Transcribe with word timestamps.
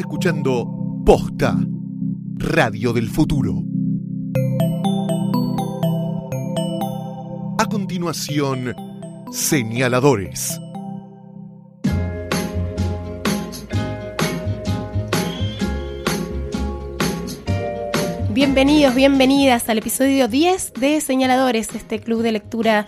Escuchando 0.00 0.66
Posta, 1.06 1.56
Radio 2.34 2.92
del 2.92 3.08
Futuro. 3.08 3.62
A 7.58 7.64
continuación, 7.66 8.74
señaladores. 9.32 10.60
Bienvenidos, 18.36 18.94
bienvenidas 18.94 19.66
al 19.70 19.78
episodio 19.78 20.28
10 20.28 20.74
de 20.74 21.00
Señaladores, 21.00 21.74
este 21.74 22.00
club 22.00 22.20
de 22.20 22.32
lectura 22.32 22.86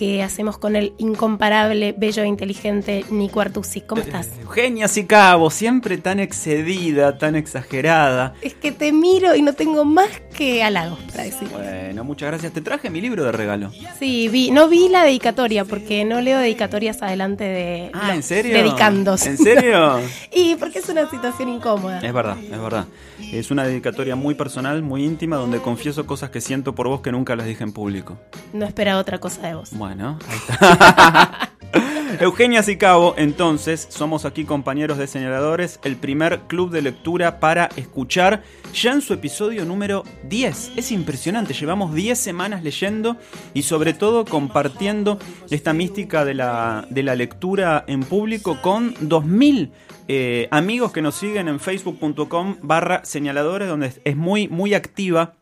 que 0.00 0.22
hacemos 0.22 0.56
con 0.56 0.76
el 0.76 0.94
incomparable, 0.96 1.92
bello 1.92 2.22
e 2.22 2.26
inteligente 2.26 3.04
Nico 3.10 3.42
Artusi. 3.42 3.82
¿Cómo 3.82 4.00
estás? 4.00 4.30
Eugenia 4.40 4.88
Sicabo, 4.88 5.50
siempre 5.50 5.98
tan 5.98 6.20
excedida, 6.20 7.18
tan 7.18 7.36
exagerada. 7.36 8.32
Es 8.40 8.54
que 8.54 8.72
te 8.72 8.92
miro 8.92 9.34
y 9.34 9.42
no 9.42 9.52
tengo 9.52 9.84
más 9.84 10.08
que 10.40 10.62
halagos 10.62 10.98
para 11.10 11.24
decir. 11.24 11.48
Bueno, 11.50 12.02
muchas 12.02 12.30
gracias. 12.30 12.54
Te 12.54 12.62
traje 12.62 12.88
mi 12.88 13.02
libro 13.02 13.24
de 13.24 13.30
regalo. 13.32 13.70
Sí, 13.98 14.28
vi, 14.30 14.50
no 14.50 14.68
vi 14.68 14.88
la 14.88 15.04
dedicatoria 15.04 15.66
porque 15.66 16.06
no 16.06 16.22
leo 16.22 16.38
dedicatorias 16.38 17.02
adelante 17.02 17.44
de 17.44 17.90
Ah, 17.92 18.14
¿en 18.14 18.22
serio? 18.22 18.54
dedicandos. 18.54 19.26
¿En 19.26 19.36
serio? 19.36 20.00
y 20.34 20.54
porque 20.54 20.78
es 20.78 20.88
una 20.88 21.10
situación 21.10 21.50
incómoda. 21.50 22.00
Es 22.00 22.12
verdad, 22.14 22.38
es 22.42 22.58
verdad. 22.58 22.86
Es 23.20 23.50
una 23.50 23.64
dedicatoria 23.64 24.16
muy 24.16 24.34
personal, 24.34 24.82
muy 24.82 25.04
íntima, 25.04 25.36
donde 25.36 25.58
confieso 25.60 26.06
cosas 26.06 26.30
que 26.30 26.40
siento 26.40 26.74
por 26.74 26.88
vos 26.88 27.02
que 27.02 27.12
nunca 27.12 27.36
las 27.36 27.44
dije 27.46 27.62
en 27.62 27.72
público. 27.72 28.16
No 28.54 28.64
esperaba 28.64 28.98
otra 28.98 29.18
cosa 29.18 29.46
de 29.46 29.54
vos. 29.56 29.68
Bueno, 29.72 30.18
ahí 30.26 30.38
está. 30.38 31.49
Eugenia 32.20 32.62
Sicabo, 32.62 33.14
entonces, 33.16 33.86
somos 33.90 34.24
aquí 34.24 34.44
compañeros 34.44 34.98
de 34.98 35.06
señaladores, 35.06 35.80
el 35.84 35.96
primer 35.96 36.40
club 36.40 36.70
de 36.70 36.82
lectura 36.82 37.40
para 37.40 37.66
escuchar, 37.76 38.42
ya 38.74 38.92
en 38.92 39.00
su 39.00 39.14
episodio 39.14 39.64
número 39.64 40.04
10. 40.24 40.72
Es 40.76 40.92
impresionante, 40.92 41.54
llevamos 41.54 41.94
10 41.94 42.18
semanas 42.18 42.62
leyendo 42.62 43.16
y 43.54 43.62
sobre 43.62 43.94
todo 43.94 44.24
compartiendo 44.24 45.18
esta 45.50 45.72
mística 45.72 46.24
de 46.24 46.34
la, 46.34 46.86
de 46.90 47.02
la 47.02 47.14
lectura 47.14 47.84
en 47.86 48.00
público 48.00 48.60
con 48.60 48.94
2000 49.00 49.72
eh, 50.08 50.48
amigos 50.50 50.90
que 50.90 51.02
nos 51.02 51.14
siguen 51.14 51.46
en 51.46 51.60
facebook.com 51.60 52.56
barra 52.62 53.04
señaladores, 53.04 53.68
donde 53.68 53.92
es 54.04 54.16
muy, 54.16 54.48
muy 54.48 54.74
activa 54.74 55.34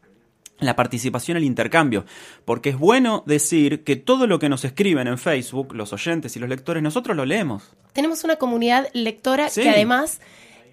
la 0.61 0.75
participación, 0.77 1.37
el 1.37 1.45
intercambio. 1.45 2.05
Porque 2.45 2.71
es 2.71 2.79
bueno 2.79 3.23
decir 3.27 3.85
que 3.85 3.97
todo 3.97 4.27
lo 4.27 4.39
que 4.39 4.49
nos 4.49 4.65
escriben 4.65 5.07
en 5.09 5.19
Facebook, 5.19 5.75
los 5.75 5.93
oyentes 5.93 6.37
y 6.37 6.41
los 6.41 6.49
lectores, 6.49 6.83
nosotros 6.83 7.17
lo 7.17 7.25
leemos. 7.25 7.71
Tenemos 7.93 8.25
una 8.25 8.37
comunidad 8.37 8.89
lectora 8.93 9.49
Sí. 9.49 9.63
que 9.63 9.71
además 9.71 10.21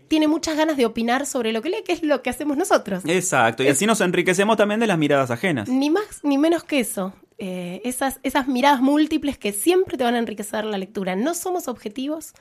tiene 0.07 0.27
muchas 0.27 0.55
ganas 0.57 0.77
de 0.77 0.85
opinar 0.85 1.25
sobre 1.25 1.51
lo 1.51 1.61
que 1.61 1.69
lee, 1.69 1.83
que 1.85 1.93
es 1.93 2.03
lo 2.03 2.21
que 2.21 2.29
hacemos 2.29 2.57
nosotros. 2.57 3.03
Exacto. 3.05 3.63
Y 3.63 3.67
así 3.67 3.85
nos 3.85 4.01
enriquecemos 4.01 4.57
también 4.57 4.79
de 4.79 4.87
las 4.87 4.97
miradas 4.97 5.31
ajenas. 5.31 5.67
Ni 5.69 5.89
más 5.89 6.21
ni 6.23 6.37
menos 6.37 6.63
que 6.63 6.79
eso. 6.79 7.13
Eh, 7.37 7.81
esas, 7.83 8.21
esas 8.23 8.47
miradas 8.47 8.79
múltiples 8.79 9.37
que 9.37 9.51
siempre 9.51 9.97
te 9.97 10.05
van 10.05 10.15
a 10.15 10.19
enriquecer 10.19 10.63
la 10.63 10.77
lectura. 10.77 11.17
No 11.17 11.33
somos 11.33 11.67
objetivos. 11.67 12.33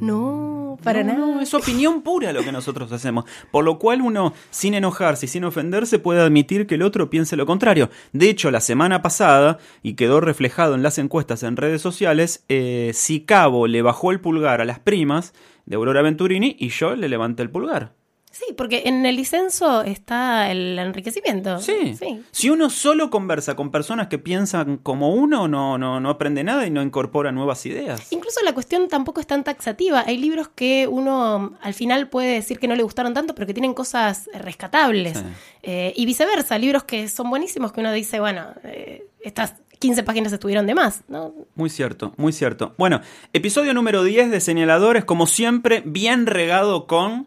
No, 0.00 0.78
para 0.82 1.02
No, 1.02 1.12
nada. 1.14 1.26
no, 1.34 1.40
es 1.40 1.54
opinión 1.54 2.02
pura 2.02 2.32
lo 2.32 2.42
que 2.42 2.52
nosotros 2.52 2.92
hacemos. 2.92 3.24
Por 3.50 3.64
lo 3.64 3.78
cual 3.78 4.02
uno, 4.02 4.34
sin 4.50 4.74
enojarse 4.74 5.26
y 5.26 5.28
sin 5.28 5.44
ofenderse, 5.44 5.98
puede 5.98 6.20
admitir 6.20 6.66
que 6.66 6.74
el 6.74 6.82
otro 6.82 7.10
piense 7.10 7.36
lo 7.36 7.46
contrario. 7.46 7.90
De 8.12 8.28
hecho, 8.28 8.50
la 8.50 8.60
semana 8.60 9.00
pasada, 9.02 9.58
y 9.82 9.94
quedó 9.94 10.20
reflejado 10.20 10.74
en 10.74 10.82
las 10.82 10.98
encuestas 10.98 11.42
en 11.42 11.56
redes 11.56 11.80
sociales, 11.80 12.44
eh, 12.48 12.90
si 12.94 13.20
Cabo 13.20 13.66
le 13.66 13.82
bajó 13.82 14.10
el 14.12 14.20
pulgar 14.20 14.60
a 14.60 14.64
las 14.64 14.78
primas 14.78 15.32
de 15.68 15.76
Aurora 15.76 16.00
Venturini 16.00 16.56
y 16.58 16.70
yo 16.70 16.96
le 16.96 17.08
levanté 17.08 17.42
el 17.42 17.50
pulgar. 17.50 17.92
Sí, 18.30 18.54
porque 18.56 18.82
en 18.86 19.04
el 19.04 19.16
disenso 19.16 19.82
está 19.82 20.50
el 20.50 20.78
enriquecimiento. 20.78 21.60
Sí. 21.60 21.94
sí. 21.98 22.22
Si 22.30 22.50
uno 22.50 22.70
solo 22.70 23.10
conversa 23.10 23.56
con 23.56 23.70
personas 23.70 24.08
que 24.08 24.18
piensan 24.18 24.76
como 24.78 25.12
uno, 25.14 25.48
no, 25.48 25.76
no, 25.78 25.98
no 25.98 26.10
aprende 26.10 26.44
nada 26.44 26.66
y 26.66 26.70
no 26.70 26.82
incorpora 26.82 27.32
nuevas 27.32 27.64
ideas. 27.66 28.12
Incluso 28.12 28.42
la 28.44 28.52
cuestión 28.52 28.88
tampoco 28.88 29.20
es 29.20 29.26
tan 29.26 29.44
taxativa. 29.44 30.04
Hay 30.06 30.18
libros 30.18 30.48
que 30.48 30.86
uno 30.86 31.58
al 31.60 31.74
final 31.74 32.08
puede 32.08 32.34
decir 32.34 32.58
que 32.58 32.68
no 32.68 32.76
le 32.76 32.82
gustaron 32.82 33.12
tanto, 33.12 33.34
pero 33.34 33.46
que 33.46 33.54
tienen 33.54 33.74
cosas 33.74 34.28
rescatables. 34.34 35.18
Sí. 35.18 35.24
Eh, 35.62 35.92
y 35.96 36.06
viceversa, 36.06 36.58
libros 36.58 36.84
que 36.84 37.08
son 37.08 37.30
buenísimos 37.30 37.72
que 37.72 37.80
uno 37.80 37.92
dice, 37.92 38.20
bueno, 38.20 38.46
eh, 38.62 39.06
estas 39.20 39.54
15 39.78 40.02
páginas 40.02 40.32
estuvieron 40.32 40.66
de 40.66 40.74
más. 40.74 41.02
¿no? 41.08 41.34
Muy 41.54 41.70
cierto, 41.70 42.12
muy 42.16 42.32
cierto. 42.32 42.74
Bueno, 42.78 43.00
episodio 43.32 43.74
número 43.74 44.02
10 44.02 44.30
de 44.30 44.40
Señaladores, 44.40 45.04
como 45.04 45.26
siempre, 45.26 45.82
bien 45.84 46.26
regado 46.26 46.86
con... 46.86 47.26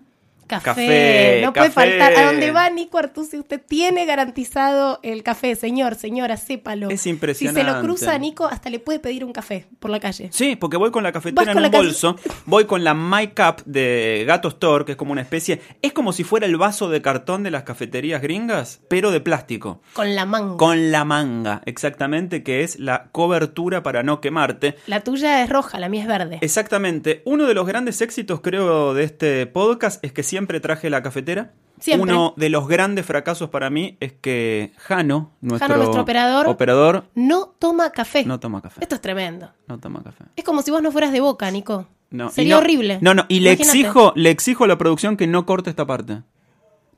Café, 0.59 0.63
Café, 0.85 1.41
no 1.43 1.53
puede 1.53 1.71
faltar. 1.71 2.13
A 2.13 2.25
donde 2.25 2.51
va 2.51 2.69
Nico 2.69 2.97
Artusi, 2.97 3.37
usted 3.37 3.61
tiene 3.65 4.05
garantizado 4.05 4.99
el 5.03 5.23
café, 5.23 5.55
señor, 5.55 5.95
señora, 5.95 6.37
sépalo. 6.37 6.89
Es 6.89 7.01
Si 7.01 7.03
se 7.03 7.09
impresionante. 7.09 7.63
lo 7.63 7.81
cruza 7.81 8.13
a 8.13 8.17
Nico, 8.17 8.45
hasta 8.45 8.69
le 8.69 8.79
puede 8.79 8.99
pedir 8.99 9.23
un 9.25 9.33
café 9.33 9.67
por 9.79 9.89
la 9.91 9.99
calle. 9.99 10.29
Sí, 10.31 10.55
porque 10.55 10.77
voy 10.77 10.91
con 10.91 11.03
la 11.03 11.11
cafetera 11.11 11.51
en 11.51 11.57
un 11.57 11.71
bolso, 11.71 12.15
voy 12.45 12.65
con 12.65 12.83
la 12.83 12.93
My 12.93 13.27
Cup 13.29 13.63
de 13.65 14.23
Gato 14.27 14.49
Store, 14.49 14.85
que 14.85 14.91
es 14.93 14.97
como 14.97 15.11
una 15.11 15.21
especie, 15.21 15.61
es 15.81 15.93
como 15.93 16.13
si 16.13 16.23
fuera 16.23 16.45
el 16.45 16.57
vaso 16.57 16.89
de 16.89 17.01
cartón 17.01 17.43
de 17.43 17.51
las 17.51 17.63
cafeterías 17.63 18.21
gringas, 18.21 18.81
pero 18.87 19.11
de 19.11 19.21
plástico. 19.21 19.81
Con 19.93 20.15
la 20.15 20.25
manga. 20.25 20.57
Con 20.57 20.91
la 20.91 21.05
manga, 21.05 21.61
exactamente, 21.65 22.43
que 22.43 22.63
es 22.63 22.79
la 22.79 23.09
cobertura 23.11 23.83
para 23.83 24.03
no 24.03 24.21
quemarte. 24.21 24.75
La 24.87 25.01
tuya 25.01 25.43
es 25.43 25.49
roja, 25.49 25.79
la 25.79 25.89
mía 25.89 26.01
es 26.01 26.07
verde. 26.07 26.39
Exactamente. 26.41 27.21
Uno 27.25 27.45
de 27.45 27.53
los 27.53 27.65
grandes 27.67 28.01
éxitos, 28.01 28.41
creo, 28.41 28.93
de 28.93 29.03
este 29.03 29.45
podcast 29.47 30.03
es 30.03 30.11
que 30.11 30.23
siempre 30.23 30.40
traje 30.47 30.89
la 30.89 31.01
cafetera. 31.03 31.51
Siempre. 31.79 32.11
Uno 32.13 32.33
de 32.37 32.49
los 32.49 32.67
grandes 32.67 33.05
fracasos 33.05 33.49
para 33.49 33.69
mí 33.71 33.97
es 33.99 34.13
que 34.13 34.71
Jano, 34.77 35.31
nuestro, 35.41 35.75
nuestro 35.77 36.01
operador, 36.03 36.47
operador, 36.47 37.05
No 37.15 37.55
toma 37.57 37.91
café. 37.91 38.23
no 38.25 38.39
toma 38.39 38.61
café. 38.61 38.81
Esto 38.81 38.95
es 38.95 39.01
tremendo. 39.01 39.49
No 39.67 39.79
toma 39.79 40.03
café. 40.03 40.25
Es 40.35 40.43
como 40.43 40.61
si 40.61 40.69
vos 40.69 40.81
no 40.83 40.91
fueras 40.91 41.11
de 41.11 41.21
boca, 41.21 41.49
Nico. 41.49 41.87
No, 42.11 42.29
Sería 42.29 42.55
no- 42.55 42.59
horrible. 42.59 42.99
No, 43.01 43.13
no, 43.13 43.25
y 43.29 43.39
le 43.39 43.53
exijo, 43.53 44.11
le 44.15 44.29
exijo 44.29 44.65
a 44.65 44.67
la 44.67 44.77
producción 44.77 45.17
que 45.17 45.27
no 45.27 45.45
corte 45.45 45.69
esta 45.69 45.85
parte. 45.87 46.21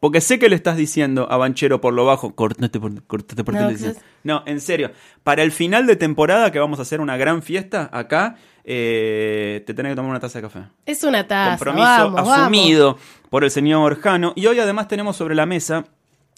Porque 0.04 0.20
sé 0.20 0.38
que 0.38 0.50
le 0.50 0.56
estás 0.58 0.76
diciendo 0.76 1.32
a 1.32 1.38
Banchero 1.38 1.80
por 1.80 1.94
lo 1.94 2.04
bajo, 2.04 2.36
cortate 2.36 2.78
por, 2.78 3.02
cortate 3.06 3.42
por 3.46 3.54
No, 3.54 3.62
televisión". 3.62 3.94
que 3.94 4.00
es- 4.00 4.06
No, 4.26 4.44
en 4.46 4.60
serio. 4.60 4.92
Para 5.24 5.44
el 5.44 5.54
final 5.54 5.88
de 5.88 5.96
temporada, 5.96 6.52
que 6.52 6.60
vamos 6.60 6.78
a 6.80 6.82
hacer 6.82 7.00
una 7.00 7.16
gran 7.16 7.42
fiesta 7.42 7.90
acá, 7.94 8.36
eh, 8.66 9.64
te 9.66 9.74
tenés 9.74 9.94
que 9.94 9.96
tomar 9.96 10.12
una 10.12 10.20
taza 10.20 10.40
de 10.40 10.44
café. 10.44 10.60
Es 10.86 11.06
una 11.06 11.26
taza. 11.26 11.52
Compromiso 11.52 11.86
vamos, 11.88 12.14
vamos. 12.16 12.38
asumido 12.38 12.98
por 13.30 13.46
el 13.46 13.52
señor 13.52 13.98
Jano. 14.02 14.34
Y 14.36 14.46
hoy 14.48 14.60
además 14.60 14.90
tenemos 14.90 15.16
sobre 15.16 15.36
la 15.36 15.46
mesa 15.46 15.86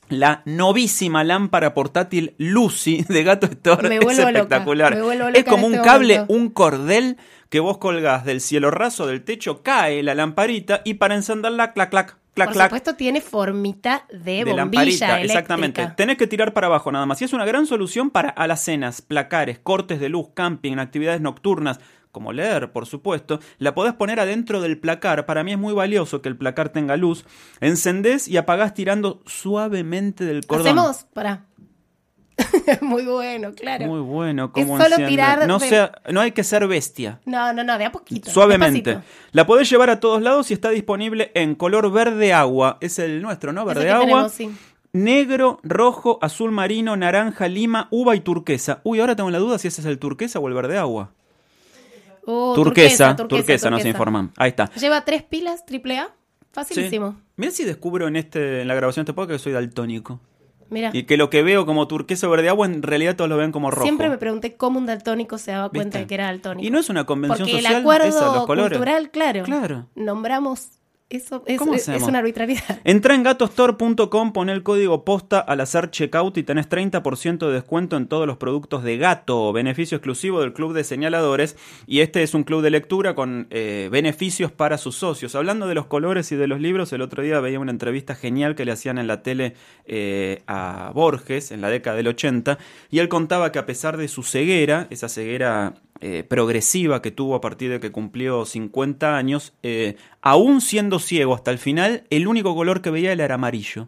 la 0.10 0.44
novísima 0.46 1.24
lámpara 1.24 1.74
portátil 1.74 2.36
Lucy 2.38 3.04
de 3.10 3.24
Gato 3.24 3.48
Store. 3.48 3.90
Me 3.90 3.96
es 3.98 4.04
loca, 4.04 4.30
espectacular. 4.30 4.94
me 4.94 5.02
vuelvo 5.02 5.26
loca 5.30 5.40
es 5.40 5.46
como 5.46 5.66
en 5.66 5.66
un 5.66 5.74
este 5.74 5.88
cable, 5.88 6.14
momento. 6.20 6.34
un 6.36 6.50
cordel 6.50 7.18
que 7.50 7.60
vos 7.60 7.80
colgás 7.80 8.26
del 8.26 8.42
cielo 8.42 8.70
raso 8.70 9.08
del 9.08 9.24
techo, 9.24 9.64
cae 9.64 10.04
la 10.04 10.14
lamparita 10.14 10.82
y 10.86 10.96
para 10.96 11.16
encenderla, 11.16 11.74
clac, 11.74 11.90
clac, 11.90 12.18
clac, 12.36 12.50
Por 12.50 12.54
clac. 12.54 12.68
supuesto 12.68 12.96
tiene 12.96 13.22
formita 13.22 14.06
de, 14.12 14.18
de 14.20 14.44
bombilla 14.44 14.56
lamparita, 14.58 15.06
eléctrica. 15.06 15.24
exactamente. 15.24 15.88
Tenés 15.98 16.18
que 16.18 16.28
tirar 16.28 16.54
para 16.54 16.68
abajo 16.68 16.92
nada 16.92 17.08
más. 17.08 17.20
Y 17.22 17.26
es 17.26 17.34
una 17.34 17.46
gran 17.46 17.66
solución 17.66 18.12
para 18.12 18.30
alacenas, 18.30 19.02
placares, 19.02 19.58
cortes 19.58 20.00
de 20.00 20.10
luz, 20.10 20.28
camping, 20.36 20.78
actividades 20.78 21.22
nocturnas, 21.22 21.80
como 22.12 22.32
leer, 22.32 22.72
por 22.72 22.86
supuesto. 22.86 23.40
La 23.58 23.74
podés 23.76 23.94
poner 23.94 24.20
adentro 24.20 24.62
del 24.62 24.78
placar. 24.78 25.26
Para 25.26 25.44
mí 25.44 25.52
es 25.54 25.58
muy 25.58 25.74
valioso 25.74 26.22
que 26.22 26.30
el 26.30 26.38
placar 26.38 26.70
tenga 26.70 26.96
luz. 26.96 27.26
Encendés 27.62 28.28
y 28.28 28.38
apagás 28.38 28.74
tirando 28.74 29.22
suavemente 29.26 30.24
del 30.26 30.46
cordón. 30.46 30.68
Hacemos, 30.68 31.06
pará. 31.14 31.46
Muy 32.82 33.04
bueno, 33.06 33.54
claro. 33.54 33.86
Muy 33.88 34.02
bueno, 34.02 34.52
Es 34.56 34.66
como 34.66 34.82
solo 34.82 34.96
tirar 35.08 35.48
No, 35.48 35.60
de- 35.60 35.70
sea, 35.70 35.92
no 36.12 36.22
hay 36.22 36.32
que 36.32 36.44
ser 36.44 36.68
bestia. 36.68 37.20
No, 37.26 37.54
no, 37.54 37.64
no, 37.64 37.78
de 37.78 37.86
a 37.86 37.92
poquito. 37.92 38.30
Suavemente. 38.30 38.90
despacito. 38.90 39.14
La 39.32 39.46
podés 39.46 39.70
llevar 39.70 39.90
a 39.90 40.00
todos 40.00 40.22
lados 40.22 40.52
y 40.52 40.54
está 40.54 40.70
disponible 40.70 41.32
en 41.34 41.56
color 41.56 41.92
verde 41.92 42.34
agua. 42.34 42.78
Es 42.82 43.00
el 43.00 43.22
nuestro, 43.22 43.54
¿no? 43.54 43.66
Verde 43.66 43.90
agua. 43.90 44.06
tenemos, 44.06 44.32
sí. 44.32 44.52
Negro, 44.94 45.60
rojo, 45.64 46.20
azul 46.22 46.52
marino, 46.52 46.96
naranja, 46.96 47.48
lima, 47.48 47.88
uva 47.92 48.16
y 48.16 48.22
turquesa. 48.22 48.80
Uy, 48.84 49.00
ahora 49.00 49.16
tengo 49.16 49.30
la 49.30 49.40
duda 49.40 49.58
si 49.58 49.68
ese 49.68 49.82
es 49.82 49.88
el 49.88 50.00
turquesa 50.00 50.40
o 50.40 50.48
el 50.48 50.54
verde 50.54 50.78
agua. 50.78 51.12
Uh, 52.26 52.56
turquesa, 52.56 53.16
turquesa, 53.16 53.70
no 53.70 53.80
se 53.80 53.90
informan. 53.90 54.32
Ahí 54.38 54.50
está. 54.50 54.72
Lleva 54.74 55.04
tres 55.06 55.24
pilas, 55.24 55.66
triple 55.66 56.00
A. 56.00 56.10
Facilísimo. 56.52 57.18
Mira 57.36 57.52
si 57.52 57.66
descubro 57.66 58.08
en 58.08 58.16
este 58.16 58.62
en 58.62 58.70
la 58.70 58.76
grabación 58.76 59.06
de 59.06 59.12
este 59.12 59.16
podcast 59.16 59.40
que 59.40 59.44
soy 59.44 59.52
daltónico. 59.52 60.22
Mira. 60.70 60.90
Y 60.94 61.04
que 61.04 61.18
lo 61.18 61.30
que 61.30 61.44
veo 61.44 61.66
como 61.66 61.88
turquesa 61.88 62.28
o 62.28 62.32
verde 62.32 62.50
agua 62.50 62.66
en 62.66 62.82
realidad 62.82 63.16
todos 63.16 63.30
lo 63.30 63.38
ven 63.38 63.52
como 63.52 63.70
rojo. 63.72 63.84
Siempre 63.84 64.10
me 64.10 64.18
pregunté 64.18 64.56
cómo 64.56 64.80
un 64.80 64.86
daltónico 64.86 65.38
se 65.38 65.52
daba 65.52 65.70
cuenta 65.70 65.86
¿Viste? 65.86 66.00
de 66.00 66.08
que 66.08 66.14
era 66.16 66.26
daltónico. 66.26 66.66
Y 66.66 66.72
no 66.72 66.80
es 66.80 66.90
una 66.90 67.06
convención 67.06 67.48
Porque 67.48 67.58
social 67.62 67.74
el 67.76 67.80
acuerdo 67.82 68.08
esa, 68.08 68.26
los 68.34 68.46
colores. 68.46 68.78
cultural, 68.78 69.12
claro. 69.12 69.44
Claro. 69.44 69.88
Nombramos 69.96 70.70
Eso 71.08 71.44
es, 71.46 71.88
es 71.88 72.02
una 72.02 72.18
arbitrariedad. 72.18 72.82
Entra 72.84 73.14
en 73.14 73.22
gatostore.com, 73.22 74.34
pon 74.34 74.50
el 74.50 74.64
código 74.64 75.06
posta 75.06 75.40
al 75.40 75.62
hacer 75.62 75.92
checkout 75.92 76.36
y 76.40 76.44
tenés 76.44 76.68
30% 76.68 77.46
de 77.46 77.54
descuento 77.54 77.96
en 77.96 78.08
todos 78.08 78.26
los 78.26 78.38
productos 78.38 78.84
de 78.84 78.98
gato, 78.98 79.54
beneficio 79.54 79.98
exclusivo 79.98 80.42
del 80.42 80.54
club 80.54 80.74
de 80.74 80.84
señaladores. 80.84 81.58
Y 81.86 82.00
este 82.00 82.24
es 82.24 82.34
un 82.34 82.44
club 82.44 82.64
de 82.64 82.72
lectura 82.72 83.14
con 83.14 83.46
eh, 83.52 83.88
beneficios 83.92 84.52
para 84.52 84.80
sus 84.80 84.96
socios. 84.96 85.36
Hablando 85.36 85.68
de 85.68 85.76
los 85.76 85.86
colores 85.86 86.32
y 86.32 86.38
de 86.38 86.48
los 86.48 86.60
libros, 86.60 86.92
el 86.92 87.04
otro 87.04 87.22
día 87.22 87.40
veía 87.40 87.60
una 87.60 87.72
entrevista 87.72 88.16
genial 88.16 88.56
que 88.56 88.66
le 88.66 88.72
hacían 88.72 88.98
en 88.98 89.06
la 89.06 89.22
tele 89.22 89.54
eh, 89.86 90.42
a 90.48 90.92
Borges 90.96 91.52
en 91.52 91.62
la 91.62 91.70
década 91.70 91.98
del 91.98 92.08
80 92.08 92.58
y 92.90 92.98
él 92.98 93.10
contaba 93.10 93.52
que 93.52 93.60
a 93.60 93.68
pesar 93.68 93.98
de 93.98 94.08
su 94.08 94.24
ceguera, 94.24 94.88
esa 94.90 95.08
ceguera 95.08 95.76
eh, 96.02 96.24
progresiva 96.24 97.02
que 97.02 97.12
tuvo 97.12 97.36
a 97.36 97.42
partir 97.42 97.72
de 97.72 97.80
que 97.80 97.92
cumplió 97.92 98.46
50 98.46 99.16
años, 99.16 99.54
eh, 99.64 99.96
aún 100.22 100.62
siendo 100.62 101.00
ciego 101.00 101.34
hasta 101.34 101.52
el 101.52 101.58
final, 101.58 102.04
el 102.10 102.28
único 102.28 102.54
color 102.56 102.82
que 102.82 102.92
veía 102.92 103.14
él 103.14 103.22
era 103.22 103.36
amarillo. 103.36 103.88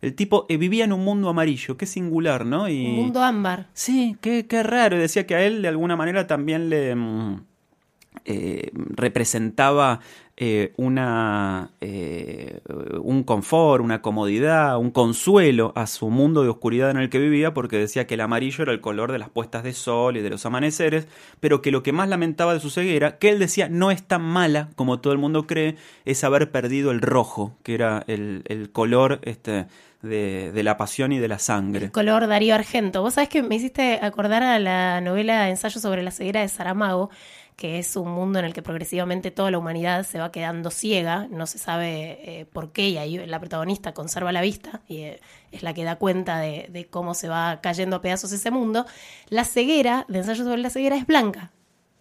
El 0.00 0.14
tipo 0.14 0.46
eh, 0.48 0.56
vivía 0.56 0.84
en 0.84 0.92
un 0.92 1.04
mundo 1.04 1.28
amarillo, 1.28 1.76
qué 1.76 1.86
singular, 1.86 2.46
¿no? 2.46 2.68
Y... 2.68 2.86
Un 2.86 2.96
mundo 2.96 3.22
ámbar. 3.22 3.68
Sí, 3.74 4.16
qué, 4.20 4.46
qué 4.46 4.62
raro. 4.62 4.98
Decía 4.98 5.26
que 5.26 5.34
a 5.34 5.42
él 5.42 5.62
de 5.62 5.68
alguna 5.68 5.96
manera 5.96 6.26
también 6.26 6.70
le 6.70 6.94
mm, 6.94 7.44
eh, 8.24 8.70
representaba 8.74 10.00
eh, 10.36 10.72
una, 10.76 11.70
eh, 11.82 12.60
un 13.02 13.24
confort, 13.24 13.84
una 13.84 14.00
comodidad, 14.00 14.78
un 14.78 14.90
consuelo 14.90 15.72
a 15.76 15.86
su 15.86 16.08
mundo 16.08 16.42
de 16.42 16.48
oscuridad 16.48 16.90
en 16.90 16.96
el 16.96 17.10
que 17.10 17.18
vivía, 17.18 17.52
porque 17.52 17.76
decía 17.76 18.06
que 18.06 18.14
el 18.14 18.22
amarillo 18.22 18.62
era 18.62 18.72
el 18.72 18.80
color 18.80 19.12
de 19.12 19.18
las 19.18 19.28
puestas 19.28 19.64
de 19.64 19.74
sol 19.74 20.16
y 20.16 20.22
de 20.22 20.30
los 20.30 20.46
amaneceres, 20.46 21.08
pero 21.40 21.60
que 21.60 21.70
lo 21.70 21.82
que 21.82 21.92
más 21.92 22.08
lamentaba 22.08 22.54
de 22.54 22.60
su 22.60 22.70
ceguera, 22.70 23.18
que 23.18 23.28
él 23.28 23.38
decía 23.38 23.68
no 23.68 23.90
es 23.90 24.02
tan 24.02 24.22
mala 24.22 24.70
como 24.76 25.00
todo 25.00 25.12
el 25.12 25.18
mundo 25.18 25.46
cree, 25.46 25.76
es 26.06 26.24
haber 26.24 26.50
perdido 26.50 26.90
el 26.90 27.02
rojo, 27.02 27.54
que 27.62 27.74
era 27.74 28.02
el, 28.06 28.42
el 28.46 28.72
color 28.72 29.20
este, 29.24 29.66
de, 30.02 30.52
de 30.52 30.62
la 30.62 30.76
pasión 30.76 31.12
y 31.12 31.18
de 31.18 31.28
la 31.28 31.38
sangre. 31.38 31.90
Color 31.90 32.26
Darío 32.26 32.54
Argento. 32.54 33.02
Vos 33.02 33.14
sabés 33.14 33.28
que 33.28 33.42
me 33.42 33.56
hiciste 33.56 33.98
acordar 34.02 34.42
a 34.42 34.58
la 34.58 35.00
novela 35.00 35.50
Ensayo 35.50 35.80
sobre 35.80 36.02
la 36.02 36.10
ceguera 36.10 36.40
de 36.40 36.48
Saramago, 36.48 37.10
que 37.60 37.78
es 37.78 37.94
un 37.94 38.10
mundo 38.10 38.38
en 38.38 38.46
el 38.46 38.54
que 38.54 38.62
progresivamente 38.62 39.30
toda 39.30 39.50
la 39.50 39.58
humanidad 39.58 40.06
se 40.06 40.18
va 40.18 40.32
quedando 40.32 40.70
ciega, 40.70 41.28
no 41.30 41.46
se 41.46 41.58
sabe 41.58 42.18
eh, 42.22 42.46
por 42.46 42.72
qué, 42.72 42.88
y 42.88 42.96
ahí 42.96 43.18
la 43.26 43.38
protagonista 43.38 43.92
conserva 43.92 44.32
la 44.32 44.40
vista 44.40 44.80
y 44.88 45.02
eh, 45.02 45.20
es 45.52 45.62
la 45.62 45.74
que 45.74 45.84
da 45.84 45.96
cuenta 45.96 46.38
de, 46.38 46.68
de 46.70 46.86
cómo 46.86 47.12
se 47.12 47.28
va 47.28 47.60
cayendo 47.60 47.96
a 47.96 48.00
pedazos 48.00 48.32
ese 48.32 48.50
mundo. 48.50 48.86
La 49.28 49.44
ceguera 49.44 50.06
de 50.08 50.20
Ensayo 50.20 50.42
sobre 50.42 50.56
la 50.56 50.70
ceguera 50.70 50.96
es 50.96 51.06
blanca. 51.06 51.52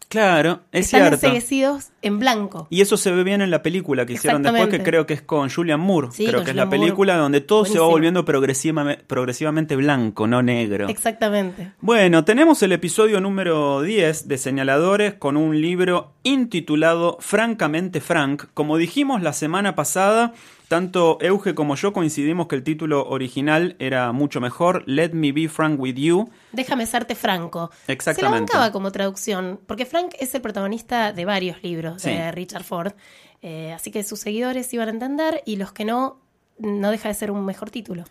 Claro, 0.09 0.61
es 0.71 0.85
Están 0.87 1.01
cierto. 1.01 1.15
enseguecidos 1.27 1.89
en 2.01 2.17
blanco. 2.17 2.65
Y 2.71 2.81
eso 2.81 2.97
se 2.97 3.11
ve 3.11 3.23
bien 3.23 3.41
en 3.41 3.51
la 3.51 3.61
película 3.61 4.07
que 4.07 4.13
hicieron 4.13 4.41
después, 4.41 4.67
que 4.67 4.81
creo 4.81 5.05
que 5.05 5.13
es 5.13 5.21
con 5.21 5.51
Julian 5.51 5.79
Moore. 5.79 6.07
Sí, 6.11 6.25
creo 6.25 6.43
que 6.43 6.49
es 6.49 6.55
la 6.55 6.67
película 6.67 7.13
Moore. 7.13 7.21
donde 7.23 7.41
todo 7.41 7.63
se 7.65 7.77
va 7.77 7.85
volviendo 7.85 8.25
progresivame- 8.25 8.97
progresivamente 9.05 9.75
blanco, 9.75 10.25
no 10.25 10.41
negro. 10.41 10.87
Exactamente. 10.89 11.73
Bueno, 11.79 12.25
tenemos 12.25 12.63
el 12.63 12.71
episodio 12.71 13.21
número 13.21 13.83
10 13.83 14.27
de 14.27 14.37
Señaladores 14.39 15.13
con 15.13 15.37
un 15.37 15.61
libro 15.61 16.13
intitulado 16.23 17.17
Francamente 17.19 18.01
Frank. 18.01 18.45
Como 18.55 18.77
dijimos 18.77 19.21
la 19.21 19.33
semana 19.33 19.75
pasada, 19.75 20.33
tanto 20.69 21.17
Euge 21.19 21.53
como 21.55 21.75
yo 21.75 21.91
coincidimos 21.91 22.47
que 22.47 22.55
el 22.55 22.63
título 22.63 23.05
original 23.09 23.75
era 23.79 24.13
mucho 24.13 24.39
mejor, 24.39 24.83
Let 24.85 25.09
Me 25.11 25.33
Be 25.33 25.49
Frank 25.49 25.77
With 25.77 25.95
You. 25.95 26.29
Déjame 26.53 26.85
serte 26.85 27.15
franco. 27.15 27.71
Exactamente. 27.87 28.15
Se 28.15 28.21
la 28.23 28.29
bancaba 28.39 28.71
como 28.71 28.91
traducción, 28.93 29.59
porque 29.67 29.85
Frank 29.85 30.13
es 30.19 30.33
el 30.35 30.41
protagonista 30.41 31.11
de 31.11 31.25
varios 31.25 31.61
libros 31.63 32.01
Sí. 32.01 32.11
de 32.11 32.31
Richard 32.31 32.63
Ford. 32.63 32.93
eh, 33.41 33.71
así 33.73 33.89
que 33.91 34.03
sus 34.03 34.19
seguidores 34.19 34.73
iban 34.73 34.87
a 34.89 34.91
entender 34.91 35.41
y 35.45 35.55
los 35.57 35.71
que 35.73 35.85
no, 35.85 36.21
no 36.59 36.91
deja 36.91 37.07
de 37.09 37.15
ser 37.15 37.31
un 37.31 37.45
mejor 37.45 37.69
título. 37.69 38.03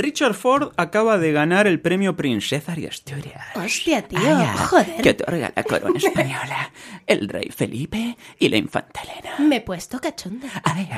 Richard 0.00 0.34
Ford 0.34 0.72
acaba 0.76 1.18
de 1.18 1.32
ganar 1.32 1.66
el 1.66 1.80
premio 1.80 2.14
Princesa 2.14 2.72
de 2.76 2.86
Asturias. 2.86 3.44
Hostia, 3.56 4.06
tío, 4.06 4.20
Ay, 4.22 4.46
joder. 4.56 5.02
Que 5.02 5.10
otorga 5.10 5.52
la 5.56 5.64
corona 5.64 5.98
española, 6.02 6.70
el 7.04 7.28
rey 7.28 7.50
Felipe 7.50 8.16
y 8.38 8.48
la 8.48 8.58
infanta 8.58 9.00
Elena. 9.02 9.34
Me 9.40 9.56
he 9.56 9.60
puesto 9.60 9.98
cachonda. 10.00 10.48
Ay. 10.62 10.88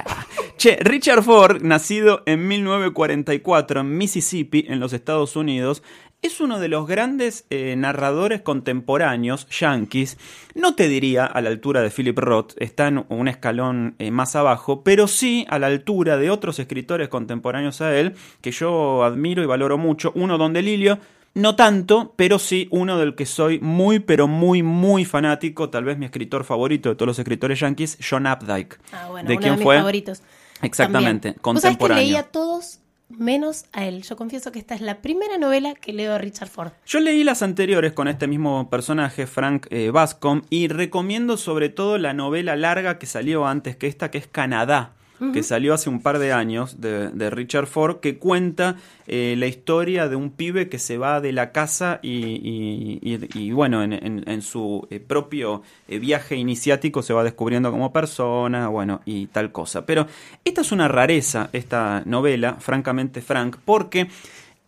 Che, 0.58 0.76
Richard 0.82 1.22
Ford, 1.22 1.62
nacido 1.62 2.22
en 2.26 2.46
1944 2.46 3.80
en 3.80 3.96
Mississippi, 3.96 4.66
en 4.68 4.80
los 4.80 4.92
Estados 4.92 5.34
Unidos, 5.34 5.82
es 6.22 6.40
uno 6.40 6.58
de 6.58 6.68
los 6.68 6.86
grandes 6.86 7.46
eh, 7.50 7.74
narradores 7.76 8.42
contemporáneos, 8.42 9.46
yankees. 9.48 10.18
No 10.54 10.74
te 10.74 10.88
diría 10.88 11.24
a 11.24 11.40
la 11.40 11.48
altura 11.50 11.80
de 11.80 11.90
Philip 11.90 12.18
Roth, 12.18 12.52
está 12.56 12.88
en 12.88 13.04
un 13.08 13.28
escalón 13.28 13.94
eh, 13.98 14.10
más 14.10 14.36
abajo, 14.36 14.82
pero 14.84 15.08
sí 15.08 15.46
a 15.48 15.58
la 15.58 15.68
altura 15.68 16.16
de 16.18 16.30
otros 16.30 16.58
escritores 16.58 17.08
contemporáneos 17.08 17.80
a 17.80 17.96
él, 17.96 18.14
que 18.42 18.50
yo 18.50 19.02
admiro 19.04 19.42
y 19.42 19.46
valoro 19.46 19.78
mucho. 19.78 20.12
Uno, 20.14 20.36
Don 20.36 20.52
DeLilio, 20.52 20.98
no 21.32 21.56
tanto, 21.56 22.12
pero 22.16 22.38
sí 22.38 22.68
uno 22.70 22.98
del 22.98 23.14
que 23.14 23.24
soy 23.24 23.58
muy, 23.60 24.00
pero 24.00 24.28
muy, 24.28 24.62
muy 24.62 25.04
fanático. 25.04 25.70
Tal 25.70 25.84
vez 25.84 25.96
mi 25.96 26.04
escritor 26.04 26.44
favorito 26.44 26.88
de 26.90 26.96
todos 26.96 27.06
los 27.06 27.18
escritores 27.18 27.60
yankees, 27.60 27.96
John 28.08 28.26
Updike. 28.26 28.78
Ah, 28.92 29.06
bueno, 29.08 29.28
¿De 29.28 29.34
uno 29.34 29.40
quién 29.40 29.52
de 29.54 29.58
mis 29.58 29.64
fue? 29.64 29.76
favoritos. 29.78 30.22
Exactamente, 30.62 31.32
También. 31.32 31.40
Vos 31.42 31.62
sabés 31.62 31.76
que 31.76 31.78
contemporáneo. 31.78 32.04
leía 32.04 32.22
todos 32.24 32.79
menos 33.10 33.64
a 33.72 33.84
él. 33.84 34.02
Yo 34.02 34.16
confieso 34.16 34.52
que 34.52 34.58
esta 34.58 34.74
es 34.74 34.80
la 34.80 35.02
primera 35.02 35.38
novela 35.38 35.74
que 35.74 35.92
leo 35.92 36.12
de 36.12 36.18
Richard 36.18 36.48
Ford. 36.48 36.72
Yo 36.86 37.00
leí 37.00 37.24
las 37.24 37.42
anteriores 37.42 37.92
con 37.92 38.08
este 38.08 38.26
mismo 38.26 38.70
personaje, 38.70 39.26
Frank 39.26 39.66
eh, 39.70 39.90
Bascom, 39.90 40.42
y 40.50 40.68
recomiendo 40.68 41.36
sobre 41.36 41.68
todo 41.68 41.98
la 41.98 42.14
novela 42.14 42.56
larga 42.56 42.98
que 42.98 43.06
salió 43.06 43.46
antes 43.46 43.76
que 43.76 43.86
esta, 43.86 44.10
que 44.10 44.18
es 44.18 44.26
Canadá, 44.26 44.94
que 45.32 45.42
salió 45.42 45.74
hace 45.74 45.90
un 45.90 46.00
par 46.00 46.18
de 46.18 46.32
años 46.32 46.80
de, 46.80 47.10
de 47.10 47.28
Richard 47.30 47.66
Ford, 47.66 48.00
que 48.00 48.16
cuenta 48.18 48.76
eh, 49.06 49.34
la 49.36 49.46
historia 49.46 50.08
de 50.08 50.16
un 50.16 50.30
pibe 50.30 50.68
que 50.70 50.78
se 50.78 50.96
va 50.96 51.20
de 51.20 51.32
la 51.32 51.52
casa 51.52 52.00
y, 52.02 52.10
y- 52.10 52.98
y- 53.02 53.28
y, 53.38 53.52
bueno, 53.52 53.82
en, 53.82 53.92
en- 53.92 54.24
en 54.26 54.42
su 54.42 54.86
eh, 54.90 54.98
propio 54.98 55.62
eh, 55.88 55.98
viaje 55.98 56.36
iniciático 56.36 57.02
se 57.02 57.12
va 57.12 57.22
descubriendo 57.22 57.70
como 57.70 57.92
persona, 57.92 58.68
bueno, 58.68 59.02
y 59.04 59.26
tal 59.26 59.52
cosa. 59.52 59.84
Pero 59.84 60.06
esta 60.44 60.62
es 60.62 60.72
una 60.72 60.88
rareza, 60.88 61.50
esta 61.52 62.02
novela, 62.06 62.56
francamente 62.58 63.20
Frank, 63.20 63.56
porque 63.64 64.08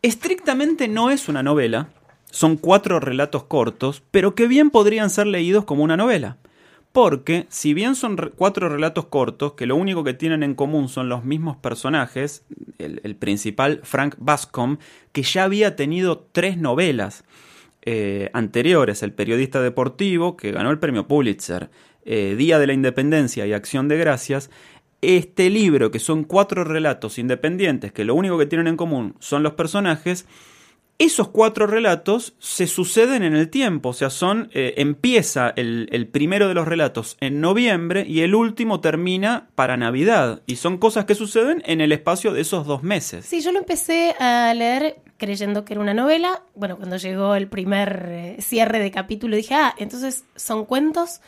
estrictamente 0.03 0.89
no 0.89 1.11
es 1.11 1.29
una 1.29 1.43
novela, 1.43 1.89
son 2.31 2.57
cuatro 2.57 2.99
relatos 3.01 3.45
cortos, 3.45 4.03
pero 4.11 4.35
que 4.35 4.47
bien 4.49 4.71
podrían 4.71 5.11
ser 5.11 5.27
leídos 5.27 5.65
como 5.65 5.83
una 5.83 5.97
novela. 5.97 6.37
Porque, 6.93 7.47
si 7.49 7.73
bien 7.73 7.95
son 7.95 8.17
cuatro 8.37 8.69
relatos 8.69 9.07
cortos, 9.07 9.55
que 9.55 9.67
lo 9.67 9.77
único 9.77 10.05
que 10.05 10.13
tienen 10.13 10.43
en 10.43 10.55
común 10.55 10.89
son 10.89 11.09
los 11.09 11.25
mismos 11.25 11.57
personajes, 11.57 12.45
el, 12.79 13.01
el 13.03 13.17
principal, 13.17 13.81
Frank 13.83 14.17
Bascom, 14.19 14.77
que 15.13 15.23
ya 15.23 15.45
había 15.45 15.75
tenido 15.75 16.29
tres 16.33 16.59
novelas 16.59 17.25
eh, 17.85 18.31
anteriores, 18.33 19.03
El 19.03 19.13
periodista 19.13 19.61
deportivo, 19.61 20.37
que 20.37 20.53
ganó 20.53 20.71
el 20.71 20.79
premio 20.79 21.09
Pulitzer, 21.09 21.69
eh, 22.05 22.37
Día 22.39 22.61
de 22.61 22.69
la 22.69 22.75
Independencia 22.75 23.45
y 23.45 23.53
Acción 23.53 23.89
de 23.89 23.99
Gracias, 23.99 24.51
este 25.01 25.51
libro, 25.51 25.91
que 25.91 25.99
son 25.99 26.23
cuatro 26.23 26.63
relatos 26.63 27.19
independientes, 27.19 27.91
que 27.91 28.05
lo 28.05 28.15
único 28.15 28.39
que 28.39 28.47
tienen 28.47 28.69
en 28.69 28.77
común 28.77 29.17
son 29.19 29.43
los 29.43 29.55
personajes, 29.55 30.27
esos 31.05 31.29
cuatro 31.29 31.67
relatos 31.67 32.35
se 32.39 32.67
suceden 32.67 33.23
en 33.23 33.35
el 33.35 33.51
tiempo, 33.51 33.91
o 33.91 33.93
sea, 33.93 34.11
son 34.11 34.51
eh, 34.53 34.75
empieza 34.77 35.53
el, 35.57 35.89
el 35.93 36.07
primero 36.07 36.49
de 36.49 36.55
los 36.55 36.67
relatos 36.67 37.17
en 37.21 37.41
noviembre 37.41 38.05
y 38.07 38.21
el 38.21 38.35
último 38.35 38.81
termina 38.81 39.49
para 39.55 39.77
Navidad, 39.77 40.43
y 40.47 40.57
son 40.57 40.79
cosas 40.79 41.05
que 41.05 41.15
suceden 41.15 41.63
en 41.67 41.81
el 41.81 41.93
espacio 41.93 42.33
de 42.33 42.41
esos 42.41 42.67
dos 42.67 42.83
meses. 42.83 43.27
Sí, 43.27 43.41
yo 43.41 43.53
lo 43.53 43.59
empecé 43.59 44.15
a 44.19 44.53
leer 44.55 44.97
creyendo 45.23 45.65
que 45.65 45.75
era 45.75 45.81
una 45.81 45.95
novela. 45.95 46.43
Bueno, 46.57 46.77
cuando 46.77 46.97
llegó 46.97 47.37
el 47.37 47.47
primer 47.47 48.07
eh, 48.09 48.37
cierre 48.41 48.81
de 48.81 48.91
capítulo 48.91 49.37
dije, 49.37 49.55
ah, 49.55 49.73
entonces 49.79 50.25
son 50.35 50.65
cuentos. 50.65 51.21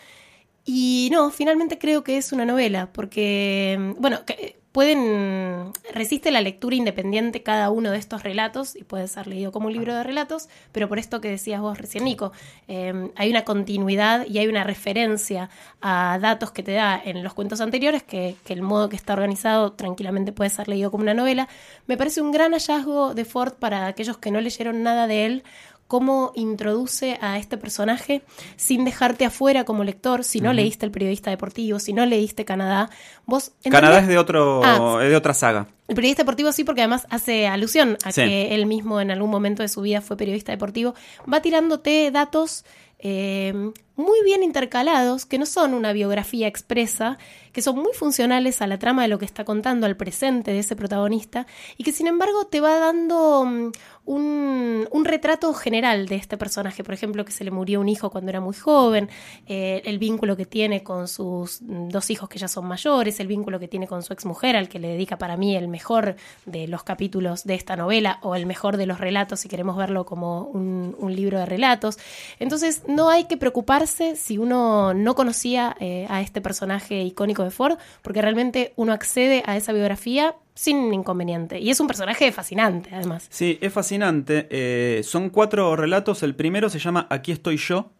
Y 0.64 1.10
no, 1.12 1.30
finalmente 1.30 1.78
creo 1.78 2.02
que 2.02 2.16
es 2.16 2.32
una 2.32 2.44
novela, 2.44 2.90
porque, 2.92 3.76
mm, 3.78 4.00
bueno, 4.00 4.24
que, 4.26 4.56
pueden, 4.74 5.70
resiste 5.92 6.32
la 6.32 6.40
lectura 6.40 6.74
independiente 6.74 7.44
cada 7.44 7.70
uno 7.70 7.92
de 7.92 7.98
estos 7.98 8.24
relatos 8.24 8.74
y 8.74 8.82
puede 8.82 9.06
ser 9.06 9.28
leído 9.28 9.52
como 9.52 9.68
un 9.68 9.72
libro 9.72 9.94
de 9.94 10.02
relatos, 10.02 10.48
pero 10.72 10.88
por 10.88 10.98
esto 10.98 11.20
que 11.20 11.30
decías 11.30 11.60
vos 11.60 11.78
recién, 11.78 12.02
Nico, 12.02 12.32
eh, 12.66 13.08
hay 13.14 13.30
una 13.30 13.44
continuidad 13.44 14.26
y 14.26 14.40
hay 14.40 14.48
una 14.48 14.64
referencia 14.64 15.48
a 15.80 16.18
datos 16.20 16.50
que 16.50 16.64
te 16.64 16.72
da 16.72 17.00
en 17.04 17.22
los 17.22 17.34
cuentos 17.34 17.60
anteriores, 17.60 18.02
que, 18.02 18.34
que 18.44 18.52
el 18.52 18.62
modo 18.62 18.88
que 18.88 18.96
está 18.96 19.12
organizado 19.12 19.74
tranquilamente 19.74 20.32
puede 20.32 20.50
ser 20.50 20.66
leído 20.66 20.90
como 20.90 21.04
una 21.04 21.14
novela. 21.14 21.48
Me 21.86 21.96
parece 21.96 22.20
un 22.20 22.32
gran 22.32 22.50
hallazgo 22.50 23.14
de 23.14 23.24
Ford 23.24 23.52
para 23.52 23.86
aquellos 23.86 24.18
que 24.18 24.32
no 24.32 24.40
leyeron 24.40 24.82
nada 24.82 25.06
de 25.06 25.24
él, 25.24 25.44
cómo 25.86 26.32
introduce 26.34 27.18
a 27.20 27.38
este 27.38 27.56
personaje 27.58 28.22
sin 28.56 28.84
dejarte 28.84 29.24
afuera 29.24 29.64
como 29.64 29.84
lector, 29.84 30.24
si 30.24 30.40
no 30.40 30.52
leíste 30.52 30.86
El 30.86 30.92
periodista 30.92 31.30
deportivo, 31.30 31.78
si 31.78 31.92
no 31.92 32.06
leíste 32.06 32.44
Canadá, 32.44 32.90
vos... 33.26 33.52
Canadá 33.70 33.98
es 34.00 34.08
de, 34.08 34.18
otro, 34.18 34.62
Ah. 34.64 35.00
es 35.02 35.10
de 35.10 35.16
otra 35.16 35.34
saga. 35.34 35.66
el 35.88 35.94
periodista 35.94 36.22
deportivo 36.22 36.50
sí, 36.52 36.64
porque 36.64 36.80
además 36.80 37.06
hace 37.10 37.46
alusión 37.46 37.98
a 38.04 38.12
Sí. 38.12 38.22
que 38.22 38.54
él 38.54 38.66
mismo 38.66 39.00
en 39.00 39.10
algún 39.10 39.30
momento 39.30 39.62
de 39.62 39.68
su 39.68 39.82
vida 39.82 40.00
fue 40.00 40.16
periodista 40.16 40.52
deportivo. 40.52 40.94
Va 41.30 41.42
tirándote 41.42 42.10
datos 42.10 42.64
eh, 43.06 43.52
muy 43.96 44.22
bien 44.24 44.42
intercalados, 44.42 45.24
que 45.24 45.38
no 45.38 45.46
son 45.46 45.72
una 45.74 45.92
biografía 45.92 46.48
expresa, 46.48 47.18
que 47.52 47.62
son 47.62 47.76
muy 47.76 47.92
funcionales 47.92 48.60
a 48.60 48.66
la 48.66 48.78
trama 48.78 49.02
de 49.02 49.08
lo 49.08 49.18
que 49.18 49.24
está 49.24 49.44
contando, 49.44 49.86
al 49.86 49.96
presente 49.96 50.50
de 50.50 50.58
ese 50.58 50.74
protagonista, 50.74 51.46
y 51.76 51.84
que 51.84 51.92
sin 51.92 52.08
embargo 52.08 52.46
te 52.46 52.60
va 52.60 52.78
dando 52.80 53.44
mm, 53.44 53.70
un, 54.06 54.88
un 54.90 55.04
retrato 55.04 55.54
general 55.54 56.08
de 56.08 56.16
este 56.16 56.36
personaje. 56.36 56.82
Por 56.82 56.94
ejemplo, 56.94 57.24
que 57.24 57.30
se 57.30 57.44
le 57.44 57.52
murió 57.52 57.80
un 57.80 57.88
hijo 57.88 58.10
cuando 58.10 58.30
era 58.30 58.40
muy 58.40 58.54
joven, 58.54 59.08
eh, 59.46 59.82
el 59.84 60.00
vínculo 60.00 60.36
que 60.36 60.46
tiene 60.46 60.82
con 60.82 61.06
sus 61.06 61.58
dos 61.62 62.10
hijos 62.10 62.28
que 62.28 62.40
ya 62.40 62.48
son 62.48 62.66
mayores, 62.66 63.20
el 63.20 63.28
vínculo 63.28 63.60
que 63.60 63.68
tiene 63.68 63.86
con 63.86 64.02
su 64.02 64.12
exmujer, 64.12 64.56
al 64.56 64.68
que 64.68 64.80
le 64.80 64.88
dedica 64.88 65.18
para 65.18 65.36
mí 65.36 65.54
el 65.54 65.68
mejor 65.68 66.16
de 66.46 66.66
los 66.66 66.82
capítulos 66.82 67.44
de 67.44 67.54
esta 67.54 67.76
novela, 67.76 68.18
o 68.22 68.34
el 68.34 68.46
mejor 68.46 68.76
de 68.76 68.86
los 68.86 68.98
relatos, 68.98 69.38
si 69.38 69.48
queremos 69.48 69.76
verlo 69.76 70.04
como 70.04 70.42
un, 70.42 70.96
un 70.98 71.14
libro 71.14 71.38
de 71.38 71.46
relatos. 71.46 71.98
Entonces, 72.40 72.82
no 72.88 73.08
hay 73.08 73.24
que 73.24 73.36
preocuparse 73.36 73.83
si 73.86 74.38
uno 74.38 74.94
no 74.94 75.14
conocía 75.14 75.76
eh, 75.80 76.06
a 76.08 76.20
este 76.20 76.40
personaje 76.40 77.02
icónico 77.02 77.44
de 77.44 77.50
Ford, 77.50 77.78
porque 78.02 78.22
realmente 78.22 78.72
uno 78.76 78.92
accede 78.92 79.42
a 79.46 79.56
esa 79.56 79.72
biografía 79.72 80.36
sin 80.54 80.92
inconveniente. 80.94 81.58
Y 81.58 81.70
es 81.70 81.80
un 81.80 81.86
personaje 81.86 82.30
fascinante, 82.32 82.90
además. 82.92 83.26
Sí, 83.30 83.58
es 83.60 83.72
fascinante. 83.72 84.46
Eh, 84.50 85.02
son 85.02 85.30
cuatro 85.30 85.74
relatos. 85.76 86.22
El 86.22 86.34
primero 86.34 86.68
se 86.68 86.78
llama 86.78 87.06
Aquí 87.10 87.32
estoy 87.32 87.56
yo 87.56 87.90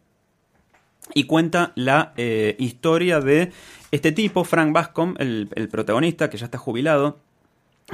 y 1.13 1.25
cuenta 1.25 1.73
la 1.75 2.13
eh, 2.17 2.57
historia 2.59 3.21
de 3.21 3.53
este 3.91 4.13
tipo, 4.13 4.45
Frank 4.45 4.73
Bascom, 4.73 5.15
el, 5.19 5.49
el 5.55 5.69
protagonista 5.69 6.31
que 6.31 6.37
ya 6.39 6.47
está 6.47 6.59
jubilado 6.59 7.19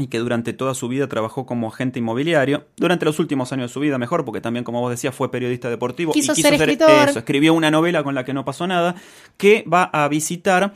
y 0.01 0.07
que 0.09 0.19
durante 0.19 0.53
toda 0.53 0.75
su 0.75 0.89
vida 0.89 1.09
trabajó 1.09 1.47
como 1.47 1.69
agente 1.69 1.99
inmobiliario, 1.99 2.67
durante 2.77 3.05
los 3.05 3.19
últimos 3.19 3.53
años 3.53 3.71
de 3.71 3.75
su 3.75 3.81
vida 3.81 3.99
mejor, 3.99 4.25
porque 4.25 4.41
también, 4.41 4.65
como 4.65 4.81
vos 4.81 4.91
decías, 4.91 5.15
fue 5.15 5.31
periodista 5.31 5.69
deportivo 5.69 6.13
Quiso 6.13 6.33
y 6.33 6.37
quiso 6.37 6.49
ser 6.49 6.59
ser 6.59 6.71
escritor. 6.71 7.09
eso, 7.09 7.19
escribió 7.19 7.55
una 7.55 7.71
novela 7.71 8.03
con 8.03 8.15
la 8.15 8.25
que 8.25 8.33
no 8.33 8.45
pasó 8.45 8.67
nada, 8.67 8.95
que 9.37 9.65
va 9.73 9.85
a 9.85 10.09
visitar 10.09 10.73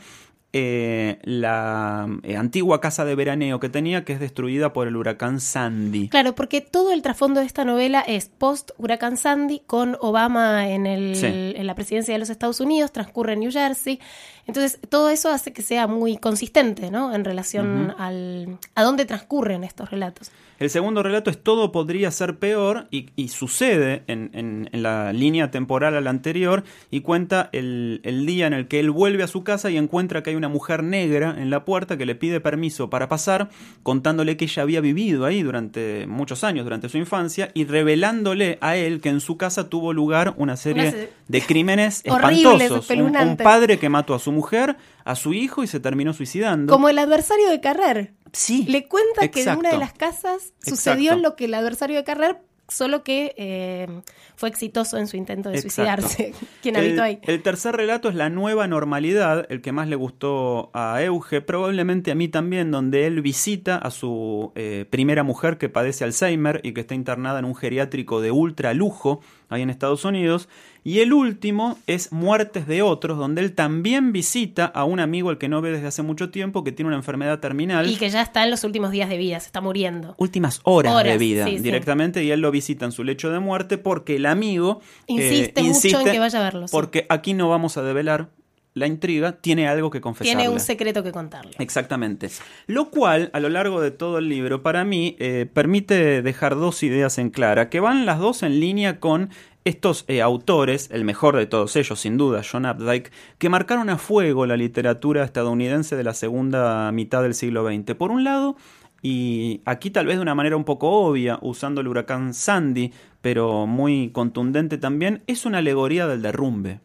eh, 0.57 1.19
la 1.23 2.07
eh, 2.23 2.37
antigua 2.37 2.79
casa 2.79 3.03
de 3.03 3.13
veraneo 3.13 3.59
que 3.59 3.67
tenía, 3.67 4.05
que 4.05 4.13
es 4.13 4.21
destruida 4.21 4.71
por 4.71 4.87
el 4.87 4.95
huracán 4.95 5.41
Sandy. 5.41 6.07
Claro, 6.07 6.33
porque 6.33 6.61
todo 6.61 6.93
el 6.93 7.01
trasfondo 7.01 7.41
de 7.41 7.45
esta 7.45 7.65
novela 7.65 7.99
es 7.99 8.29
post 8.29 8.71
huracán 8.77 9.17
Sandy 9.17 9.63
con 9.67 9.97
Obama 9.99 10.69
en, 10.69 10.85
el, 10.85 11.17
Sí. 11.17 11.25
en 11.27 11.67
la 11.67 11.75
presidencia 11.75 12.13
de 12.13 12.19
los 12.19 12.29
Estados 12.29 12.61
Unidos, 12.61 12.93
transcurre 12.93 13.33
en 13.33 13.41
New 13.41 13.51
Jersey. 13.51 13.99
Entonces, 14.47 14.79
todo 14.89 15.09
eso 15.09 15.29
hace 15.29 15.51
que 15.51 15.61
sea 15.61 15.87
muy 15.87 16.15
consistente, 16.17 16.89
¿no? 16.89 17.13
En 17.13 17.25
relación 17.25 17.93
al, 17.97 18.57
a 18.75 18.83
dónde 18.83 19.03
transcurren 19.05 19.63
estos 19.65 19.89
relatos. 19.91 20.31
El 20.57 20.69
segundo 20.69 21.03
relato 21.03 21.29
es 21.31 21.43
Todo 21.43 21.73
podría 21.73 22.11
ser 22.11 22.37
peor 22.37 22.87
y, 22.91 23.09
y 23.17 23.27
sucede 23.27 24.03
en, 24.07 24.29
en- 24.33 24.69
en 24.71 24.83
la 24.83 25.11
línea 25.11 25.51
temporal 25.51 25.95
a 25.97 26.01
la 26.01 26.11
anterior 26.11 26.63
y 26.91 27.01
cuenta 27.01 27.49
el, 27.51 27.99
el 28.03 28.25
día 28.25 28.47
en 28.47 28.53
el 28.53 28.67
que 28.69 28.79
él 28.79 28.89
vuelve 28.91 29.23
a 29.23 29.27
su 29.27 29.43
casa 29.43 29.69
y 29.69 29.77
encuentra 29.77 30.23
que 30.23 30.29
hay 30.29 30.35
una 30.37 30.44
mujer 30.47 30.83
negra 30.83 31.35
en 31.37 31.49
la 31.49 31.65
puerta 31.65 31.97
que 31.97 32.05
le 32.05 32.15
pide 32.15 32.39
permiso 32.39 32.89
para 32.89 33.07
pasar, 33.09 33.49
contándole 33.83 34.37
que 34.37 34.45
ella 34.45 34.63
había 34.63 34.81
vivido 34.81 35.25
ahí 35.25 35.43
durante 35.43 36.07
muchos 36.07 36.43
años, 36.43 36.63
durante 36.65 36.89
su 36.89 36.97
infancia, 36.97 37.51
y 37.53 37.65
revelándole 37.65 38.57
a 38.61 38.75
él 38.75 39.01
que 39.01 39.09
en 39.09 39.19
su 39.19 39.37
casa 39.37 39.69
tuvo 39.69 39.93
lugar 39.93 40.33
una 40.37 40.57
serie 40.57 40.89
Una 40.89 40.97
de 41.27 41.41
crímenes 41.41 42.01
espantosos. 42.03 42.89
Un- 42.89 43.15
Un, 43.15 43.37
padre 43.37 43.79
que 43.79 43.89
mató 43.89 44.13
a 44.13 44.19
su 44.19 44.31
mujer, 44.31 44.77
a 45.03 45.15
su 45.15 45.33
hijo 45.33 45.63
y 45.63 45.67
se 45.67 45.79
terminó 45.79 46.13
suicidando. 46.13 46.71
Como 46.73 46.89
el 46.89 46.97
adversario 46.97 47.49
de 47.49 47.59
Carrer. 47.61 48.13
Sí. 48.33 48.65
Le 48.67 48.87
cuenta 48.87 49.27
que 49.29 49.43
en 49.43 49.57
una 49.57 49.71
de 49.71 49.77
las 49.77 49.93
casas 49.93 50.53
sucedió 50.61 51.11
Exacto. 51.11 51.21
lo 51.29 51.35
que 51.35 51.45
el 51.45 51.53
adversario 51.53 51.95
de 51.95 52.03
Carrer, 52.03 52.37
solo 52.67 53.03
que 53.03 53.33
eh, 53.37 53.87
fue 54.35 54.49
exitoso 54.49 54.97
en 54.97 55.07
su 55.07 55.17
intento 55.17 55.49
de 55.49 55.59
Exacto. 55.59 56.01
suicidarse. 56.01 56.33
Quien 56.61 56.77
habitó 56.77 57.03
ahí. 57.03 57.19
el 57.23 57.41
tercer 57.41 57.75
relato 57.75 58.09
es 58.09 58.15
La 58.15 58.29
nueva 58.29 58.67
normalidad, 58.67 59.45
el 59.49 59.61
que 59.61 59.71
más 59.71 59.87
le 59.87 59.95
gustó 59.95 60.71
a 60.73 61.01
Euge, 61.03 61.41
probablemente 61.41 62.11
a 62.11 62.15
mí 62.15 62.27
también, 62.27 62.71
donde 62.71 63.05
él 63.05 63.21
visita 63.21 63.77
a 63.77 63.91
su 63.91 64.51
eh, 64.55 64.85
primera 64.89 65.23
mujer 65.23 65.57
que 65.57 65.69
padece 65.69 66.03
Alzheimer 66.03 66.61
y 66.63 66.73
que 66.73 66.81
está 66.81 66.95
internada 66.95 67.39
en 67.39 67.45
un 67.45 67.55
geriátrico 67.55 68.21
de 68.21 68.31
ultra 68.31 68.73
lujo 68.73 69.21
ahí 69.49 69.61
en 69.61 69.69
Estados 69.69 70.05
Unidos. 70.05 70.49
Y 70.87 70.99
el 70.99 71.13
último 71.13 71.79
es 71.87 72.11
Muertes 72.11 72.67
de 72.67 72.83
otros, 72.83 73.17
donde 73.17 73.41
él 73.41 73.53
también 73.53 74.11
visita 74.11 74.65
a 74.65 74.83
un 74.83 74.99
amigo 74.99 75.31
al 75.31 75.39
que 75.39 75.49
no 75.49 75.59
ve 75.59 75.71
desde 75.71 75.87
hace 75.87 76.03
mucho 76.03 76.29
tiempo, 76.29 76.63
que 76.63 76.71
tiene 76.71 76.89
una 76.89 76.97
enfermedad 76.97 77.39
terminal. 77.39 77.89
Y 77.89 77.95
que 77.95 78.07
ya 78.07 78.21
está 78.21 78.43
en 78.43 78.51
los 78.51 78.63
últimos 78.63 78.91
días 78.91 79.09
de 79.09 79.17
vida, 79.17 79.39
se 79.39 79.47
está 79.47 79.61
muriendo. 79.61 80.13
Últimas 80.19 80.61
horas, 80.61 80.93
Horas, 80.93 81.13
de 81.13 81.17
vida 81.17 81.45
sí, 81.45 81.57
sí. 81.57 81.63
directamente 81.63 82.23
y 82.23 82.29
él 82.29 82.39
lo 82.39 82.51
visita 82.51 82.85
en 82.85 82.91
su 82.91 83.03
lecho 83.03 83.31
de 83.31 83.39
muerte 83.39 83.79
porque 83.79 84.17
el 84.17 84.27
amigo 84.27 84.79
eh, 85.07 85.13
Insiste 85.13 85.63
mucho 85.63 86.01
en 86.01 86.05
que 86.05 86.19
vaya 86.19 86.39
a 86.39 86.43
verlo, 86.43 86.67
sí. 86.67 86.71
Porque 86.71 87.07
aquí 87.09 87.33
no 87.33 87.49
vamos 87.49 87.77
a 87.77 87.81
develar 87.81 88.29
la 88.75 88.85
intriga, 88.85 89.31
tiene 89.31 89.67
algo 89.67 89.89
que 89.89 90.01
confesarle. 90.01 90.35
Tiene 90.35 90.53
un 90.53 90.59
secreto 90.59 91.01
que 91.01 91.11
contarle. 91.11 91.53
Exactamente. 91.57 92.29
Lo 92.67 92.91
cual, 92.91 93.31
a 93.33 93.39
lo 93.39 93.49
largo 93.49 93.81
de 93.81 93.89
todo 93.89 94.19
el 94.19 94.29
libro, 94.29 94.61
para 94.61 94.83
mí, 94.83 95.15
eh, 95.17 95.49
permite 95.51 96.21
dejar 96.21 96.55
dos 96.55 96.83
ideas 96.83 97.17
en 97.17 97.29
clara, 97.31 97.69
que 97.69 97.79
van 97.79 98.05
las 98.05 98.19
dos 98.19 98.43
en 98.43 98.59
línea 98.59 98.99
con 98.99 99.29
estos 99.65 100.05
eh, 100.07 100.21
autores, 100.21 100.89
el 100.91 101.03
mejor 101.03 101.35
de 101.35 101.47
todos 101.47 101.75
ellos, 101.75 101.99
sin 101.99 102.17
duda, 102.17 102.43
John 102.49 102.67
Updike, 102.67 103.11
que 103.39 103.49
marcaron 103.49 103.89
a 103.89 103.97
fuego 103.97 104.45
la 104.45 104.57
literatura 104.57 105.23
estadounidense 105.23 105.95
de 105.95 106.03
la 106.03 106.13
segunda 106.13 106.91
mitad 106.91 107.23
del 107.23 107.33
siglo 107.33 107.67
XX. 107.67 107.95
Por 107.95 108.11
un 108.11 108.23
lado, 108.23 108.55
y 109.01 109.61
aquí 109.65 109.89
tal 109.89 110.05
vez 110.05 110.17
de 110.17 110.21
una 110.21 110.35
manera 110.35 110.55
un 110.55 110.65
poco 110.65 110.89
obvia, 110.91 111.39
usando 111.41 111.81
el 111.81 111.87
huracán 111.87 112.35
Sandy, 112.35 112.93
pero 113.21 113.65
muy 113.65 114.11
contundente 114.11 114.77
también, 114.77 115.23
es 115.25 115.47
una 115.47 115.57
alegoría 115.57 116.07
del 116.07 116.21
derrumbe 116.21 116.79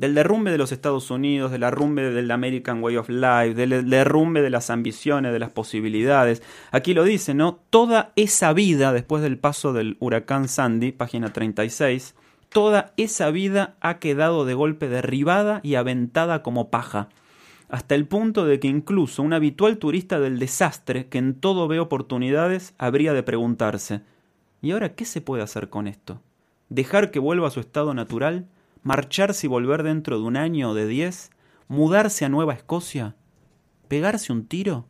del 0.00 0.14
derrumbe 0.14 0.50
de 0.50 0.56
los 0.56 0.72
Estados 0.72 1.10
Unidos, 1.10 1.50
del 1.50 1.60
derrumbe 1.60 2.10
del 2.10 2.30
American 2.30 2.82
Way 2.82 2.96
of 2.96 3.10
Life, 3.10 3.52
del 3.52 3.90
derrumbe 3.90 4.40
de 4.40 4.48
las 4.48 4.70
ambiciones, 4.70 5.30
de 5.30 5.38
las 5.38 5.50
posibilidades. 5.50 6.42
Aquí 6.70 6.94
lo 6.94 7.04
dice, 7.04 7.34
¿no? 7.34 7.60
Toda 7.68 8.14
esa 8.16 8.54
vida 8.54 8.94
después 8.94 9.22
del 9.22 9.36
paso 9.36 9.74
del 9.74 9.98
huracán 10.00 10.48
Sandy, 10.48 10.92
página 10.92 11.34
36, 11.34 12.14
toda 12.48 12.94
esa 12.96 13.30
vida 13.30 13.76
ha 13.82 13.98
quedado 13.98 14.46
de 14.46 14.54
golpe 14.54 14.88
derribada 14.88 15.60
y 15.62 15.74
aventada 15.74 16.42
como 16.42 16.70
paja 16.70 17.10
hasta 17.68 17.94
el 17.94 18.06
punto 18.06 18.46
de 18.46 18.58
que 18.58 18.68
incluso 18.68 19.22
un 19.22 19.34
habitual 19.34 19.76
turista 19.76 20.18
del 20.18 20.38
desastre, 20.38 21.08
que 21.08 21.18
en 21.18 21.34
todo 21.34 21.68
ve 21.68 21.78
oportunidades, 21.78 22.74
habría 22.78 23.12
de 23.12 23.22
preguntarse, 23.22 24.00
¿y 24.62 24.70
ahora 24.70 24.94
qué 24.94 25.04
se 25.04 25.20
puede 25.20 25.42
hacer 25.42 25.68
con 25.68 25.86
esto? 25.86 26.22
¿Dejar 26.70 27.10
que 27.10 27.18
vuelva 27.18 27.48
a 27.48 27.50
su 27.50 27.60
estado 27.60 27.92
natural? 27.92 28.46
¿Marcharse 28.82 29.46
y 29.46 29.48
volver 29.48 29.82
dentro 29.82 30.18
de 30.18 30.24
un 30.24 30.36
año 30.36 30.70
o 30.70 30.74
de 30.74 30.86
diez? 30.86 31.30
¿Mudarse 31.68 32.24
a 32.24 32.28
Nueva 32.28 32.54
Escocia? 32.54 33.14
¿Pegarse 33.88 34.32
un 34.32 34.46
tiro? 34.46 34.86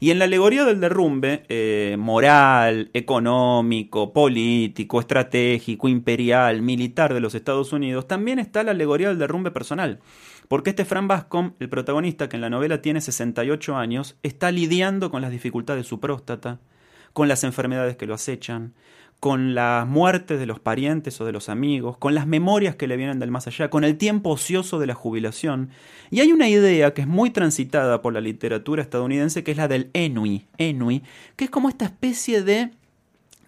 Y 0.00 0.10
en 0.10 0.18
la 0.18 0.24
alegoría 0.24 0.64
del 0.64 0.80
derrumbe, 0.80 1.44
eh, 1.48 1.94
moral, 1.96 2.90
económico, 2.92 4.12
político, 4.12 4.98
estratégico, 4.98 5.88
imperial, 5.88 6.60
militar 6.60 7.14
de 7.14 7.20
los 7.20 7.36
Estados 7.36 7.72
Unidos, 7.72 8.08
también 8.08 8.40
está 8.40 8.64
la 8.64 8.72
alegoría 8.72 9.10
del 9.10 9.20
derrumbe 9.20 9.52
personal. 9.52 10.00
Porque 10.48 10.70
este 10.70 10.84
Fran 10.84 11.06
Bascom, 11.06 11.52
el 11.60 11.68
protagonista 11.68 12.28
que 12.28 12.34
en 12.34 12.40
la 12.40 12.50
novela 12.50 12.82
tiene 12.82 13.00
68 13.00 13.76
años, 13.76 14.16
está 14.24 14.50
lidiando 14.50 15.08
con 15.12 15.22
las 15.22 15.30
dificultades 15.30 15.84
de 15.84 15.88
su 15.88 16.00
próstata, 16.00 16.58
con 17.12 17.28
las 17.28 17.44
enfermedades 17.44 17.96
que 17.96 18.06
lo 18.06 18.14
acechan, 18.14 18.74
con 19.22 19.54
las 19.54 19.86
muertes 19.86 20.40
de 20.40 20.46
los 20.46 20.58
parientes 20.58 21.20
o 21.20 21.24
de 21.24 21.30
los 21.30 21.48
amigos, 21.48 21.96
con 21.96 22.12
las 22.12 22.26
memorias 22.26 22.74
que 22.74 22.88
le 22.88 22.96
vienen 22.96 23.20
del 23.20 23.30
más 23.30 23.46
allá, 23.46 23.70
con 23.70 23.84
el 23.84 23.96
tiempo 23.96 24.30
ocioso 24.30 24.80
de 24.80 24.88
la 24.88 24.94
jubilación. 24.94 25.70
Y 26.10 26.18
hay 26.18 26.32
una 26.32 26.48
idea 26.48 26.92
que 26.92 27.02
es 27.02 27.06
muy 27.06 27.30
transitada 27.30 28.02
por 28.02 28.12
la 28.12 28.20
literatura 28.20 28.82
estadounidense, 28.82 29.44
que 29.44 29.52
es 29.52 29.58
la 29.58 29.68
del 29.68 29.90
ennui, 29.92 30.46
ennui, 30.58 31.04
que 31.36 31.44
es 31.44 31.50
como 31.50 31.68
esta 31.68 31.84
especie 31.84 32.42
de 32.42 32.72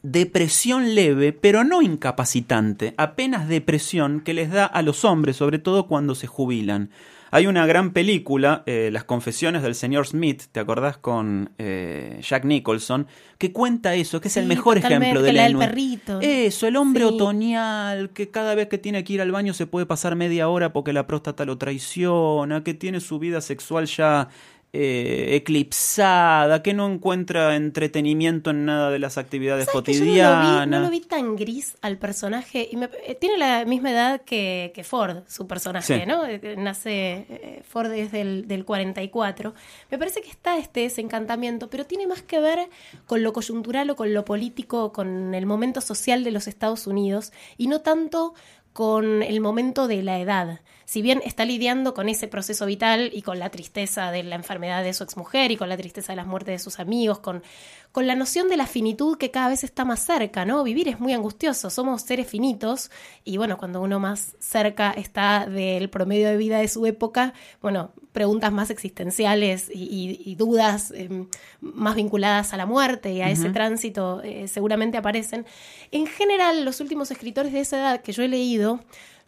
depresión 0.04 0.94
leve, 0.94 1.32
pero 1.32 1.64
no 1.64 1.82
incapacitante, 1.82 2.94
apenas 2.96 3.48
depresión 3.48 4.20
que 4.20 4.32
les 4.32 4.52
da 4.52 4.66
a 4.66 4.80
los 4.82 5.04
hombres, 5.04 5.34
sobre 5.34 5.58
todo 5.58 5.88
cuando 5.88 6.14
se 6.14 6.28
jubilan. 6.28 6.90
Hay 7.34 7.48
una 7.48 7.66
gran 7.66 7.92
película, 7.92 8.62
eh, 8.64 8.90
Las 8.92 9.02
confesiones 9.02 9.64
del 9.64 9.74
señor 9.74 10.06
Smith, 10.06 10.44
¿te 10.52 10.60
acordás 10.60 10.98
con 10.98 11.50
eh, 11.58 12.20
Jack 12.22 12.44
Nicholson? 12.44 13.08
Que 13.38 13.52
cuenta 13.52 13.96
eso, 13.96 14.20
que 14.20 14.28
es 14.28 14.36
el 14.36 14.46
mejor 14.46 14.78
ejemplo 14.78 15.20
del 15.20 15.34
la 15.34 15.42
del 15.42 15.58
perrito. 15.58 16.20
Eso, 16.20 16.68
el 16.68 16.76
hombre 16.76 17.02
Sí. 17.02 17.12
otoñal, 17.12 18.10
que 18.10 18.30
cada 18.30 18.54
vez 18.54 18.68
que 18.68 18.78
tiene 18.78 19.02
que 19.02 19.14
ir 19.14 19.20
al 19.20 19.32
baño 19.32 19.52
se 19.52 19.66
puede 19.66 19.84
pasar 19.84 20.14
media 20.14 20.48
hora 20.48 20.72
porque 20.72 20.92
la 20.92 21.08
próstata 21.08 21.44
lo 21.44 21.58
traiciona, 21.58 22.62
que 22.62 22.72
tiene 22.72 23.00
su 23.00 23.18
vida 23.18 23.40
sexual 23.40 23.86
ya 23.86 24.28
eh, 24.76 25.36
eclipsada, 25.36 26.62
que 26.62 26.74
no 26.74 26.90
encuentra 26.90 27.54
entretenimiento 27.54 28.50
en 28.50 28.64
nada 28.64 28.90
de 28.90 28.98
las 28.98 29.18
actividades 29.18 29.66
¿Sabes 29.66 29.82
que 29.84 29.92
yo 29.94 30.00
cotidianas. 30.00 30.42
no 30.42 30.52
lo, 30.52 30.64
vi, 30.64 30.70
no 30.70 30.80
lo 30.80 30.90
vi 30.90 31.00
tan 31.00 31.36
gris 31.36 31.76
al 31.80 31.96
personaje 31.98 32.68
y 32.70 32.76
me- 32.76 32.88
eh, 33.06 33.14
tiene 33.14 33.38
la 33.38 33.64
misma 33.64 33.92
edad 33.92 34.20
que, 34.22 34.72
que 34.74 34.82
Ford, 34.82 35.18
su 35.28 35.46
personaje, 35.46 36.00
Sí. 36.00 36.06
¿no? 36.06 36.26
Eh, 36.26 36.56
Nace 36.58 37.26
eh, 37.28 37.62
Ford 37.68 37.92
es 37.92 38.10
del, 38.10 38.48
del 38.48 38.64
44. 38.64 39.54
Me 39.90 39.98
parece 39.98 40.20
que 40.22 40.30
está 40.30 40.58
este 40.58 40.80
desencantamiento, 40.80 41.70
pero 41.70 41.84
tiene 41.86 42.06
más 42.06 42.22
que 42.22 42.40
ver 42.40 42.68
con 43.06 43.22
lo 43.22 43.32
coyuntural 43.32 43.90
o 43.90 43.96
con 43.96 44.12
lo 44.12 44.24
político, 44.24 44.92
con 44.92 45.34
el 45.34 45.46
momento 45.46 45.80
social 45.80 46.24
de 46.24 46.32
los 46.32 46.48
Estados 46.48 46.86
Unidos 46.86 47.32
y 47.56 47.68
no 47.68 47.80
tanto 47.80 48.34
con 48.74 49.22
el 49.22 49.40
momento 49.40 49.86
de 49.86 50.02
la 50.02 50.18
edad. 50.18 50.60
Si 50.84 51.00
bien 51.00 51.22
está 51.24 51.44
lidiando 51.44 51.94
con 51.94 52.08
ese 52.08 52.26
proceso 52.26 52.66
vital 52.66 53.08
y 53.14 53.22
con 53.22 53.38
la 53.38 53.48
tristeza 53.48 54.10
de 54.10 54.24
la 54.24 54.34
enfermedad 54.34 54.82
de 54.82 54.92
su 54.92 55.04
exmujer 55.04 55.52
y 55.52 55.56
con 55.56 55.68
la 55.68 55.76
tristeza 55.76 56.12
de 56.12 56.16
las 56.16 56.26
muertes 56.26 56.54
de 56.56 56.58
sus 56.58 56.80
amigos, 56.80 57.20
con, 57.20 57.44
con 57.92 58.08
la 58.08 58.16
noción 58.16 58.48
de 58.48 58.56
la 58.56 58.66
finitud 58.66 59.16
que 59.16 59.30
cada 59.30 59.48
vez 59.48 59.62
está 59.62 59.84
más 59.84 60.00
cerca, 60.04 60.44
¿no? 60.44 60.64
Vivir 60.64 60.88
es 60.88 60.98
muy 60.98 61.12
angustioso, 61.12 61.70
somos 61.70 62.02
seres 62.02 62.26
finitos 62.26 62.90
y 63.22 63.36
bueno, 63.36 63.58
cuando 63.58 63.80
uno 63.80 64.00
más 64.00 64.34
cerca 64.40 64.90
está 64.90 65.46
del 65.46 65.88
promedio 65.88 66.28
de 66.28 66.36
vida 66.36 66.58
de 66.58 66.66
su 66.66 66.84
época, 66.84 67.32
bueno, 67.62 67.92
preguntas 68.14 68.52
más 68.52 68.70
existenciales 68.70 69.68
y, 69.74 70.34
dudas 70.36 70.92
em, 70.92 71.26
más 71.60 71.96
vinculadas 71.96 72.54
a 72.54 72.56
la 72.56 72.64
muerte 72.64 73.12
y 73.12 73.20
a 73.20 73.28
ese 73.28 73.50
tránsito 73.50 74.22
eh, 74.22 74.46
seguramente 74.46 74.96
aparecen. 74.96 75.44
En 75.90 76.06
general, 76.06 76.64
los 76.64 76.80
últimos 76.80 77.10
escritores 77.10 77.52
de 77.52 77.60
esa 77.60 77.76
edad 77.78 78.02
que 78.02 78.12
yo 78.12 78.22
he 78.22 78.28
leído, 78.28 78.80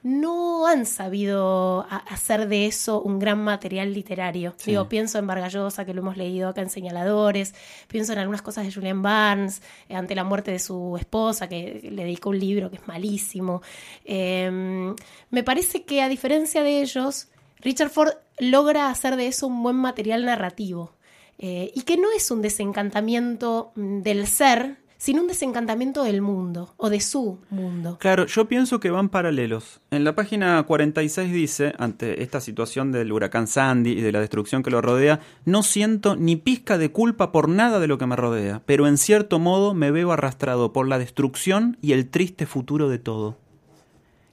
no 0.07 0.69
han 0.69 0.87
sabido 0.87 1.85
hacer 1.91 2.47
de 2.47 2.67
eso 2.67 3.03
un 3.03 3.19
gran 3.19 3.43
material 3.43 3.93
literario. 3.93 4.55
Digo, 4.65 4.89
pienso 4.89 5.19
en 5.19 5.27
Vargallosa, 5.27 5.85
que 5.85 5.95
lo 5.95 6.01
hemos 6.01 6.17
leído 6.17 6.49
acá 6.49 6.61
en 6.61 6.71
Señaladores, 6.71 7.57
pienso 7.89 8.13
en 8.13 8.21
algunas 8.21 8.41
cosas 8.41 8.67
de 8.67 8.73
Julian 8.73 9.03
Barnes, 9.03 9.63
eh, 9.89 9.97
ante 9.97 10.15
la 10.15 10.23
muerte 10.23 10.53
de 10.53 10.61
su 10.61 10.97
esposa, 10.97 11.49
que 11.49 11.89
le 11.91 12.05
dedicó 12.05 12.31
un 12.31 12.39
libro 12.39 12.71
que 12.71 12.77
es 12.77 12.87
malísimo. 12.87 13.63
Em, 14.05 14.95
me 15.31 15.43
parece 15.43 15.85
que 15.85 16.03
a 16.03 16.09
diferencia 16.09 16.63
de 16.63 16.83
ellos, 16.83 17.27
Richard 17.61 17.91
Ford 17.91 18.13
logra 18.39 18.91
hacer 18.91 19.17
de 19.17 19.27
eso 19.27 19.47
un 19.47 19.63
buen 19.63 19.77
material 19.77 20.25
narrativo. 20.25 20.93
Eh, 21.39 21.71
y 21.75 21.83
que 21.83 21.97
no 21.97 22.09
es 22.17 22.31
un 22.31 22.41
desencantamiento 22.41 23.73
del 23.75 24.27
ser, 24.27 24.79
sin 24.97 25.19
un 25.19 25.27
desencantamiento 25.27 26.03
del 26.03 26.23
mundo 26.23 26.75
o 26.79 26.89
de 26.89 27.01
su 27.01 27.39
mundo. 27.51 27.99
Claro, 28.01 28.27
yo 28.27 28.49
pienso 28.49 28.81
que 28.81 28.91
van 28.91 29.11
paralelos. 29.11 29.81
En 29.91 30.05
la 30.05 30.15
página 30.15 30.63
46 30.63 31.33
dice, 31.33 31.75
ante 31.79 32.23
esta 32.23 32.41
situación 32.41 32.93
del 32.93 33.13
huracán 33.13 33.47
Sandy 33.47 33.93
y 33.93 34.01
de 34.01 34.13
la 34.13 34.21
destrucción 34.21 34.63
que 34.63 34.71
lo 34.71 34.81
rodea, 34.81 35.21
no 35.45 35.63
siento 35.63 36.17
ni 36.17 36.37
pizca 36.37 36.79
de 36.79 36.91
culpa 36.91 37.33
por 37.33 37.49
nada 37.49 37.79
de 37.79 37.87
lo 37.87 37.99
que 37.99 38.07
me 38.07 38.17
rodea, 38.17 38.63
pero 38.65 38.87
en 38.87 38.97
cierto 38.97 39.39
modo 39.39 39.75
me 39.75 39.91
veo 39.91 40.13
arrastrado 40.13 40.73
por 40.73 40.89
la 40.89 40.99
destrucción 40.99 41.77
y 41.83 41.93
el 41.93 42.09
triste 42.09 42.47
futuro 42.47 42.89
de 42.89 42.99
todo. 42.99 43.37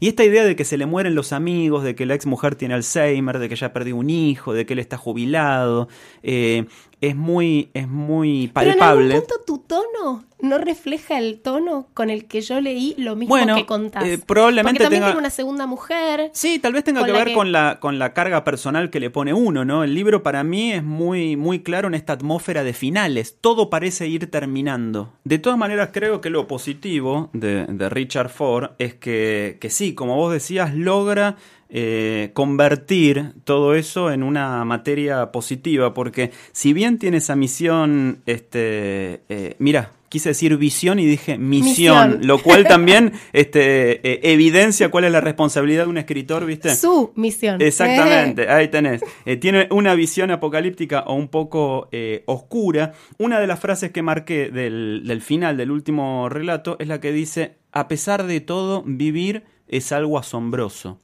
Y 0.03 0.09
esta 0.09 0.25
idea 0.25 0.43
de 0.43 0.57
que 0.57 0.65
se 0.65 0.75
le 0.75 0.85
mueren 0.85 1.15
los 1.15 1.31
amigos, 1.31 1.81
de 1.81 1.95
que 1.95 2.05
la 2.05 2.13
ex 2.13 2.25
mujer 2.25 2.55
tiene 2.55 2.73
Alzheimer, 2.73 3.39
de 3.39 3.47
que 3.47 3.55
ya 3.55 3.71
perdió 3.71 3.95
un 3.95 4.09
hijo, 4.09 4.51
de 4.51 4.65
que 4.65 4.73
él 4.73 4.79
está 4.79 4.97
jubilado, 4.97 5.87
eh, 6.23 6.65
es 7.03 7.17
muy, 7.17 7.69
es 7.73 7.89
muy 7.89 8.47
palpable. 8.47 9.07
Pero 9.07 9.19
en 9.19 9.25
punto 9.27 9.43
tu 9.45 9.57
tono 9.57 10.23
no 10.39 10.57
refleja 10.57 11.17
el 11.17 11.41
tono 11.41 11.87
con 11.93 12.09
el 12.09 12.25
que 12.25 12.39
yo 12.39 12.61
leí 12.61 12.95
lo 12.97 13.17
mismo 13.17 13.35
que 13.55 13.65
contás. 13.65 14.05
Eh, 14.05 14.19
probablemente 14.25 14.79
Porque 14.79 14.83
también 14.83 15.03
tenga... 15.03 15.17
una 15.17 15.29
segunda 15.29 15.65
mujer. 15.67 16.31
Sí, 16.33 16.59
tal 16.59 16.71
vez 16.71 16.85
tenga 16.85 17.03
que 17.05 17.11
ver 17.11 17.33
con 17.33 17.51
la 17.51 17.79
con 17.81 17.99
la 17.99 18.13
carga 18.13 18.45
personal 18.45 18.89
que 18.89 19.01
le 19.01 19.09
pone 19.09 19.33
uno, 19.33 19.65
¿no? 19.65 19.83
El 19.83 19.93
libro 19.93 20.23
para 20.23 20.45
mí 20.45 20.71
es 20.71 20.83
muy 20.83 21.35
muy 21.35 21.59
claro 21.59 21.89
en 21.89 21.93
esta 21.93 22.13
atmósfera 22.13 22.63
de 22.63 22.71
finales. 22.73 23.37
Todo 23.41 23.69
parece 23.69 24.07
ir 24.07 24.31
terminando. 24.31 25.11
De 25.25 25.39
todas 25.39 25.59
maneras, 25.59 25.89
creo 25.91 26.21
que 26.21 26.29
lo 26.29 26.47
positivo 26.47 27.29
de, 27.33 27.65
de 27.65 27.89
Richard 27.89 28.29
Ford 28.29 28.71
es 28.79 28.93
que, 28.93 29.57
que 29.59 29.69
sí, 29.69 29.93
como 29.93 30.15
vos 30.15 30.31
decías, 30.31 30.73
logra 30.73 31.35
eh, 31.75 32.29
convertir 32.33 33.33
todo 33.45 33.73
eso 33.73 34.11
en 34.11 34.21
una 34.21 34.63
materia 34.63 35.31
positiva, 35.31 35.95
porque 35.95 36.29
si 36.51 36.71
bien 36.71 36.99
tiene 36.99 37.17
esa 37.17 37.35
misión, 37.35 38.21
este, 38.27 39.21
eh, 39.27 39.55
mira, 39.57 39.91
quise 40.07 40.29
decir 40.29 40.55
visión 40.57 40.99
y 40.99 41.07
dije 41.07 41.39
misión, 41.39 42.19
lo 42.27 42.37
cual 42.37 42.67
también 42.67 43.13
este, 43.33 44.07
eh, 44.07 44.19
evidencia 44.21 44.91
cuál 44.91 45.05
es 45.05 45.11
la 45.11 45.19
responsabilidad 45.19 45.85
de 45.85 45.89
un 45.89 45.97
escritor, 45.97 46.45
¿viste? 46.45 46.75
Su 46.75 47.11
misión. 47.15 47.59
Exactamente, 47.59 48.47
ahí 48.49 48.67
tenés. 48.67 49.01
tiene 49.41 49.67
una 49.71 49.95
visión 49.95 50.29
apocalíptica 50.29 50.99
o 51.07 51.15
un 51.15 51.27
poco 51.27 51.89
oscura. 52.27 52.93
Una 53.17 53.39
de 53.39 53.47
las 53.47 53.59
frases 53.59 53.89
que 53.89 54.03
marqué 54.03 54.51
del, 54.51 55.01
del 55.07 55.23
final 55.23 55.57
del 55.57 55.71
último 55.71 56.29
relato 56.29 56.75
es 56.77 56.87
la 56.87 57.01
que 57.01 57.11
dice, 57.11 57.55
a 57.71 57.87
pesar 57.87 58.27
de 58.27 58.41
todo, 58.41 58.83
vivir 58.85 59.43
es 59.67 59.91
algo 59.91 60.19
asombroso. 60.19 60.99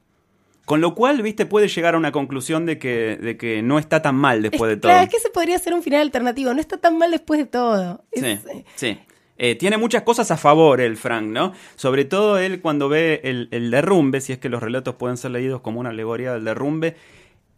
Con 0.69 0.81
lo 0.81 0.93
cual, 0.93 1.19
viste, 1.23 1.47
puede 1.47 1.67
llegar 1.67 1.95
a 1.95 1.97
una 1.97 2.11
conclusión 2.11 2.67
de 2.67 2.77
que, 2.77 3.17
de 3.17 3.38
que 3.38 3.63
no 3.63 3.79
está 3.79 4.03
tan 4.03 4.13
mal 4.13 4.43
después 4.43 4.69
de 4.69 4.77
todo. 4.77 4.91
Claro, 4.91 5.03
es 5.03 5.10
que 5.10 5.17
ese 5.17 5.32
podría 5.32 5.58
ser 5.58 5.73
un 5.73 5.82
final 5.82 6.01
alternativo. 6.01 6.53
No 6.53 6.62
está 6.62 6.77
tan 6.77 6.95
mal 6.95 7.10
después 7.10 7.39
de 7.39 7.47
todo. 7.47 8.03
Sí, 8.13 8.23
eh, 8.23 8.63
sí. 8.75 8.99
Eh, 9.39 9.55
tiene 9.55 9.77
muchas 9.77 10.03
cosas 10.03 10.29
a 10.29 10.38
favor 10.38 10.79
el 10.79 10.95
Frank, 10.95 11.25
¿no? 11.25 11.53
Sobre 11.75 12.05
todo 12.05 12.38
él 12.38 12.62
cuando 12.62 12.88
ve 12.88 13.19
el, 13.23 13.47
el 13.49 13.71
derrumbe, 13.71 14.21
si 14.21 14.32
es 14.32 14.38
que 14.38 14.47
los 14.47 14.62
relatos 14.62 14.93
pueden 14.93 15.17
ser 15.17 15.32
leídos 15.32 15.62
como 15.62 15.79
una 15.79 15.89
alegoría 15.89 16.34
del 16.34 16.45
derrumbe, 16.45 16.95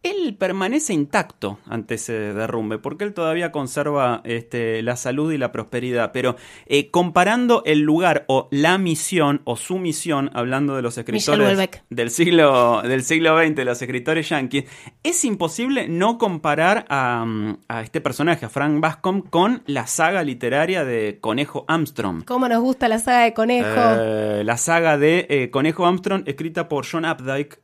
él 0.04 0.36
permanece 0.36 0.94
intacto 0.94 1.60
ante 1.68 1.96
ese 1.96 2.14
derrumbe, 2.14 2.80
porque 2.80 3.04
él 3.04 3.14
todavía 3.14 3.52
conserva 3.52 4.22
este, 4.24 4.82
la 4.82 4.96
salud 4.96 5.32
y 5.32 5.38
la 5.38 5.52
prosperidad. 5.52 6.12
Pero 6.12 6.36
eh, 6.66 6.90
comparando 6.90 7.62
el 7.66 7.82
lugar 7.82 8.26
o 8.28 8.48
la 8.52 8.80
misión 8.80 9.42
o 9.44 9.56
su 9.58 9.78
misión, 9.78 10.32
hablando 10.34 10.76
de 10.76 10.82
los 10.82 10.98
escritores 10.98 11.70
del 11.90 12.10
siglo, 12.10 12.82
del 12.82 13.04
siglo 13.04 13.38
XX, 13.38 13.64
los 13.64 13.82
escritores 13.82 14.30
yankees, 14.30 14.66
es 15.04 15.24
imposible 15.24 15.88
no 15.88 16.18
comparar 16.18 16.86
a, 16.90 17.26
este 17.84 18.02
personaje, 18.02 18.46
a 18.46 18.50
Frank 18.50 18.80
Bascom, 18.80 19.22
con 19.22 19.62
la 19.68 19.86
saga 19.86 20.24
literaria 20.24 20.84
de 20.84 21.20
Conejo 21.22 21.64
Armstrong. 21.68 22.26
¿Cómo 22.26 22.50
nos 22.50 22.62
gusta 22.62 22.88
la 22.88 22.98
saga 22.98 23.26
de 23.26 23.34
Conejo? 23.34 23.68
Eh, 23.70 24.42
la 24.44 24.58
saga 24.58 24.98
de 24.98 25.28
eh, 25.30 25.52
Conejo 25.52 25.86
Armstrong, 25.86 26.24
escrita 26.26 26.68
por 26.68 26.88
John 26.90 27.06
Updike. 27.06 27.60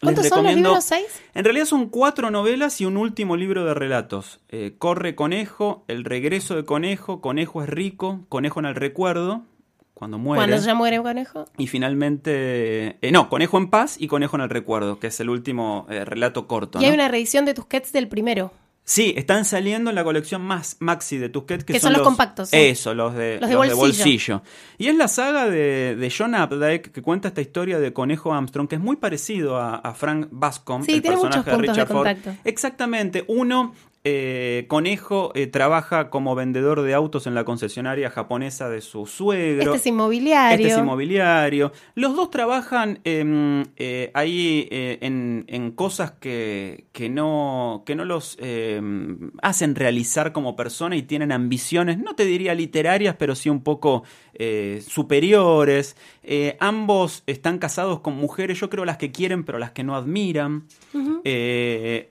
¿Cuántos 0.00 0.28
son 0.28 0.44
los 0.44 0.54
libros? 0.54 0.84
¿Seis? 0.84 1.06
En 1.34 1.44
realidad 1.44 1.64
son 1.64 1.88
cuatro 1.88 2.30
novelas 2.30 2.80
y 2.80 2.84
un 2.84 2.96
último 2.96 3.36
libro 3.36 3.64
de 3.64 3.74
relatos. 3.74 4.40
Eh, 4.48 4.74
Corre 4.78 5.14
Conejo, 5.14 5.84
El 5.88 6.04
regreso 6.04 6.54
de 6.54 6.64
Conejo, 6.64 7.20
Conejo 7.20 7.62
es 7.62 7.68
rico, 7.68 8.20
Conejo 8.28 8.60
en 8.60 8.66
el 8.66 8.74
recuerdo, 8.74 9.42
cuando 9.94 10.18
muere. 10.18 10.40
Cuando 10.40 10.64
ya 10.64 10.74
muere 10.74 11.00
Conejo. 11.00 11.46
Y 11.56 11.68
finalmente. 11.68 12.98
Eh, 13.00 13.10
no, 13.12 13.30
Conejo 13.30 13.56
en 13.56 13.70
paz 13.70 13.96
y 13.98 14.08
Conejo 14.08 14.36
en 14.36 14.42
el 14.42 14.50
recuerdo, 14.50 14.98
que 14.98 15.06
es 15.06 15.18
el 15.20 15.30
último 15.30 15.86
eh, 15.88 16.04
relato 16.04 16.46
corto. 16.46 16.80
Y 16.80 16.84
hay 16.84 16.92
una 16.92 17.08
reedición 17.08 17.46
de 17.46 17.54
Tusquets 17.54 17.92
del 17.92 18.06
primero. 18.06 18.52
Sí, 18.88 19.14
están 19.16 19.44
saliendo 19.44 19.90
en 19.90 19.96
la 19.96 20.04
colección 20.04 20.42
más 20.42 20.76
maxi 20.78 21.18
de 21.18 21.28
Tusquets, 21.28 21.64
que, 21.64 21.80
son, 21.80 21.92
los, 21.92 22.02
compactos. 22.02 22.50
Eso, 22.52 22.94
los 22.94 23.16
de, 23.16 23.40
bolsillo. 23.74 24.42
Y 24.78 24.86
es 24.86 24.94
la 24.94 25.08
saga 25.08 25.50
de, 25.50 26.12
John 26.16 26.36
Updike 26.36 26.92
que 26.92 27.02
cuenta 27.02 27.26
esta 27.26 27.40
historia 27.40 27.80
de 27.80 27.92
Conejo 27.92 28.32
Armstrong, 28.32 28.68
que 28.68 28.76
es 28.76 28.80
muy 28.80 28.94
parecido 28.94 29.56
a, 29.58 29.92
Frank 29.94 30.28
Bascom, 30.30 30.84
el 30.86 31.02
personaje 31.02 31.50
de 31.50 31.56
Richard 31.56 31.88
Ford. 31.88 32.06
Exactamente. 32.44 33.24
Uno 33.26 33.74
eh, 34.08 34.66
Conejo 34.68 35.32
eh, 35.34 35.48
trabaja 35.48 36.10
como 36.10 36.36
vendedor 36.36 36.82
de 36.82 36.94
autos 36.94 37.26
en 37.26 37.34
la 37.34 37.42
concesionaria 37.42 38.08
japonesa 38.08 38.68
de 38.70 38.80
su 38.80 39.04
suegro. 39.04 39.74
Este 39.74 39.76
es 39.78 39.86
inmobiliario. 39.86 40.64
Este 40.64 40.78
es 40.78 40.80
inmobiliario. 40.80 41.72
Los 41.96 42.14
dos 42.14 42.30
trabajan 42.30 43.00
em, 43.02 43.64
eh, 43.76 44.12
ahí 44.14 44.68
en, 44.70 45.72
cosas 45.74 46.12
que, 46.12 46.86
que, 46.92 47.08
no, 47.08 47.82
que 47.84 47.96
no 47.96 48.04
los 48.04 48.38
em, 48.40 49.32
hacen 49.42 49.74
realizar 49.74 50.30
como 50.30 50.54
persona 50.54 50.94
y 50.94 51.02
tienen 51.02 51.32
ambiciones, 51.32 51.98
no 51.98 52.14
te 52.14 52.24
diría 52.26 52.54
literarias, 52.54 53.16
pero 53.18 53.34
sí 53.34 53.50
un 53.50 53.64
poco 53.64 54.04
superiores. 54.86 55.96
ambos 56.60 57.24
están 57.26 57.58
casados 57.58 58.00
con 58.00 58.14
mujeres, 58.14 58.60
yo 58.60 58.70
creo 58.70 58.84
las 58.84 58.98
que 58.98 59.10
quieren, 59.10 59.44
pero 59.44 59.58
las 59.58 59.72
que 59.72 59.82
no 59.82 59.96
admiran. 59.96 60.66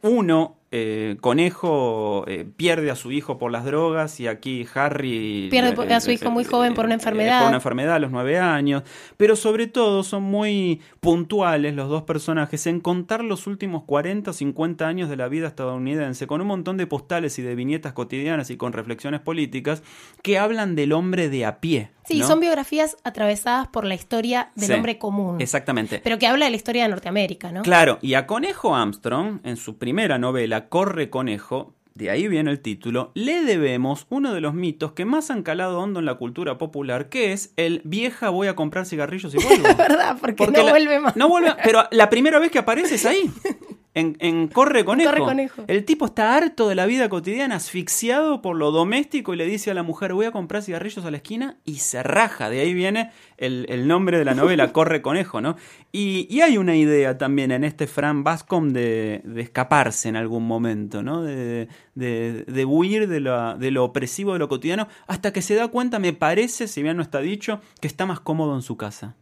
uno 0.02 0.58
eh, 0.72 1.16
Conejo 1.22 2.26
eh, 2.28 2.46
pierde 2.58 2.92
a 2.92 2.96
su 2.96 3.12
hijo 3.12 3.38
por 3.38 3.52
las 3.52 3.66
drogas 3.66 4.20
y 4.20 4.28
aquí 4.28 4.68
Harry... 4.74 5.48
Pierde 5.50 5.94
a 5.94 6.02
su 6.02 6.12
hijo 6.12 6.32
muy 6.32 6.44
joven 6.44 6.74
por 6.74 6.86
una 6.86 6.96
enfermedad. 6.96 7.40
por 7.40 7.48
una 7.48 7.58
enfermedad 7.58 7.96
a 7.96 8.00
los 8.00 8.12
nueve 8.12 8.40
años. 8.40 8.84
Pero 9.16 9.36
sobre 9.36 9.68
todo 9.68 10.04
son 10.04 10.24
muy 10.24 10.82
puntuales 11.00 11.76
los 11.76 11.90
dos 11.90 12.04
personajes 12.04 12.68
en 12.68 12.80
contar 12.80 13.24
los 13.24 13.48
últimos 13.48 13.84
40 13.84 14.32
o 14.32 14.34
50 14.34 14.88
años 14.88 15.10
de 15.10 15.18
la 15.18 15.28
vida 15.28 15.48
estadounidense 15.48 16.28
con 16.28 16.42
un 16.42 16.48
montón 16.48 16.78
de 16.78 16.88
postales 16.88 17.40
y 17.40 17.42
de 17.42 17.56
viñetas 17.56 17.94
cotidianas 17.94 18.50
y 18.50 18.58
con 18.58 18.74
reflexiones 18.74 19.22
políticas 19.22 19.84
que 20.24 20.38
hablan 20.40 20.76
del 20.76 20.94
hombre 20.94 21.30
de 21.30 21.46
a 21.46 21.60
pie. 21.60 21.92
Sí, 22.08 22.22
son 22.22 22.40
biografías 22.40 22.98
atravesadas 23.04 23.68
por 23.68 23.84
la 23.84 23.96
historia 23.96 24.52
del 24.56 24.74
hombre 24.74 25.00
común. 25.00 25.42
Exactamente. 25.42 26.00
Pero 26.04 26.20
que 26.20 26.28
habla 26.28 26.46
de 26.46 26.52
la 26.52 26.58
historia 26.58 26.84
de 26.84 26.90
Norteamérica, 26.90 27.52
¿no? 27.52 27.64
Claro, 27.64 27.98
y 28.02 28.14
a 28.14 28.28
Conejo 28.28 28.76
Armstrong, 28.76 29.40
en 29.44 29.58
su 29.58 29.78
primera 29.78 30.20
novela, 30.20 30.55
Corre 30.62 31.10
Conejo, 31.10 31.76
de 31.96 32.10
ahí 32.10 32.28
viene 32.28 32.52
el 32.52 32.60
título, 32.60 33.12
le 33.14 33.44
debemos 33.44 34.06
uno 34.10 34.34
de 34.34 34.42
los 34.42 34.54
mitos 34.54 34.92
que 34.92 35.06
más 35.06 35.32
han 35.32 35.44
calado 35.44 35.80
hondo 35.80 36.00
en 36.00 36.06
la 36.06 36.16
cultura 36.16 36.58
popular, 36.58 37.08
que 37.08 37.32
es 37.32 37.54
el 37.56 37.82
vieja 37.86 38.30
voy 38.30 38.48
a 38.48 38.56
comprar 38.56 38.86
cigarrillos 38.86 39.34
y 39.34 39.38
vuelvo. 39.38 39.64
verdad, 39.78 40.18
porque, 40.20 40.46
no 40.48 40.70
vuelve 40.70 41.00
más. 41.00 41.16
No 41.16 41.30
vuelve, 41.30 41.56
pero 41.64 41.84
la 41.92 42.10
primera 42.10 42.38
vez 42.40 42.52
que 42.52 42.60
aparece 42.60 42.96
es 42.96 43.06
ahí. 43.06 43.32
En, 43.96 44.18
en 44.20 44.50
Corre 44.50 44.84
Conejo. 44.84 45.10
Corre 45.10 45.24
Conejo. 45.24 45.64
El 45.68 45.86
tipo 45.86 46.06
está 46.06 46.36
harto 46.36 46.68
de 46.68 46.76
la 46.76 46.86
vida 46.86 47.08
cotidiana, 47.08 47.56
asfixiado 47.56 48.42
por 48.42 48.58
lo 48.58 48.72
doméstico 48.72 49.34
y 49.34 49.38
le 49.38 49.46
dice 49.46 49.72
a 49.72 49.74
la 49.74 49.84
mujer, 49.84 50.14
voy 50.14 50.26
a 50.26 50.32
comprar 50.32 50.62
cigarrillos 50.64 51.06
a 51.06 51.12
la 51.12 51.18
esquina 51.18 51.58
y 51.64 51.78
se 51.78 52.04
raja. 52.04 52.50
De 52.50 52.60
ahí 52.60 52.74
viene 52.74 53.12
el, 53.38 53.66
el 53.70 53.88
nombre 53.88 54.18
de 54.18 54.26
la 54.26 54.36
novela, 54.36 54.72
Corre 54.74 55.02
Conejo, 55.02 55.40
¿no? 55.40 55.56
Y, 55.94 56.28
y 56.30 56.42
hay 56.42 56.58
una 56.58 56.76
idea 56.76 57.18
también 57.18 57.52
en 57.52 57.64
este 57.64 57.88
Fran 57.88 58.26
Bascom 58.26 58.74
de, 58.74 59.22
de 59.24 59.42
escaparse 59.42 60.10
en 60.10 60.18
algún 60.18 60.46
momento, 60.46 61.02
¿no? 61.02 61.24
De, 61.24 61.70
de, 61.96 62.44
de 62.44 62.66
huir 62.66 63.08
de, 63.08 63.22
la, 63.22 63.56
de 63.56 63.72
lo 63.72 63.86
opresivo 63.86 64.34
de 64.34 64.40
lo 64.40 64.50
cotidiano 64.50 64.90
hasta 65.08 65.32
que 65.32 65.42
se 65.42 65.56
da 65.56 65.70
cuenta, 65.70 66.00
me 66.00 66.12
parece, 66.12 66.68
si 66.68 66.84
bien 66.84 66.98
no 66.98 67.04
está 67.04 67.22
dicho, 67.22 67.62
que 67.80 67.88
está 67.88 68.06
más 68.06 68.20
cómodo 68.20 68.56
en 68.56 68.62
su 68.62 68.76
casa. 68.76 69.16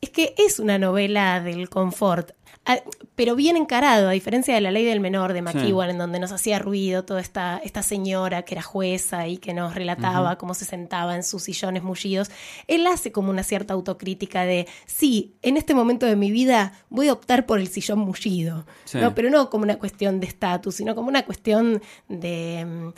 Es 0.00 0.10
que 0.10 0.34
es 0.38 0.58
una 0.58 0.78
novela 0.78 1.40
del 1.40 1.68
confort, 1.68 2.30
a- 2.66 2.80
pero 3.14 3.36
bien 3.36 3.56
encarado, 3.56 4.08
a 4.08 4.12
diferencia 4.12 4.54
de 4.54 4.60
La 4.60 4.70
Ley 4.70 4.84
del 4.84 5.00
Menor 5.00 5.32
de 5.34 5.42
McEwan, 5.42 5.90
en 5.90 5.98
donde 5.98 6.18
nos 6.18 6.32
hacía 6.32 6.58
ruido 6.58 7.04
toda 7.04 7.20
esta, 7.20 7.60
esta 7.62 7.82
señora 7.82 8.42
que 8.42 8.54
era 8.54 8.62
jueza 8.62 9.28
y 9.28 9.36
que 9.36 9.52
nos 9.54 9.74
relataba 9.74 10.36
cómo 10.38 10.54
se 10.54 10.64
sentaba 10.64 11.14
en 11.14 11.22
sus 11.22 11.42
sillones 11.44 11.82
mullidos. 11.82 12.30
Él 12.66 12.86
hace 12.86 13.12
como 13.12 13.30
una 13.30 13.42
cierta 13.42 13.74
autocrítica 13.74 14.44
de, 14.44 14.66
sí, 14.86 15.34
en 15.42 15.56
este 15.56 15.74
momento 15.74 16.06
de 16.06 16.16
mi 16.16 16.30
vida 16.30 16.72
voy 16.88 17.08
a 17.08 17.12
optar 17.12 17.46
por 17.46 17.60
el 17.60 17.68
sillón 17.68 17.98
mullido, 18.00 18.66
Sí. 18.84 18.98
¿no? 18.98 19.14
pero 19.14 19.30
no 19.30 19.50
como 19.50 19.64
una 19.64 19.78
cuestión 19.78 20.18
de 20.20 20.26
estatus, 20.26 20.74
sino 20.76 20.94
como 20.94 21.08
una 21.08 21.24
cuestión 21.24 21.82
de... 22.08 22.92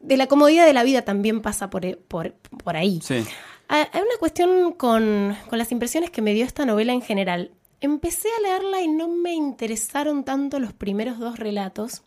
De 0.00 0.16
la 0.16 0.26
comodidad 0.26 0.66
de 0.66 0.72
la 0.72 0.82
vida 0.82 1.02
también 1.02 1.40
pasa 1.42 1.70
por, 1.70 1.96
por, 2.08 2.32
por 2.64 2.76
ahí. 2.76 2.98
Sí. 3.04 3.22
Ah, 3.68 3.88
Hay 3.92 4.00
una 4.00 4.18
cuestión 4.18 4.72
con, 4.72 5.36
con 5.48 5.58
las 5.60 5.70
impresiones 5.70 6.10
que 6.10 6.20
me 6.20 6.34
dio 6.34 6.44
esta 6.44 6.66
novela 6.66 6.92
en 6.92 7.02
general. 7.02 7.52
Empecé 7.82 8.28
a 8.28 8.42
leerla 8.42 8.80
y 8.80 8.86
no 8.86 9.08
me 9.08 9.34
interesaron 9.34 10.22
tanto 10.22 10.60
los 10.60 10.72
primeros 10.72 11.18
dos 11.18 11.40
relatos, 11.40 12.04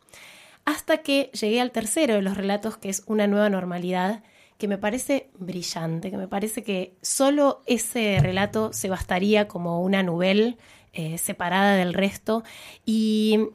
hasta 0.64 1.00
que 1.00 1.30
llegué 1.34 1.60
al 1.60 1.72
tercero 1.72 2.14
de 2.16 2.22
los 2.22 2.38
relatos, 2.38 2.78
que 2.78 2.88
es 2.88 3.04
Una 3.08 3.28
nueva 3.28 3.50
normalidad, 3.50 4.24
que 4.58 4.70
me 4.70 4.78
parece 4.78 5.30
brillante, 5.38 6.12
que 6.12 6.18
me 6.18 6.30
parece 6.30 6.64
que 6.64 6.96
solo 7.02 7.62
ese 7.66 8.20
relato 8.22 8.72
se 8.72 8.88
bastaría 8.88 9.50
como 9.50 9.82
una 9.82 10.02
novela 10.02 10.56
eh, 10.94 11.18
separada 11.18 11.76
del 11.76 11.94
resto 11.94 12.46
y 12.86 13.50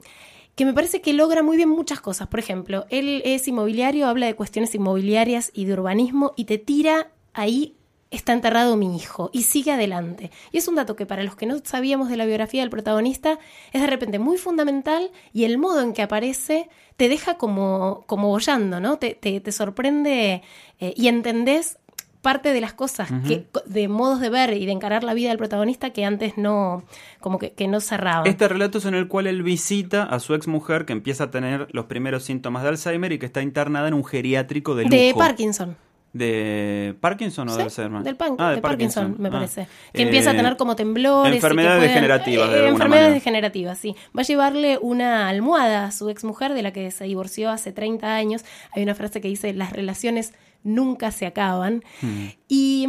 que 0.56 0.66
me 0.66 0.74
parece 0.74 1.00
que 1.00 1.14
logra 1.14 1.42
muy 1.42 1.56
bien 1.56 1.70
muchas 1.70 2.02
cosas. 2.02 2.28
Por 2.28 2.38
ejemplo, 2.38 2.84
él 2.90 3.22
es 3.24 3.48
inmobiliario, 3.48 4.06
habla 4.06 4.26
de 4.26 4.36
cuestiones 4.36 4.74
inmobiliarias 4.74 5.50
y 5.54 5.64
de 5.64 5.72
urbanismo 5.72 6.34
y 6.36 6.44
te 6.44 6.58
tira 6.58 7.12
ahí 7.32 7.78
está 8.10 8.32
enterrado 8.32 8.76
mi 8.76 8.96
hijo 8.96 9.30
y 9.32 9.42
sigue 9.42 9.72
adelante. 9.72 10.30
Y 10.52 10.58
es 10.58 10.68
un 10.68 10.74
dato 10.74 10.96
que 10.96 11.06
para 11.06 11.22
los 11.22 11.36
que 11.36 11.46
no 11.46 11.58
sabíamos 11.62 12.08
de 12.08 12.16
la 12.16 12.26
biografía 12.26 12.62
del 12.62 12.70
protagonista 12.70 13.38
es 13.72 13.80
de 13.80 13.86
repente 13.86 14.18
muy 14.18 14.36
fundamental 14.36 15.10
y 15.32 15.44
el 15.44 15.58
modo 15.58 15.80
en 15.82 15.92
que 15.92 16.02
aparece 16.02 16.68
te 16.96 17.08
deja 17.08 17.34
como, 17.38 18.04
como 18.06 18.28
bollando, 18.28 18.80
¿no? 18.80 18.98
Te, 18.98 19.14
te, 19.14 19.40
te 19.40 19.52
sorprende 19.52 20.42
eh, 20.80 20.94
y 20.96 21.08
entendés 21.08 21.78
parte 22.20 22.52
de 22.52 22.60
las 22.60 22.74
cosas 22.74 23.10
que, 23.26 23.46
de 23.64 23.88
modos 23.88 24.20
de 24.20 24.28
ver 24.28 24.52
y 24.52 24.66
de 24.66 24.72
encarar 24.72 25.04
la 25.04 25.14
vida 25.14 25.30
del 25.30 25.38
protagonista 25.38 25.90
que 25.90 26.04
antes 26.04 26.36
no, 26.36 26.84
como 27.20 27.38
que, 27.38 27.52
que 27.52 27.66
no 27.66 27.80
cerraban. 27.80 28.26
Este 28.26 28.46
relato 28.46 28.76
es 28.76 28.84
en 28.84 28.94
el 28.94 29.08
cual 29.08 29.26
él 29.26 29.42
visita 29.42 30.02
a 30.02 30.20
su 30.20 30.34
ex 30.34 30.46
mujer 30.46 30.84
que 30.84 30.92
empieza 30.92 31.24
a 31.24 31.30
tener 31.30 31.68
los 31.72 31.86
primeros 31.86 32.24
síntomas 32.24 32.62
de 32.62 32.70
Alzheimer 32.70 33.12
y 33.12 33.18
que 33.18 33.24
está 33.24 33.40
internada 33.40 33.88
en 33.88 33.94
un 33.94 34.04
geriátrico 34.04 34.74
de 34.74 34.84
lujo. 34.84 34.94
de 34.94 35.14
Parkinson. 35.16 35.76
¿De 36.12 36.96
Parkinson 37.00 37.48
o 37.48 37.52
Sí, 37.52 37.58
de 37.58 37.62
Alzheimer? 37.64 38.02
Del 38.02 38.16
pan- 38.16 38.34
Ah, 38.38 38.50
de 38.50 38.60
Parkinson, 38.60 39.14
me 39.18 39.28
Ah. 39.28 39.32
parece. 39.32 39.68
Que 39.92 40.02
Eh, 40.02 40.04
empieza 40.06 40.30
a 40.30 40.34
tener 40.34 40.56
como 40.56 40.74
temblores. 40.74 41.34
Enfermedades 41.34 41.78
pueden- 41.78 41.88
degenerativas, 41.94 42.50
de 42.50 42.56
eh, 42.56 42.68
enfermedades 42.68 42.88
manera. 42.90 43.14
degenerativas, 43.14 43.78
sí. 43.78 43.94
Va 44.16 44.22
a 44.22 44.24
llevarle 44.24 44.78
una 44.82 45.28
almohada 45.28 45.84
a 45.84 45.92
su 45.92 46.08
exmujer, 46.10 46.52
de 46.54 46.62
la 46.62 46.72
que 46.72 46.90
se 46.90 47.04
divorció 47.04 47.50
hace 47.50 47.72
30 47.72 48.16
años. 48.16 48.44
Hay 48.74 48.82
una 48.82 48.96
frase 48.96 49.20
que 49.20 49.28
dice: 49.28 49.52
las 49.54 49.72
relaciones 49.72 50.34
nunca 50.64 51.12
se 51.12 51.26
acaban. 51.26 51.84
Hmm. 52.02 52.26
Y. 52.48 52.86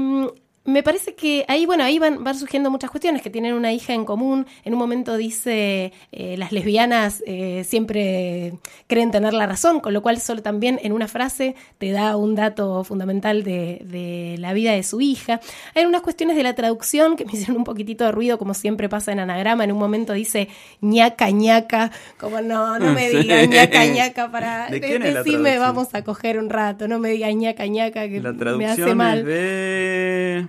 me 0.63 0.83
parece 0.83 1.15
que 1.15 1.43
ahí, 1.47 1.65
bueno, 1.65 1.83
ahí 1.83 1.97
van, 1.97 2.23
van 2.23 2.35
surgiendo 2.37 2.69
muchas 2.69 2.91
cuestiones, 2.91 3.21
que 3.23 3.29
tienen 3.31 3.53
una 3.55 3.73
hija 3.73 3.93
en 3.93 4.05
común. 4.05 4.45
En 4.63 4.73
un 4.73 4.79
momento 4.79 5.17
dice, 5.17 5.91
eh, 6.11 6.35
las 6.37 6.51
lesbianas 6.51 7.23
eh, 7.25 7.63
siempre 7.67 8.53
creen 8.87 9.09
tener 9.09 9.33
la 9.33 9.47
razón, 9.47 9.79
con 9.79 9.93
lo 9.93 10.01
cual 10.03 10.19
solo 10.21 10.43
también 10.43 10.79
en 10.83 10.91
una 10.93 11.07
frase 11.07 11.55
te 11.79 11.91
da 11.91 12.15
un 12.15 12.35
dato 12.35 12.83
fundamental 12.83 13.43
de, 13.43 13.81
de 13.85 14.35
la 14.37 14.53
vida 14.53 14.71
de 14.73 14.83
su 14.83 15.01
hija. 15.01 15.39
Hay 15.73 15.85
unas 15.85 16.01
cuestiones 16.01 16.35
de 16.37 16.43
la 16.43 16.53
traducción 16.53 17.15
que 17.15 17.25
me 17.25 17.31
hicieron 17.33 17.57
un 17.57 17.63
poquitito 17.63 18.05
de 18.05 18.11
ruido, 18.11 18.37
como 18.37 18.53
siempre 18.53 18.87
pasa 18.87 19.11
en 19.11 19.19
anagrama. 19.19 19.63
En 19.63 19.71
un 19.71 19.79
momento 19.79 20.13
dice 20.13 20.47
ñaca 20.79 21.31
ñaca, 21.31 21.91
como 22.19 22.39
no, 22.41 22.77
no 22.77 22.93
me 22.93 23.09
Sí. 23.09 23.17
digas 23.17 23.47
ñaca 23.47 23.85
ñaca 23.87 24.31
para 24.31 24.67
¿De 24.69 24.79
quién 24.79 25.01
es 25.03 25.13
la 25.15 25.23
decirme 25.23 25.49
traducción? 25.55 25.75
vamos 25.75 25.95
a 25.95 26.03
coger 26.03 26.37
un 26.37 26.49
rato, 26.51 26.87
no 26.87 26.99
me 26.99 27.09
digas 27.09 27.33
ñaca 27.33 27.65
ñaca 27.65 28.07
que 28.07 28.21
La 28.21 28.31
me 28.31 28.37
traducción 28.37 28.71
hace 28.71 28.95
mal. 28.95 29.19
es 29.19 29.25
de 29.25 30.47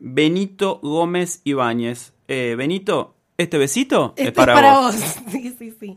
Benito 0.00 0.80
Gómez 0.82 1.42
Ibáñez. 1.44 2.14
Eh, 2.26 2.54
Benito, 2.56 3.14
¿este 3.36 3.58
besito? 3.58 4.14
Esto 4.16 4.28
es 4.28 4.34
para, 4.34 4.80
vos. 4.80 4.96
Sí, 5.30 5.54
sí, 5.58 5.74
sí. 5.78 5.96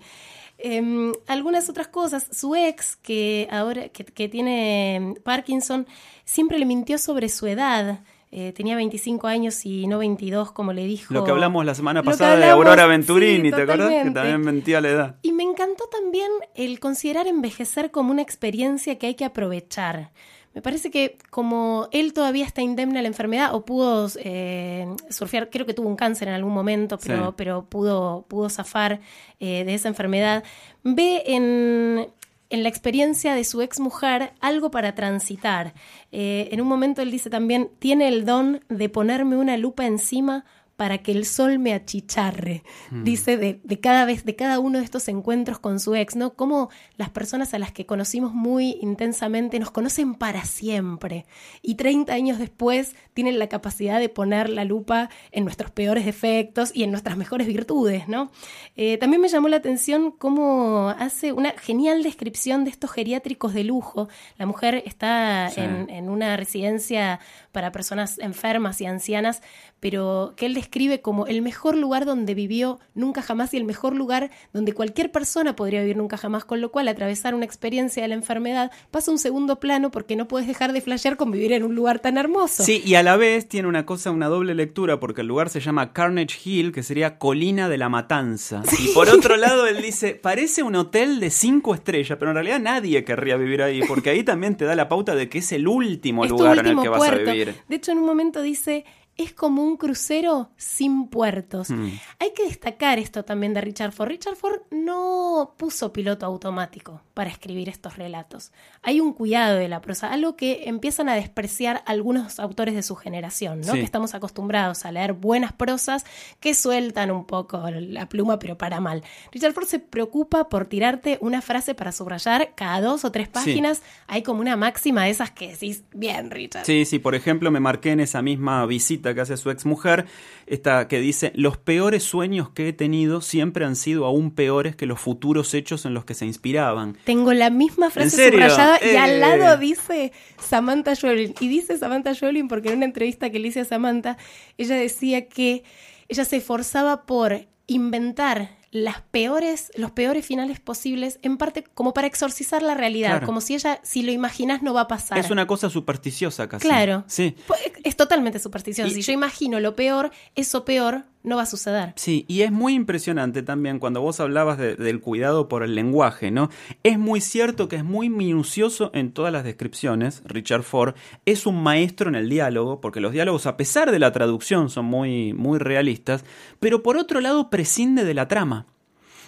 Em, 0.57 1.13
algunas 1.27 1.69
otras 1.69 1.87
cosas. 1.87 2.27
Su 2.31 2.55
ex, 2.55 2.97
que 2.97 3.47
ahora 3.49 3.89
que, 3.89 4.03
que 4.03 4.29
tiene 4.29 4.95
em, 4.95 5.15
Parkinson, 5.15 5.87
siempre 6.25 6.59
le 6.59 6.65
mintió 6.65 6.97
sobre 6.97 7.29
su 7.29 7.47
edad. 7.47 8.01
Eh, 8.35 8.51
tenía 8.51 8.75
25 8.75 9.27
años 9.27 9.63
y 9.65 9.85
no 9.87 9.99
22, 9.99 10.51
como 10.51 10.73
le 10.73 10.85
dijo. 10.85 11.13
Lo 11.13 11.23
que 11.23 11.31
hablamos 11.31 11.63
la 11.65 11.75
semana 11.75 12.01
pasada 12.01 12.35
de 12.35 12.43
hablamos, 12.45 12.65
Aurora 12.65 12.83
sí, 12.83 12.89
Venturini, 12.89 13.51
¿te 13.51 13.61
acuerdas? 13.61 14.05
Que 14.05 14.11
también 14.11 14.41
mentía 14.41 14.81
la 14.81 14.89
edad. 14.89 15.15
Y 15.21 15.31
me 15.33 15.43
encantó 15.43 15.85
también 15.85 16.31
el 16.55 16.79
considerar 16.79 17.27
envejecer 17.27 17.91
como 17.91 18.11
una 18.11 18.23
experiencia 18.23 18.97
que 18.97 19.05
hay 19.05 19.13
que 19.15 19.25
aprovechar. 19.25 20.11
Me 20.55 20.61
parece 20.61 20.91
que 20.91 21.17
como 21.31 21.87
él 21.91 22.13
todavía 22.13 22.45
está 22.45 22.61
indemne 22.61 22.99
a 22.99 23.01
la 23.01 23.07
enfermedad 23.07 23.55
o 23.55 23.65
pudo 23.65 24.07
eh, 24.19 24.85
surfear, 25.09 25.49
creo 25.49 25.65
que 25.65 25.73
tuvo 25.73 25.89
un 25.89 25.95
cáncer 25.95 26.27
en 26.27 26.35
algún 26.35 26.53
momento, 26.53 26.97
pero, 26.99 27.27
Sí. 27.29 27.33
pero 27.37 27.65
pudo, 27.65 28.25
pudo 28.27 28.49
zafar 28.49 28.99
eh, 29.39 29.63
de 29.65 29.73
esa 29.73 29.87
enfermedad, 29.87 30.43
ve 30.83 31.23
en, 31.25 32.07
en 32.51 32.61
la 32.63 32.69
experiencia 32.69 33.33
de 33.33 33.43
su 33.45 33.63
ex 33.63 33.79
mujer 33.79 34.33
algo 34.41 34.69
para 34.69 34.93
transitar. 34.93 35.73
Eh, 36.11 36.49
en 36.51 36.61
un 36.61 36.67
momento 36.67 37.01
él 37.01 37.09
dice 37.09 37.31
también, 37.31 37.71
tiene 37.79 38.07
el 38.07 38.23
don 38.25 38.63
de 38.69 38.89
ponerme 38.89 39.37
una 39.37 39.57
lupa 39.57 39.87
encima 39.87 40.45
para 40.75 40.97
que 40.99 41.11
el 41.11 41.25
sol 41.25 41.59
me 41.59 41.73
achicharre. 41.73 42.63
Dice 42.91 43.37
de, 43.37 43.59
de 43.63 43.79
cada 43.79 44.05
vez, 44.05 44.25
de 44.25 44.35
cada 44.35 44.59
uno 44.59 44.79
de 44.79 44.83
estos 44.85 45.07
encuentros 45.07 45.59
con 45.59 45.79
su 45.79 45.93
ex, 45.95 46.15
¿no? 46.15 46.33
Cómo 46.33 46.69
las 46.97 47.09
personas 47.09 47.53
a 47.53 47.59
las 47.59 47.71
que 47.71 47.85
conocimos 47.85 48.33
muy 48.33 48.77
intensamente 48.81 49.59
nos 49.59 49.69
conocen 49.71 50.15
para 50.15 50.45
siempre. 50.45 51.25
Y 51.61 51.75
30 51.75 52.11
años 52.13 52.39
después 52.39 52.95
tienen 53.13 53.37
la 53.37 53.47
capacidad 53.47 53.99
de 53.99 54.09
poner 54.09 54.49
la 54.49 54.65
lupa 54.65 55.09
en 55.31 55.43
nuestros 55.43 55.69
peores 55.71 56.05
defectos 56.05 56.71
y 56.73 56.83
en 56.83 56.91
nuestras 56.91 57.17
mejores 57.17 57.45
virtudes, 57.47 58.07
¿no? 58.07 58.31
Eh, 58.75 58.97
también 58.97 59.21
me 59.21 59.27
llamó 59.27 59.49
la 59.49 59.57
atención 59.57 60.11
cómo 60.11 60.89
hace 60.97 61.33
una 61.33 61.51
genial 61.51 62.01
descripción 62.03 62.63
de 62.63 62.71
estos 62.71 62.91
geriátricos 62.91 63.53
de 63.53 63.63
lujo. 63.63 64.09
La 64.37 64.45
mujer 64.47 64.81
está 64.85 65.49
Sí. 65.53 65.61
en, 65.61 65.89
en 65.89 66.09
una 66.09 66.35
residencia 66.37 67.19
para 67.51 67.71
personas 67.71 68.17
enfermas 68.19 68.81
y 68.81 68.85
ancianas, 68.85 69.41
pero 69.79 70.33
que 70.35 70.45
él 70.47 70.53
describe 70.63 71.01
como 71.01 71.27
el 71.27 71.41
mejor 71.41 71.75
lugar 71.77 72.05
donde 72.05 72.33
vivió 72.33 72.79
nunca 72.95 73.21
jamás 73.21 73.53
y 73.53 73.57
el 73.57 73.65
mejor 73.65 73.93
lugar 73.95 74.31
donde 74.53 74.71
cualquier 74.73 75.11
persona 75.11 75.55
podría 75.55 75.81
vivir 75.81 75.97
nunca 75.97 76.15
jamás, 76.17 76.45
con 76.45 76.61
lo 76.61 76.71
cual 76.71 76.87
atravesar 76.87 77.35
una 77.35 77.43
experiencia 77.45 78.01
de 78.01 78.07
la 78.07 78.15
enfermedad 78.15 78.71
pasa 78.89 79.11
a 79.11 79.13
un 79.13 79.17
segundo 79.19 79.59
plano 79.59 79.91
porque 79.91 80.15
no 80.15 80.27
puedes 80.27 80.47
dejar 80.47 80.71
de 80.71 80.79
flashear 80.81 81.17
con 81.17 81.31
vivir 81.31 81.51
en 81.51 81.63
un 81.63 81.75
lugar 81.75 81.99
tan 81.99 82.17
hermoso. 82.17 82.63
Sí, 82.63 82.81
y 82.85 82.95
a 82.95 83.03
la 83.03 83.17
vez 83.17 83.47
tiene 83.49 83.67
una 83.67 83.85
cosa, 83.85 84.11
una 84.11 84.27
doble 84.27 84.55
lectura, 84.55 84.99
porque 84.99 85.21
el 85.21 85.27
lugar 85.27 85.49
se 85.49 85.59
llama 85.59 85.91
Carnage 85.91 86.37
Hill, 86.43 86.71
que 86.71 86.81
sería 86.81 87.17
Colina 87.17 87.67
de 87.67 87.77
la 87.77 87.89
Matanza. 87.89 88.63
Y 88.79 88.93
por 88.93 89.09
otro 89.09 89.35
lado, 89.35 89.67
él 89.67 89.81
dice, 89.81 90.15
parece 90.15 90.63
un 90.63 90.75
hotel 90.75 91.19
de 91.19 91.29
cinco 91.29 91.75
estrellas, 91.75 92.17
pero 92.17 92.31
en 92.31 92.35
realidad 92.35 92.59
nadie 92.61 93.03
querría 93.03 93.35
vivir 93.35 93.61
ahí, 93.61 93.81
porque 93.87 94.09
ahí 94.11 94.23
también 94.23 94.55
te 94.55 94.63
da 94.65 94.75
la 94.75 94.87
pauta 94.87 95.13
de 95.13 95.27
que 95.29 95.39
es 95.39 95.51
el 95.51 95.67
último 95.67 96.23
Es 96.23 96.31
lugar 96.31 96.59
en 96.59 96.67
el 96.67 96.79
que 96.79 96.89
vas 96.89 96.97
puerto. 96.99 97.29
a 97.29 97.33
vivir. 97.33 97.55
De 97.67 97.75
hecho, 97.75 97.91
en 97.91 97.97
un 97.97 98.05
momento 98.05 98.41
dice, 98.41 98.85
es 99.15 99.33
como 99.33 99.63
un 99.63 99.77
crucero 99.77 100.49
sin 100.57 101.07
puertos. 101.07 101.69
Mm. 101.69 101.89
Hay 102.19 102.33
que 102.33 102.45
destacar 102.45 102.97
esto 102.97 103.23
también 103.23 103.53
de 103.53 103.61
Richard 103.61 103.91
Ford. 103.91 104.09
Richard 104.09 104.35
Ford 104.35 104.61
no 104.71 105.53
puso 105.57 105.93
piloto 105.93 106.25
automático 106.25 107.01
para 107.13 107.29
escribir 107.29 107.69
estos 107.69 107.97
relatos. 107.97 108.51
Hay 108.81 108.99
un 108.99 109.13
cuidado 109.13 109.57
de 109.57 109.67
la 109.67 109.81
prosa, 109.81 110.11
algo 110.11 110.35
que 110.35 110.63
empiezan 110.67 111.09
a 111.09 111.15
despreciar 111.15 111.83
algunos 111.85 112.39
autores 112.39 112.73
de 112.73 112.81
su 112.81 112.95
generación, 112.95 113.61
¿no? 113.61 113.73
Sí. 113.73 113.79
Que 113.79 113.85
estamos 113.85 114.15
acostumbrados 114.15 114.85
a 114.85 114.91
leer 114.91 115.13
buenas 115.13 115.53
prosas 115.53 116.05
que 116.39 116.55
sueltan 116.55 117.11
un 117.11 117.25
poco 117.25 117.69
la 117.69 118.09
pluma, 118.09 118.39
pero 118.39 118.57
para 118.57 118.81
mal. 118.81 119.03
Richard 119.31 119.53
Ford 119.53 119.67
se 119.67 119.79
preocupa 119.79 120.49
por 120.49 120.65
tirarte 120.65 121.19
una 121.21 121.41
frase 121.41 121.75
para 121.75 121.91
subrayar 121.91 122.53
cada 122.55 122.81
dos 122.81 123.05
o 123.05 123.11
tres 123.11 123.27
páginas. 123.27 123.83
Hay 124.07 124.23
como 124.23 124.41
una 124.41 124.57
máxima 124.57 125.03
de 125.03 125.11
esas 125.11 125.29
que 125.29 125.49
decís, 125.49 125.83
bien, 125.93 126.31
Richard. 126.31 126.65
Sí, 126.65 126.85
sí, 126.85 126.97
por 126.97 127.13
ejemplo, 127.13 127.51
me 127.51 127.59
marqué 127.59 127.91
en 127.91 127.99
esa 127.99 128.23
misma 128.23 128.65
visita 128.65 129.02
cita 129.03 129.13
que 129.13 129.21
hace 129.21 129.35
su 129.37 129.49
exmujer, 129.51 130.05
esta 130.47 130.87
que 130.87 130.99
dice, 130.99 131.33
los 131.35 131.57
peores 131.57 132.03
sueños 132.03 132.49
que 132.51 132.69
he 132.69 132.73
tenido 132.73 133.19
siempre 133.21 133.65
han 133.65 133.75
sido 133.75 134.05
aún 134.05 134.31
peores 134.31 134.75
que 134.75 134.85
los 134.85 134.99
futuros 134.99 135.53
hechos 135.53 135.85
en 135.85 135.93
los 135.93 136.05
que 136.05 136.13
se 136.13 136.25
inspiraban. 136.25 136.97
Tengo 137.03 137.33
la 137.33 137.49
misma 137.49 137.89
frase 137.89 138.31
subrayada 138.31 138.79
y 138.81 138.95
al 138.95 139.11
Eh. 139.11 139.19
lado 139.19 139.57
dice 139.57 140.13
Samantha 140.39 140.95
Joelin. 140.95 141.33
Y 141.41 141.49
dice 141.49 141.77
Samantha 141.77 142.13
Joelin 142.15 142.47
porque 142.47 142.69
en 142.69 142.77
una 142.77 142.85
entrevista 142.85 143.29
que 143.29 143.39
le 143.39 143.49
hice 143.49 143.59
a 143.61 143.65
Samantha, 143.65 144.17
ella 144.57 144.75
decía 144.75 145.27
que 145.27 145.63
ella 146.07 146.23
se 146.25 146.37
esforzaba 146.37 147.05
por 147.05 147.45
inventar 147.67 148.51
las 148.73 149.01
peores, 149.11 149.71
los 149.75 149.91
peores 149.91 150.25
finales 150.25 150.59
posibles, 150.59 151.19
en 151.21 151.37
parte 151.37 151.63
como 151.75 151.93
para 151.93 152.07
exorcizar 152.07 152.63
la 152.63 152.73
realidad, 152.73 153.11
Claro. 153.11 153.25
como 153.27 153.39
si 153.39 153.53
ella, 153.53 153.79
si 153.83 154.01
lo 154.01 154.11
imaginas, 154.11 154.63
no 154.63 154.73
va 154.73 154.81
a 154.81 154.87
pasar. 154.87 155.19
Es 155.19 155.29
una 155.29 155.45
cosa 155.47 155.69
supersticiosa 155.69 156.49
casi. 156.49 156.67
Claro. 156.67 157.03
Sí. 157.07 157.35
Pues, 157.47 157.59
Es 157.83 157.95
totalmente 157.95 158.39
supersticioso. 158.39 158.89
Y- 158.91 158.95
Si 158.95 159.01
yo 159.03 159.13
imagino 159.13 159.59
lo 159.59 159.75
peor, 159.75 160.11
eso 160.35 160.65
peor 160.65 161.03
no 161.23 161.37
va 161.37 161.43
a 161.43 161.45
suceder. 161.45 161.93
Sí, 161.95 162.25
y 162.27 162.41
es 162.41 162.51
muy 162.51 162.73
impresionante 162.73 163.43
también 163.43 163.79
cuando 163.79 164.01
vos 164.01 164.19
hablabas 164.19 164.57
de- 164.57 164.75
del 164.75 164.99
cuidado 164.99 165.47
por 165.47 165.63
el 165.63 165.73
lenguaje, 165.73 166.31
¿no? 166.31 166.49
Es 166.83 166.99
muy 166.99 167.21
cierto 167.21 167.67
que 167.69 167.77
es 167.77 167.83
muy 167.83 168.09
minucioso 168.09 168.91
en 168.93 169.11
todas 169.11 169.31
las 169.31 169.43
descripciones. 169.43 170.21
Richard 170.25 170.63
Ford 170.63 170.95
es 171.25 171.45
un 171.45 171.63
maestro 171.63 172.09
en 172.09 172.15
el 172.15 172.29
diálogo, 172.29 172.81
porque 172.81 172.99
los 172.99 173.13
diálogos, 173.13 173.45
a 173.45 173.55
pesar 173.57 173.91
de 173.91 173.99
la 173.99 174.11
traducción, 174.11 174.69
son 174.69 174.85
muy, 174.85 175.33
muy 175.33 175.59
realistas, 175.59 176.25
pero 176.59 176.83
por 176.83 176.97
otro 176.97 177.21
lado 177.21 177.49
prescinde 177.49 178.03
de 178.03 178.13
la 178.13 178.27
trama. 178.27 178.65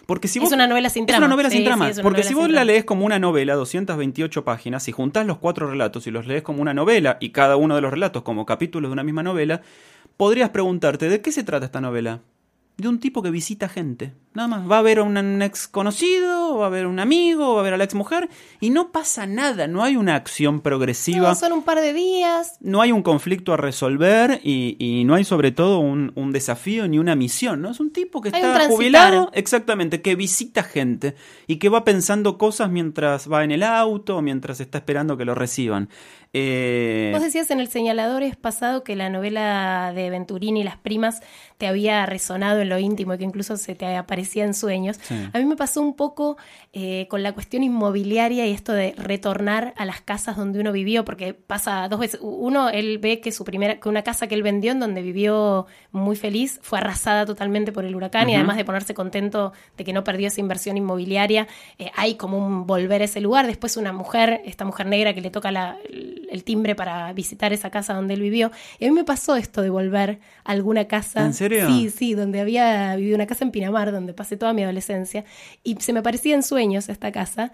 Porque 0.05 0.27
si 0.27 0.37
Es 0.37 0.43
vos- 0.43 0.51
una 0.53 0.67
novela 0.67 0.89
sin 0.89 1.03
Es 1.03 1.07
trama. 1.07 1.25
una 1.25 1.33
novela 1.33 1.49
sin 1.49 1.59
sí, 1.59 1.65
trama. 1.65 1.89
es 1.89 1.99
porque 1.99 2.21
si 2.21 2.35
vos 2.35 2.47
la 2.51 2.63
lees 2.63 2.85
como 2.85 3.05
una 3.07 3.17
novela, 3.17 3.55
228 3.55 4.43
páginas, 4.43 4.87
y 4.87 4.91
juntás 4.91 5.25
los 5.25 5.39
cuatro 5.39 5.67
relatos 5.67 6.05
y 6.05 6.11
los 6.11 6.27
lees 6.27 6.43
como 6.43 6.61
una 6.61 6.75
novela, 6.75 7.17
y 7.19 7.29
cada 7.31 7.55
uno 7.55 7.73
de 7.73 7.81
los 7.81 7.89
relatos 7.89 8.21
como 8.21 8.45
capítulos 8.45 8.89
de 8.89 8.93
una 8.93 9.03
misma 9.03 9.23
novela, 9.23 9.61
podrías 10.17 10.49
preguntarte, 10.49 11.09
¿de 11.09 11.21
qué 11.21 11.31
se 11.31 11.43
trata 11.43 11.65
esta 11.65 11.81
novela? 11.81 12.21
De 12.77 12.87
un 12.89 12.99
tipo 12.99 13.21
que 13.21 13.31
visita 13.31 13.69
gente. 13.69 14.13
Nada 14.33 14.49
más. 14.49 14.69
Va 14.69 14.79
a 14.79 14.81
ver 14.81 14.99
a 14.99 15.03
un 15.03 15.41
ex 15.41 15.65
conocido, 15.65 16.57
va 16.57 16.65
a 16.65 16.69
ver 16.69 16.85
a 16.85 16.87
un 16.89 16.99
amigo, 16.99 17.55
va 17.55 17.61
a 17.61 17.63
ver 17.63 17.73
a 17.73 17.77
la 17.77 17.85
ex 17.85 17.95
mujer, 17.95 18.29
y 18.59 18.69
no 18.69 18.91
pasa 18.91 19.25
nada. 19.25 19.67
No 19.67 19.81
hay 19.81 19.95
una 19.95 20.15
acción 20.15 20.59
progresiva. 20.59 21.29
No, 21.29 21.35
son 21.35 21.53
un 21.53 21.63
par 21.63 21.79
de 21.79 21.93
días. 21.93 22.57
No 22.59 22.81
hay 22.81 22.91
un 22.91 23.01
conflicto 23.01 23.53
a 23.53 23.57
resolver 23.57 24.41
y, 24.43 24.75
y 24.77 25.05
no 25.05 25.15
hay 25.15 25.23
sobre 25.23 25.53
todo 25.53 25.79
un, 25.79 26.11
un 26.15 26.33
desafío 26.33 26.85
ni 26.89 26.99
una 26.99 27.15
misión, 27.15 27.61
¿no? 27.61 27.71
Es 27.71 27.79
un 27.79 27.93
tipo 27.93 28.19
que 28.19 28.29
Hay 28.33 28.41
está 28.41 28.67
jubilado, 28.67 29.31
exactamente, 29.33 30.01
que 30.01 30.15
visita 30.15 30.63
gente 30.63 31.15
y 31.47 31.55
que 31.55 31.69
va 31.69 31.85
pensando 31.85 32.37
cosas 32.37 32.69
mientras 32.69 33.31
va 33.31 33.45
en 33.45 33.51
el 33.51 33.63
auto 33.63 34.21
mientras 34.21 34.59
está 34.59 34.79
esperando 34.79 35.15
que 35.15 35.23
lo 35.23 35.33
reciban. 35.33 35.87
Eh, 36.33 37.11
Vos 37.13 37.21
decías 37.21 37.49
en 37.51 37.61
el 37.61 37.69
señaladores 37.69 38.35
pasado 38.35 38.83
que 38.83 38.97
la 38.97 39.09
novela 39.09 39.93
de 39.95 40.09
Venturini 40.09 40.61
y 40.61 40.63
las 40.65 40.75
primas 40.75 41.21
te 41.57 41.67
había 41.67 42.05
resonado 42.05 42.64
en 42.65 42.69
lo 42.69 42.77
íntimo 42.79 43.13
y 43.13 43.17
que 43.17 43.23
incluso 43.23 43.55
se 43.57 43.75
te 43.75 43.95
aparecía 43.95 44.43
en 44.43 44.53
sueños. 44.53 44.97
Sí. 45.01 45.15
A 45.31 45.37
mí 45.39 45.45
me 45.45 45.55
pasó 45.55 45.81
un 45.81 45.95
poco 45.95 46.37
eh, 46.73 47.07
con 47.09 47.23
la 47.23 47.33
cuestión 47.33 47.63
inmobiliaria 47.63 48.45
y 48.47 48.51
esto 48.51 48.73
de 48.73 48.93
retornar 48.97 49.73
a 49.77 49.85
las 49.85 50.01
casas 50.01 50.35
donde 50.37 50.59
uno 50.59 50.71
vivió, 50.71 51.05
porque 51.05 51.33
pasa 51.33 51.87
dos 51.89 51.99
veces. 51.99 52.19
Uno, 52.21 52.69
él 52.69 52.97
ve 52.97 53.19
que 53.21 53.31
su 53.31 53.43
primera, 53.45 53.79
que 53.79 53.87
una 53.89 54.01
casa 54.03 54.27
que 54.27 54.35
él 54.35 54.43
vendió 54.43 54.71
en 54.71 54.79
donde 54.79 55.01
vivió 55.01 55.67
muy 55.91 56.15
feliz 56.15 56.59
fue 56.61 56.79
arrasada 56.79 57.25
totalmente 57.25 57.71
por 57.71 57.85
el 57.85 57.95
huracán 57.95 58.29
y 58.29 58.35
además 58.35 58.57
de 58.57 58.65
ponerse 58.65 58.93
contento 58.93 59.53
de 59.77 59.83
que 59.83 59.93
no 59.93 60.03
perdió 60.03 60.27
esa 60.27 60.41
inversión 60.41 60.77
inmobiliaria, 60.77 61.47
eh, 61.79 61.91
hay 61.95 62.15
como 62.15 62.37
un 62.45 62.65
volver 62.67 63.01
a 63.01 63.05
ese 63.05 63.21
lugar. 63.21 63.47
Después 63.47 63.77
una 63.77 63.93
mujer, 63.93 64.41
esta 64.45 64.65
mujer 64.65 64.87
negra 64.87 65.13
que 65.13 65.21
le 65.21 65.29
toca 65.29 65.51
la- 65.51 65.77
el 66.31 66.43
timbre 66.43 66.75
para 66.75 67.13
visitar 67.13 67.53
esa 67.53 67.69
casa 67.69 67.93
donde 67.93 68.13
él 68.15 68.21
vivió. 68.21 68.51
Y 68.79 68.85
a 68.85 68.87
mí 68.89 68.93
me 68.93 69.03
pasó 69.03 69.35
esto 69.35 69.61
de 69.61 69.69
volver 69.69 70.19
a 70.43 70.51
alguna 70.51 70.85
casa. 70.85 71.25
¿En 71.25 71.33
serio? 71.33 71.67
Sí, 71.67 71.89
sí, 71.89 72.13
donde 72.13 72.39
había 72.39 72.54
vivido 72.95 73.15
una 73.15 73.27
casa 73.27 73.43
en 73.45 73.51
Pinamar, 73.51 73.91
donde 73.91 74.13
pasé 74.13 74.37
toda 74.37 74.53
mi 74.53 74.63
adolescencia. 74.63 75.25
Y 75.63 75.75
se 75.79 75.93
me 75.93 76.01
parecía 76.01 76.35
en 76.35 76.43
sueños 76.43 76.89
esta 76.89 77.11
casa. 77.11 77.51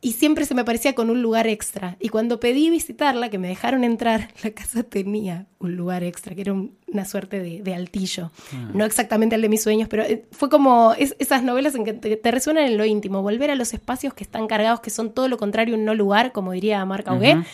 Y 0.00 0.12
siempre 0.12 0.44
se 0.44 0.54
me 0.54 0.66
parecía 0.66 0.94
con 0.94 1.08
un 1.08 1.22
lugar 1.22 1.46
extra. 1.46 1.96
Y 1.98 2.10
cuando 2.10 2.38
pedí 2.38 2.68
visitarla, 2.68 3.30
que 3.30 3.38
me 3.38 3.48
dejaron 3.48 3.84
entrar, 3.84 4.28
la 4.44 4.50
casa 4.50 4.82
tenía 4.82 5.46
un 5.58 5.76
lugar 5.76 6.04
extra, 6.04 6.34
que 6.34 6.42
era 6.42 6.52
un- 6.52 6.76
una 6.92 7.06
suerte 7.06 7.40
de, 7.40 7.62
de 7.62 7.74
altillo. 7.74 8.30
No 8.74 8.84
exactamente 8.84 9.34
el 9.36 9.40
de 9.42 9.48
mis 9.48 9.62
sueños, 9.62 9.88
pero 9.88 10.02
eh, 10.02 10.26
fue 10.30 10.50
como 10.50 10.92
es- 10.98 11.16
esas 11.18 11.42
novelas 11.42 11.74
en 11.74 11.84
que 11.86 11.94
te, 11.94 12.16
te 12.16 12.30
resuenan 12.30 12.64
en 12.66 12.76
lo 12.76 12.84
íntimo. 12.84 13.22
Volver 13.22 13.50
a 13.50 13.54
los 13.54 13.72
espacios 13.72 14.12
que 14.12 14.24
están 14.24 14.46
cargados, 14.46 14.80
que 14.80 14.90
son 14.90 15.10
todo 15.14 15.26
lo 15.28 15.38
contrario, 15.38 15.74
un 15.74 15.86
no 15.86 15.94
lugar, 15.94 16.32
como 16.32 16.52
diría 16.52 16.84
Marc 16.84 17.08
Augué. 17.08 17.36
Ujú. 17.36 17.44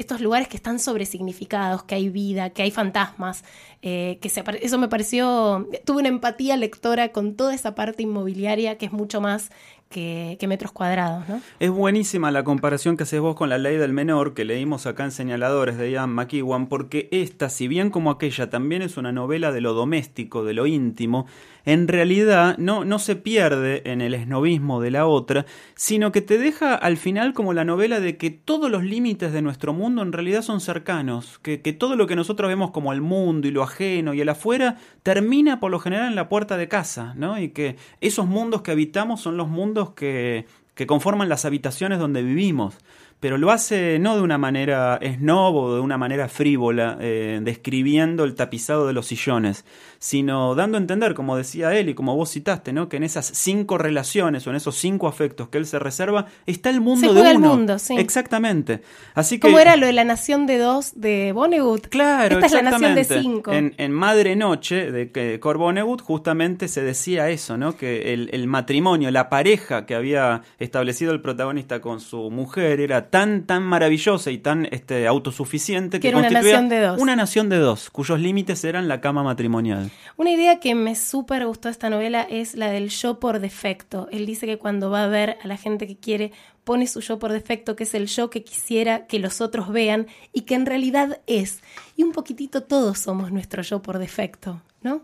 Estos 0.00 0.22
lugares 0.22 0.48
que 0.48 0.56
están 0.56 0.78
sobresignificados, 0.78 1.82
que 1.82 1.94
hay 1.94 2.08
vida, 2.08 2.48
que 2.48 2.62
hay 2.62 2.70
fantasmas, 2.70 3.44
eh, 3.82 4.18
que 4.22 4.30
se 4.30 4.42
eso 4.62 4.78
me 4.78 4.88
pareció, 4.88 5.68
tuve 5.84 5.98
una 5.98 6.08
empatía 6.08 6.56
lectora 6.56 7.12
con 7.12 7.36
toda 7.36 7.54
esa 7.54 7.74
parte 7.74 8.02
inmobiliaria 8.02 8.78
que 8.78 8.86
es 8.86 8.92
mucho 8.92 9.20
más 9.20 9.50
que, 9.90 10.38
metros 10.46 10.70
cuadrados, 10.70 11.28
¿no? 11.28 11.40
Es 11.58 11.68
buenísima 11.68 12.30
la 12.30 12.44
comparación 12.44 12.96
que 12.96 13.02
haces 13.02 13.20
vos 13.20 13.34
con 13.34 13.48
la 13.48 13.58
ley 13.58 13.76
del 13.76 13.92
menor 13.92 14.34
que 14.34 14.44
leímos 14.44 14.86
acá 14.86 15.02
en 15.02 15.10
Señaladores 15.10 15.78
de 15.78 15.90
Ian 15.90 16.10
McEwan, 16.10 16.68
porque 16.68 17.08
esta, 17.10 17.48
si 17.48 17.66
bien 17.66 17.90
como 17.90 18.12
aquella 18.12 18.50
también 18.50 18.82
es 18.82 18.96
una 18.96 19.10
novela 19.10 19.50
de 19.50 19.60
lo 19.60 19.74
doméstico, 19.74 20.44
de 20.44 20.54
lo 20.54 20.68
íntimo, 20.68 21.26
en 21.64 21.88
realidad 21.88 22.56
no, 22.56 22.84
no 22.84 23.00
se 23.00 23.16
pierde 23.16 23.82
en 23.84 24.00
el 24.00 24.14
esnovismo 24.14 24.80
de 24.80 24.92
la 24.92 25.06
otra, 25.06 25.44
sino 25.74 26.12
que 26.12 26.20
te 26.20 26.38
deja 26.38 26.74
al 26.74 26.96
final 26.96 27.32
como 27.32 27.52
la 27.52 27.64
novela 27.64 27.98
de 27.98 28.16
que 28.16 28.30
todos 28.30 28.70
los 28.70 28.84
límites 28.84 29.32
de 29.32 29.42
nuestro 29.42 29.72
mundo 29.72 30.02
en 30.02 30.12
realidad 30.12 30.42
son 30.42 30.60
cercanos, 30.60 31.40
que, 31.40 31.62
que 31.62 31.72
todo 31.72 31.96
lo 31.96 32.06
que 32.06 32.16
nosotros 32.16 32.48
vemos 32.48 32.70
como 32.70 32.92
el 32.92 33.00
mundo 33.00 33.48
y 33.48 33.50
lo 33.50 33.64
ajeno 33.64 34.14
y 34.14 34.20
el 34.20 34.28
afuera 34.28 34.76
termina 35.02 35.58
por 35.58 35.72
lo 35.72 35.80
general 35.80 36.06
en 36.06 36.14
la 36.14 36.28
puerta 36.28 36.56
de 36.56 36.68
casa, 36.68 37.12
¿no? 37.16 37.40
Y 37.40 37.48
que 37.48 37.76
esos 38.00 38.26
mundos 38.26 38.62
que 38.62 38.70
habitamos 38.70 39.20
son 39.20 39.36
los 39.36 39.48
mundos 39.48 39.79
que, 39.88 40.46
conforman 40.86 41.28
las 41.28 41.44
habitaciones 41.44 41.98
donde 41.98 42.22
vivimos. 42.22 42.78
Pero 43.18 43.36
lo 43.36 43.50
hace 43.50 43.98
no 43.98 44.16
de 44.16 44.22
una 44.22 44.38
manera 44.38 44.98
snob 45.02 45.54
o 45.54 45.74
de 45.74 45.80
una 45.80 45.98
manera 45.98 46.26
frívola, 46.28 46.96
eh, 47.00 47.40
describiendo 47.42 48.24
el 48.24 48.34
tapizado 48.34 48.86
de 48.86 48.94
los 48.94 49.06
sillones, 49.06 49.66
sino 50.02 50.54
dando 50.54 50.78
a 50.78 50.80
entender, 50.80 51.12
como 51.14 51.36
decía 51.36 51.76
él 51.76 51.90
y 51.90 51.94
como 51.94 52.16
vos 52.16 52.32
citaste, 52.32 52.72
¿no? 52.72 52.88
que 52.88 52.96
en 52.96 53.04
esas 53.04 53.26
cinco 53.26 53.76
relaciones 53.76 54.46
o 54.46 54.50
en 54.50 54.56
esos 54.56 54.74
cinco 54.76 55.06
afectos 55.06 55.50
que 55.50 55.58
él 55.58 55.66
se 55.66 55.78
reserva 55.78 56.24
está 56.46 56.70
el 56.70 56.80
mundo 56.80 57.02
Se 57.02 57.06
de 57.08 57.12
juega 57.12 57.30
el 57.30 57.36
uno. 57.36 57.48
mundo, 57.54 57.78
sí. 57.78 57.96
Exactamente. 57.98 58.80
Así 59.14 59.36
que 59.38 59.42
¿Cómo 59.42 59.58
era 59.58 59.76
lo 59.76 59.86
de 59.86 59.92
la 59.92 60.04
nación 60.04 60.46
de 60.46 60.56
dos 60.56 60.92
de 60.96 61.32
Vonnegut? 61.32 61.88
Claro, 61.88 62.36
Esta 62.36 62.46
es 62.46 62.52
la 62.52 62.62
nación 62.62 62.94
de 62.94 63.04
cinco. 63.04 63.52
En, 63.52 63.74
en 63.76 63.92
Madre 63.92 64.36
Noche 64.36 64.90
de 64.90 65.10
que 65.12 65.38
Corbonegut 65.38 66.00
justamente 66.00 66.66
se 66.68 66.82
decía 66.82 67.28
eso, 67.28 67.58
¿no? 67.58 67.76
Que 67.76 68.14
el, 68.14 68.30
el 68.32 68.46
matrimonio, 68.46 69.10
la 69.10 69.28
pareja 69.28 69.84
que 69.84 69.94
había 69.94 70.40
establecido 70.58 71.12
el 71.12 71.20
protagonista 71.20 71.82
con 71.82 72.00
su 72.00 72.30
mujer 72.30 72.80
era 72.80 73.10
tan, 73.10 73.44
tan 73.44 73.62
maravillosa 73.64 74.30
y 74.30 74.38
tan 74.38 74.66
este, 74.70 75.06
autosuficiente 75.06 75.98
que, 75.98 76.02
Que 76.02 76.08
era 76.08 76.18
una 76.18 76.30
nación 76.30 76.70
de 76.70 76.80
dos. 76.80 77.00
Una 77.00 77.16
nación 77.16 77.50
de 77.50 77.58
dos, 77.58 77.90
cuyos 77.90 78.18
límites 78.18 78.64
eran 78.64 78.88
la 78.88 79.02
cama 79.02 79.22
matrimonial. 79.22 79.89
Una 80.16 80.30
idea 80.30 80.60
que 80.60 80.74
me 80.74 80.94
súper 80.94 81.46
gustó 81.46 81.68
esta 81.68 81.90
novela 81.90 82.22
es 82.28 82.54
la 82.54 82.70
del 82.70 82.90
yo 82.90 83.20
por 83.20 83.40
defecto. 83.40 84.08
Él 84.10 84.26
dice 84.26 84.46
que 84.46 84.58
cuando 84.58 84.90
va 84.90 85.04
a 85.04 85.08
ver 85.08 85.38
a 85.42 85.46
la 85.46 85.56
gente 85.56 85.86
que 85.86 85.96
quiere, 85.96 86.32
pone 86.64 86.86
su 86.86 87.00
yo 87.00 87.18
por 87.18 87.32
defecto, 87.32 87.76
que 87.76 87.84
es 87.84 87.94
el 87.94 88.06
yo 88.06 88.30
que 88.30 88.44
quisiera 88.44 89.06
que 89.06 89.18
los 89.18 89.40
otros 89.40 89.70
vean 89.70 90.06
y 90.32 90.42
que 90.42 90.54
en 90.54 90.66
realidad 90.66 91.20
es. 91.26 91.60
Y 91.96 92.02
un 92.02 92.12
poquitito 92.12 92.62
todos 92.62 92.98
somos 92.98 93.32
nuestro 93.32 93.62
yo 93.62 93.82
por 93.82 93.98
defecto, 93.98 94.62
¿no? 94.82 95.02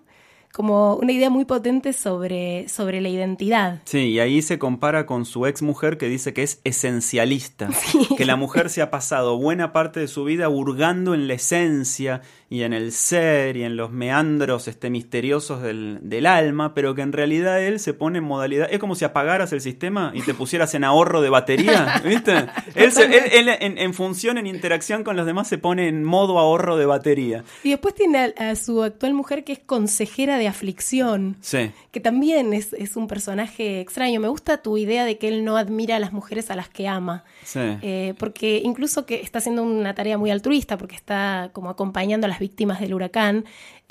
Como 0.57 0.95
una 0.97 1.13
idea 1.13 1.29
muy 1.29 1.45
potente 1.45 1.93
sobre, 1.93 2.67
sobre 2.71 3.03
la 3.03 3.11
identidad. 3.11 3.83
Sí, 3.85 3.99
y 4.13 4.21
ahí 4.21 4.41
se 4.41 4.59
compara 4.59 5.05
con 5.05 5.27
su 5.27 5.45
ex 5.45 5.61
mujer 5.61 5.99
que 5.99 6.09
dice 6.09 6.33
que 6.33 6.43
es 6.43 6.63
esencialista, 6.65 7.69
que 8.17 8.25
la 8.25 8.37
mujer 8.37 8.71
se 8.71 8.81
ha 8.81 8.91
pasado 8.91 9.37
buena 9.37 9.75
parte 9.75 10.01
de 10.01 10.09
su 10.09 10.25
vida 10.25 10.49
hurgando 10.49 11.13
en 11.13 11.29
la 11.29 11.35
esencia 11.35 12.23
y 12.49 12.63
en 12.63 12.73
el 12.73 12.93
ser 12.93 13.57
y 13.57 13.65
en 13.65 13.77
los 13.77 13.91
meandros 13.91 14.67
este, 14.69 14.89
misteriosos 14.89 15.61
del, 15.63 15.99
del 16.03 16.25
alma, 16.27 16.73
pero 16.75 16.95
que 16.95 17.03
en 17.03 17.13
realidad 17.13 17.61
él 17.63 17.79
se 17.81 17.93
pone 17.93 18.19
en 18.19 18.25
modalidad, 18.25 18.69
es 18.71 18.79
como 18.79 18.95
si 18.95 19.05
apagaras 19.05 19.53
el 19.53 19.61
sistema 19.61 20.13
y 20.15 20.23
te 20.23 20.33
pusieras 20.33 20.73
en 20.75 20.85
ahorro 20.85 21.21
de 21.21 21.29
batería, 21.29 22.01
¿viste? 22.05 22.47
Él, 22.77 22.93
se- 22.93 23.05
él- 23.05 23.31
él 23.49 23.49
en, 23.61 23.77
en 23.79 23.93
función, 23.93 24.39
en 24.39 24.47
interacción 24.47 25.03
con 25.05 25.17
los 25.17 25.27
demás, 25.27 25.49
se 25.49 25.59
pone 25.59 25.89
en 25.89 26.03
modo 26.05 26.39
ahorro 26.39 26.77
de 26.79 26.87
batería. 26.87 27.45
Y 27.65 27.71
después 27.71 27.95
tiene 27.95 28.33
a, 28.39 28.51
a 28.53 28.55
su 28.57 28.83
actual 28.83 29.13
mujer 29.13 29.43
que 29.45 29.53
es 29.53 29.59
consejera 29.59 30.39
de 30.39 30.46
aflicción. 30.49 31.37
Sí. 31.41 31.71
que 31.91 32.01
también 32.01 32.53
es, 32.53 32.73
es 32.75 32.97
un 32.97 33.07
personaje 33.07 33.81
extraño. 33.81 34.21
Me 34.21 34.29
gusta 34.29 34.63
tu 34.63 34.77
idea 34.77 35.05
de 35.05 35.19
que 35.19 35.29
él 35.29 35.45
no 35.45 35.57
admira 35.57 35.97
a 35.97 35.99
las 35.99 36.13
mujeres 36.13 36.51
a 36.51 36.57
las 36.57 36.69
que 36.69 36.89
ama. 36.89 37.25
Sí. 37.45 37.61
Eh, 37.83 38.15
porque 38.19 38.61
incluso 38.65 39.07
que 39.07 39.23
está 39.23 39.39
haciendo 39.39 39.63
una 39.63 39.95
tarea 39.95 40.19
muy 40.19 40.31
altruista, 40.31 40.77
porque 40.77 40.97
está 40.97 41.51
como 41.53 41.71
acompañando 41.71 42.27
a 42.27 42.29
las 42.29 42.39
víctimas 42.39 42.81
del 42.81 42.95
huracán, 42.95 43.45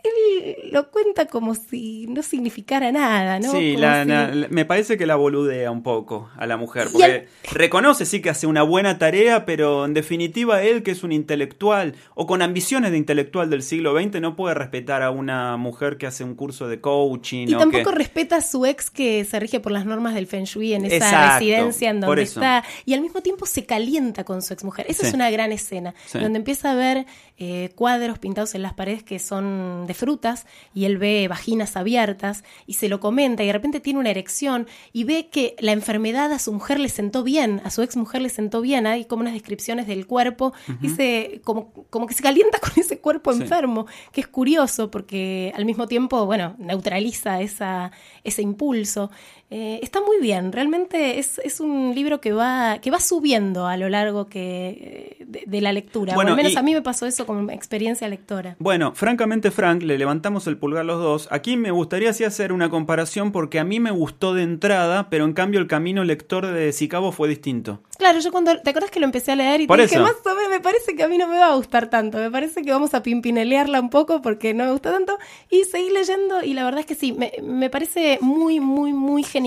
él 0.06 0.72
lo 0.72 0.90
cuenta 0.92 1.26
como 1.26 1.56
si 1.56 2.08
no 2.08 2.22
significara 2.24 2.92
nada, 2.92 3.40
¿no? 3.40 3.52
Sí, 3.52 3.76
la- 3.78 4.04
si- 4.04 4.10
la- 4.10 4.28
la- 4.34 4.48
me 4.50 4.66
parece 4.66 4.98
que 4.98 5.06
la 5.06 5.16
boludea 5.16 5.72
un 5.72 5.84
poco 5.84 6.30
a 6.38 6.46
la 6.46 6.58
mujer, 6.58 6.88
porque 6.92 7.28
reconoce 7.52 8.06
sí 8.06 8.22
que 8.22 8.30
hace 8.30 8.48
una 8.48 8.64
buena 8.64 8.98
tarea, 8.98 9.46
pero 9.46 9.86
en 9.86 9.94
definitiva 9.94 10.62
él 10.64 10.84
que 10.84 10.92
es 10.92 11.04
un 11.04 11.12
intelectual 11.12 11.96
o 12.14 12.28
con 12.28 12.42
ambiciones 12.42 12.92
de 12.92 12.98
intelectual 12.98 13.50
del 13.50 13.64
siglo 13.64 14.00
XX 14.00 14.20
no 14.22 14.36
puede 14.36 14.56
respetar 14.56 15.02
a 15.04 15.12
una 15.12 15.58
mujer 15.58 15.98
que 15.98 16.08
hace 16.08 16.24
un 16.24 16.36
curso 16.36 16.68
de 16.68 16.80
coaching. 16.82 17.48
Y 17.48 17.56
o 17.56 17.60
tampoco 17.60 17.90
que... 17.92 17.96
respeta 17.96 18.38
a 18.38 18.42
su 18.42 18.66
ex 18.66 18.90
que 18.90 19.26
se 19.26 19.40
rige 19.40 19.60
por 19.60 19.72
las 19.72 19.86
normas 19.86 20.14
del 20.16 20.28
Feng 20.28 20.44
Shui 20.46 20.74
en 20.74 20.86
esa 20.86 20.96
Exacto, 20.96 21.34
residencia 21.40 21.90
en 21.90 22.02
donde 22.02 22.22
está. 22.24 22.64
Y 22.86 22.94
al 22.94 23.02
mismo 23.02 23.22
tiempo 23.22 23.46
se 23.46 23.66
calienta 23.66 24.24
con 24.24 24.42
su 24.42 24.54
exmujer. 24.54 24.86
Esa 24.90 25.02
Sí. 25.04 25.08
es 25.10 25.14
una 25.14 25.30
gran 25.30 25.52
escena. 25.52 25.94
Sí. 26.06 26.20
Donde 26.20 26.38
empieza 26.38 26.72
a 26.72 26.76
ver 26.76 27.06
eh, 27.38 27.72
cuadros 27.76 28.18
pintados 28.20 28.56
en 28.56 28.62
las 28.62 28.74
paredes 28.74 29.04
que 29.04 29.20
son 29.20 29.86
de 29.88 29.94
frutas 29.96 30.46
y 30.74 30.86
él 30.86 30.98
ve 30.98 31.28
vaginas 31.28 31.76
abiertas 31.76 32.44
y 32.68 32.74
se 32.74 32.90
lo 32.90 33.00
comenta 33.00 33.44
y 33.44 33.48
de 33.48 33.54
repente 33.54 33.80
tiene 33.80 34.00
una 34.00 34.10
erección 34.12 34.68
y 34.94 35.04
ve 35.06 35.30
que 35.32 35.56
la 35.60 35.72
enfermedad 35.72 36.32
a 36.32 36.40
su 36.40 36.52
mujer 36.54 36.80
le 36.80 36.90
sentó 36.90 37.24
bien, 37.24 37.62
a 37.64 37.70
su 37.72 37.82
ex 37.82 37.96
mujer 37.98 38.22
le 38.22 38.30
sentó 38.30 38.62
bien. 38.62 38.86
Hay 38.88 39.06
como 39.06 39.22
unas 39.22 39.34
descripciones 39.34 39.88
del 39.88 40.06
cuerpo. 40.08 40.54
Dice, 40.82 41.42
como, 41.44 41.72
como 41.90 42.08
que 42.08 42.14
se 42.14 42.22
calienta 42.24 42.60
con 42.62 42.72
ese 42.78 43.00
cuerpo 43.00 43.34
Sí. 43.34 43.42
enfermo, 43.42 43.86
que 44.12 44.22
es 44.22 44.28
curioso 44.28 44.92
porque 44.92 45.52
al 45.56 45.66
mismo 45.66 45.88
tiempo, 45.88 46.26
bueno, 46.26 46.56
neutraliza 46.60 47.42
esa, 47.42 47.92
ese 48.24 48.42
impulso. 48.42 49.10
Eh, 49.52 49.80
está 49.84 50.02
muy 50.02 50.20
bien, 50.20 50.52
realmente 50.52 51.20
es, 51.20 51.40
es 51.44 51.60
un 51.60 51.94
libro 51.94 52.20
que 52.20 52.34
va, 52.34 52.80
que 52.82 52.90
va 52.90 53.00
subiendo 53.00 53.68
a 53.68 53.78
lo 53.78 53.90
largo 53.90 54.26
que, 54.28 55.18
eh, 55.20 55.26
de, 55.26 55.44
de 55.46 55.62
la 55.62 55.72
lectura. 55.72 56.14
o 56.14 56.16
Bueno, 56.16 56.32
al 56.32 56.38
menos 56.38 56.54
y- 56.54 56.58
a 56.58 56.64
mí 56.64 56.74
me 56.74 56.82
pasó 56.82 57.06
eso 57.06 57.28
como 57.28 57.52
experiencia 57.52 58.08
lectora. 58.08 58.56
Bueno, 58.58 58.94
francamente, 58.96 59.52
Frank, 59.52 59.84
le 59.84 60.00
levantamos 60.00 60.48
el 60.48 60.58
pulgar 60.58 60.84
los 60.84 61.00
dos. 61.00 61.28
Aquí 61.32 61.58
me 61.58 61.70
gustaría 61.70 62.12
sí 62.14 62.24
hacer 62.24 62.52
una 62.52 62.70
comparación 62.72 63.32
porque 63.32 63.60
a 63.60 63.64
mí 63.64 63.80
me 63.80 63.92
gustó 63.92 64.34
de 64.34 64.42
entrada, 64.42 65.10
pero 65.12 65.26
en 65.26 65.34
cambio 65.34 65.60
el 65.60 65.68
camino 65.68 66.04
lector 66.04 66.48
de 66.48 66.72
Sicabo 66.74 67.12
fue 67.12 67.30
distinto. 67.30 67.82
Claro, 68.00 68.20
yo 68.20 68.32
cuando, 68.32 68.60
¿te 68.60 68.72
acuerdas 68.72 68.90
que 68.92 69.00
lo 69.00 69.06
empecé 69.06 69.32
a 69.32 69.36
leer 69.36 69.62
y 69.62 69.68
Por 69.68 69.78
te 69.78 69.84
dije, 69.84 69.96
eso. 69.96 70.04
más 70.04 70.16
o 70.26 70.36
menos, 70.36 70.50
me 70.50 70.60
parece 70.60 70.96
que 70.96 71.04
a 71.04 71.08
mí 71.08 71.18
no 71.20 71.28
me 71.28 71.38
va 71.38 71.52
a 71.52 71.56
gustar 71.56 71.90
tanto, 71.90 72.18
me 72.18 72.32
parece 72.32 72.62
que 72.64 72.72
vamos 72.72 72.94
a 72.96 73.04
pimpinelearla 73.04 73.80
un 73.80 73.90
poco 73.92 74.22
porque 74.22 74.54
no 74.56 74.66
me 74.66 74.72
gusta 74.72 74.92
tanto, 74.92 75.18
y 75.50 75.64
seguí 75.66 75.92
leyendo 75.92 76.44
y 76.44 76.56
la 76.56 76.66
verdad 76.66 76.80
es 76.82 76.86
que 76.88 76.96
sí, 76.96 77.14
me, 77.14 77.32
me 77.42 77.70
parece 77.70 78.18
muy, 78.22 78.60
muy, 78.60 78.92
muy 78.92 79.24
genial 79.24 79.45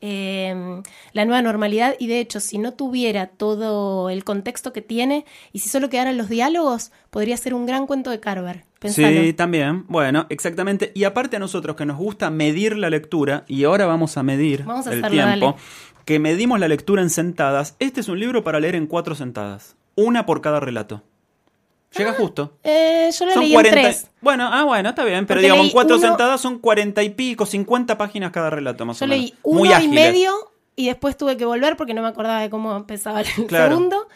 eh, 0.00 0.82
la 1.12 1.24
nueva 1.24 1.42
normalidad 1.42 1.94
y 1.98 2.06
de 2.06 2.20
hecho 2.20 2.40
si 2.40 2.58
no 2.58 2.74
tuviera 2.74 3.26
todo 3.28 4.10
el 4.10 4.24
contexto 4.24 4.72
que 4.72 4.82
tiene 4.82 5.24
y 5.52 5.60
si 5.60 5.68
solo 5.68 5.88
quedaran 5.88 6.16
los 6.16 6.28
diálogos, 6.28 6.92
podría 7.10 7.36
ser 7.36 7.54
un 7.54 7.66
gran 7.66 7.86
cuento 7.86 8.10
de 8.10 8.20
Carver. 8.20 8.64
Pensalo. 8.78 9.22
Sí, 9.22 9.32
también. 9.32 9.84
Bueno, 9.88 10.26
exactamente. 10.28 10.92
Y 10.94 11.04
aparte 11.04 11.36
a 11.36 11.38
nosotros 11.38 11.76
que 11.76 11.86
nos 11.86 11.96
gusta 11.96 12.30
medir 12.30 12.76
la 12.76 12.90
lectura, 12.90 13.44
y 13.48 13.64
ahora 13.64 13.86
vamos 13.86 14.16
a 14.18 14.22
medir 14.22 14.64
Vamos 14.64 14.86
a 14.86 14.92
el 14.92 15.02
hacerlo, 15.02 15.24
tiempo, 15.24 15.46
dale. 15.46 16.04
que 16.04 16.18
medimos 16.18 16.60
la 16.60 16.68
lectura 16.68 17.00
en 17.02 17.08
sentadas, 17.10 17.74
este 17.78 18.00
es 18.00 18.08
un 18.08 18.20
libro 18.20 18.44
para 18.44 18.60
leer 18.60 18.74
en 18.74 18.86
cuatro 18.86 19.14
sentadas. 19.14 19.76
Una 19.94 20.26
por 20.26 20.42
cada 20.42 20.60
relato. 20.60 21.02
Llega 21.98 22.12
justo. 22.14 22.52
Eh, 22.64 23.10
yo 23.18 23.26
la 23.26 23.32
Son 23.34 23.42
leí 23.42 23.52
40. 23.52 23.78
en 23.80 23.84
tres. 23.84 24.10
Bueno, 24.20 24.48
ah, 24.52 24.64
bueno, 24.64 24.88
está 24.90 25.04
bien. 25.04 25.26
Pero 25.26 25.36
Porque 25.38 25.42
digamos, 25.42 25.60
en 25.60 25.66
leí 25.66 25.72
cuatro 25.72 25.96
uno- 25.96 26.06
sentadas 26.08 26.40
son 26.40 26.58
cuarenta 26.58 27.02
y 27.02 27.10
pico, 27.10 27.46
cincuenta 27.46 27.96
páginas 27.98 28.32
cada 28.32 28.50
relato, 28.50 28.84
más 28.86 28.98
Yo 29.00 29.04
o 29.04 29.08
menos. 29.08 29.22
leí 29.24 29.34
uno 29.42 29.58
Muy 29.60 29.68
y 29.68 29.72
ágiles. 29.72 29.94
medio 29.94 30.32
y 30.76 30.86
después 30.86 31.16
tuve 31.16 31.36
que 31.36 31.44
volver 31.44 31.76
porque 31.76 31.94
no 31.94 32.02
me 32.02 32.08
acordaba 32.08 32.40
de 32.40 32.50
cómo 32.50 32.76
empezaba 32.76 33.20
el 33.20 33.26
Claro. 33.48 33.68
segundo. 33.74 34.08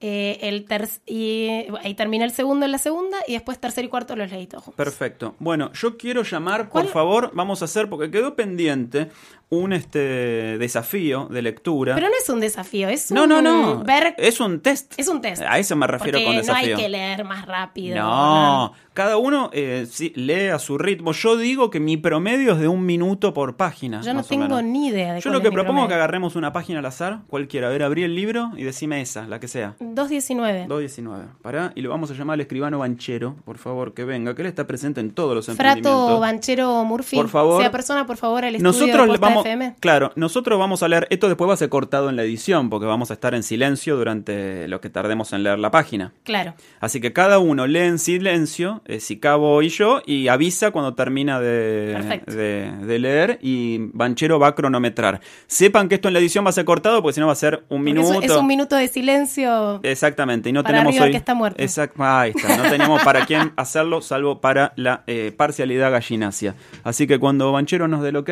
Eh, 0.00 0.38
el 0.42 0.64
ter 0.64 0.88
y 1.06 1.48
ahí 1.82 1.92
terminé 1.94 2.24
el 2.24 2.30
segundo 2.30 2.64
en 2.64 2.70
la 2.70 2.78
segunda 2.78 3.16
y 3.26 3.32
después 3.32 3.58
tercer 3.58 3.84
y 3.84 3.88
cuarto 3.88 4.14
los 4.14 4.30
leí 4.30 4.46
todos 4.46 4.62
juntos. 4.62 4.76
Perfecto. 4.76 5.34
Bueno, 5.40 5.72
yo 5.72 5.96
quiero 5.98 6.22
llamar, 6.22 6.62
por 6.68 6.82
¿Cuál? 6.82 6.86
favor, 6.86 7.30
vamos 7.34 7.62
a 7.62 7.64
hacer, 7.64 7.88
porque 7.88 8.08
quedó 8.08 8.36
pendiente 8.36 9.10
un 9.50 9.72
este 9.72 10.58
desafío 10.58 11.26
de 11.30 11.40
lectura. 11.40 11.94
Pero 11.94 12.08
no 12.08 12.14
es 12.20 12.28
un 12.28 12.40
desafío, 12.40 12.88
es 12.88 13.10
no, 13.10 13.22
un 13.22 13.28
no, 13.30 13.42
no. 13.42 13.82
ver 13.82 14.14
Es 14.18 14.40
un 14.40 14.60
test. 14.60 14.92
es 14.98 15.08
un 15.08 15.22
test. 15.22 15.42
A 15.42 15.58
eso 15.58 15.74
me 15.74 15.86
refiero 15.86 16.18
porque 16.18 16.26
con 16.26 16.36
desafío. 16.36 16.70
no 16.70 16.76
hay 16.76 16.82
que 16.82 16.88
leer 16.88 17.24
más 17.24 17.46
rápido. 17.46 17.96
No, 17.96 18.72
cada 18.92 19.16
uno 19.16 19.48
eh, 19.52 19.86
sí, 19.90 20.12
lee 20.16 20.48
a 20.48 20.58
su 20.58 20.76
ritmo. 20.76 21.12
Yo 21.12 21.36
digo 21.36 21.70
que 21.70 21.80
mi 21.80 21.96
promedio 21.96 22.52
es 22.52 22.58
de 22.58 22.68
un 22.68 22.84
minuto 22.84 23.32
por 23.32 23.56
página. 23.56 24.02
Yo 24.02 24.12
no 24.12 24.22
tengo 24.22 24.60
ni 24.60 24.88
idea 24.88 25.14
de 25.14 25.20
Yo 25.20 25.30
lo 25.30 25.38
es 25.38 25.42
que 25.42 25.50
mi 25.50 25.54
propongo 25.54 25.82
es 25.82 25.88
que 25.88 25.94
agarremos 25.94 26.36
una 26.36 26.52
página 26.52 26.80
al 26.80 26.86
azar, 26.86 27.20
cualquiera. 27.28 27.68
A 27.68 27.70
ver, 27.70 27.82
abrí 27.82 28.02
el 28.02 28.14
libro 28.14 28.50
y 28.56 28.64
decime 28.64 29.00
esa, 29.00 29.26
la 29.26 29.40
que 29.40 29.48
sea. 29.48 29.76
2.19. 29.80 30.66
2.19. 30.66 31.26
Pará, 31.40 31.72
y 31.74 31.80
lo 31.80 31.90
vamos 31.90 32.10
a 32.10 32.14
llamar 32.14 32.34
al 32.34 32.40
escribano 32.40 32.80
Banchero, 32.80 33.36
por 33.44 33.56
favor, 33.58 33.94
que 33.94 34.04
venga, 34.04 34.34
que 34.34 34.42
él 34.42 34.48
está 34.48 34.66
presente 34.66 35.00
en 35.00 35.12
todos 35.12 35.34
los 35.34 35.46
Frato 35.46 35.58
emprendimientos. 35.62 36.20
Banchero 36.20 36.84
Murphy. 36.84 37.16
Por 37.16 37.28
favor. 37.28 37.62
Sea 37.62 37.70
persona, 37.70 38.06
por 38.06 38.16
favor, 38.16 38.44
al 38.44 38.56
estudio 38.56 38.72
Nosotros 38.72 39.06
de 39.06 39.12
le 39.12 39.18
Posta 39.18 39.37
vamos, 39.38 39.46
FM. 39.46 39.74
claro, 39.80 40.12
nosotros 40.16 40.58
vamos 40.58 40.82
a 40.82 40.88
leer, 40.88 41.06
esto 41.10 41.28
después 41.28 41.48
va 41.48 41.54
a 41.54 41.56
ser 41.56 41.68
cortado 41.68 42.08
en 42.10 42.16
la 42.16 42.22
edición, 42.22 42.70
porque 42.70 42.86
vamos 42.86 43.10
a 43.10 43.14
estar 43.14 43.34
en 43.34 43.42
silencio 43.42 43.96
durante 43.96 44.68
lo 44.68 44.80
que 44.80 44.90
tardemos 44.90 45.32
en 45.32 45.42
leer 45.42 45.58
la 45.58 45.70
página. 45.70 46.12
Claro. 46.24 46.54
Así 46.80 47.00
que 47.00 47.12
cada 47.12 47.38
uno 47.38 47.66
lee 47.66 47.80
en 47.80 47.98
silencio, 47.98 48.82
eh, 48.86 49.00
si 49.00 49.18
Cabo 49.18 49.62
y 49.62 49.68
yo, 49.68 50.02
y 50.06 50.28
avisa 50.28 50.70
cuando 50.70 50.94
termina 50.94 51.40
de, 51.40 51.92
Perfecto. 51.94 52.32
de- 52.34 52.72
de 52.86 52.98
leer 52.98 53.38
y 53.42 53.78
Banchero 53.92 54.38
va 54.38 54.48
a 54.48 54.54
cronometrar. 54.54 55.20
Sepan 55.46 55.88
que 55.88 55.96
esto 55.96 56.08
en 56.08 56.14
la 56.14 56.20
edición 56.20 56.44
va 56.44 56.50
a 56.50 56.52
ser 56.52 56.64
cortado 56.64 57.02
porque 57.02 57.14
si 57.14 57.20
no 57.20 57.26
va 57.26 57.32
a 57.32 57.36
ser 57.36 57.64
un 57.68 57.78
Porque 57.78 57.82
minuto. 57.82 58.20
Es, 58.22 58.30
un 58.32 58.46
minuto 58.46 58.76
de 58.76 58.88
silencio. 58.88 59.80
Exactamente, 59.82 60.48
y 60.48 60.52
no 60.52 60.62
Para 60.62 60.78
tenemos 60.78 61.00
hoy. 61.00 61.10
que 61.10 61.16
está 61.16 61.34
muerto. 61.34 61.62
Exact- 61.62 61.94
ahí 61.98 62.32
está, 62.34 62.56
no 62.56 62.62
tenemos 62.70 63.02
para 63.02 63.26
quién 63.26 63.52
hacerlo 63.56 64.00
salvo 64.02 64.40
para 64.40 64.72
la 64.76 65.02
eh, 65.06 65.32
parcialidad 65.36 65.90
gallinacia. 65.90 66.54
Así 66.84 67.06
que 67.06 67.18
cuando 67.18 67.52
Banchero 67.52 67.88
nos 67.88 68.02
dé 68.02 68.10
el 68.10 68.16
ok, 68.16 68.30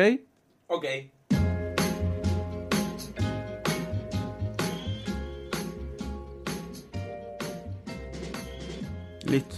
Ok. 0.67 0.85
listo. 9.27 9.55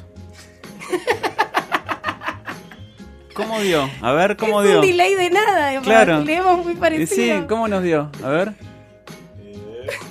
¿Cómo 3.35 3.59
dio? 3.61 3.89
A 4.01 4.11
ver, 4.11 4.35
¿cómo 4.35 4.61
es 4.61 4.67
dio? 4.67 4.79
un 4.81 4.85
delay 4.85 5.15
de 5.15 5.29
nada. 5.29 5.81
Claro. 5.81 6.21
Leemos 6.21 6.63
muy 6.63 6.73
Y 6.73 6.75
parecido. 6.75 7.41
Sí, 7.41 7.45
¿cómo 7.47 7.67
nos 7.67 7.83
dio? 7.83 8.11
A 8.23 8.29
ver. 8.29 8.53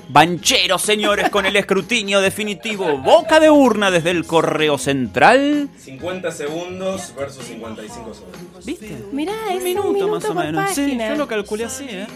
Banchero, 0.08 0.78
señores, 0.78 1.28
con 1.28 1.44
el 1.44 1.56
escrutinio 1.56 2.20
definitivo. 2.20 2.98
Boca 2.98 3.40
de 3.40 3.50
urna 3.50 3.90
desde 3.90 4.10
el 4.10 4.24
correo 4.24 4.78
central. 4.78 5.68
50 5.78 6.30
segundos 6.32 7.14
versus 7.16 7.44
55 7.44 8.14
segundos. 8.14 8.64
¿Viste? 8.64 9.04
Mirá, 9.12 9.34
es 9.50 9.58
Un 9.58 9.64
minuto, 9.64 9.88
un 9.88 9.94
minuto 9.94 10.14
más 10.14 10.24
o 10.24 10.34
menos. 10.34 10.70
Sí, 10.70 10.98
yo 10.98 11.14
lo 11.14 11.28
calculé 11.28 11.64
así, 11.64 11.86
¿eh? 11.88 12.06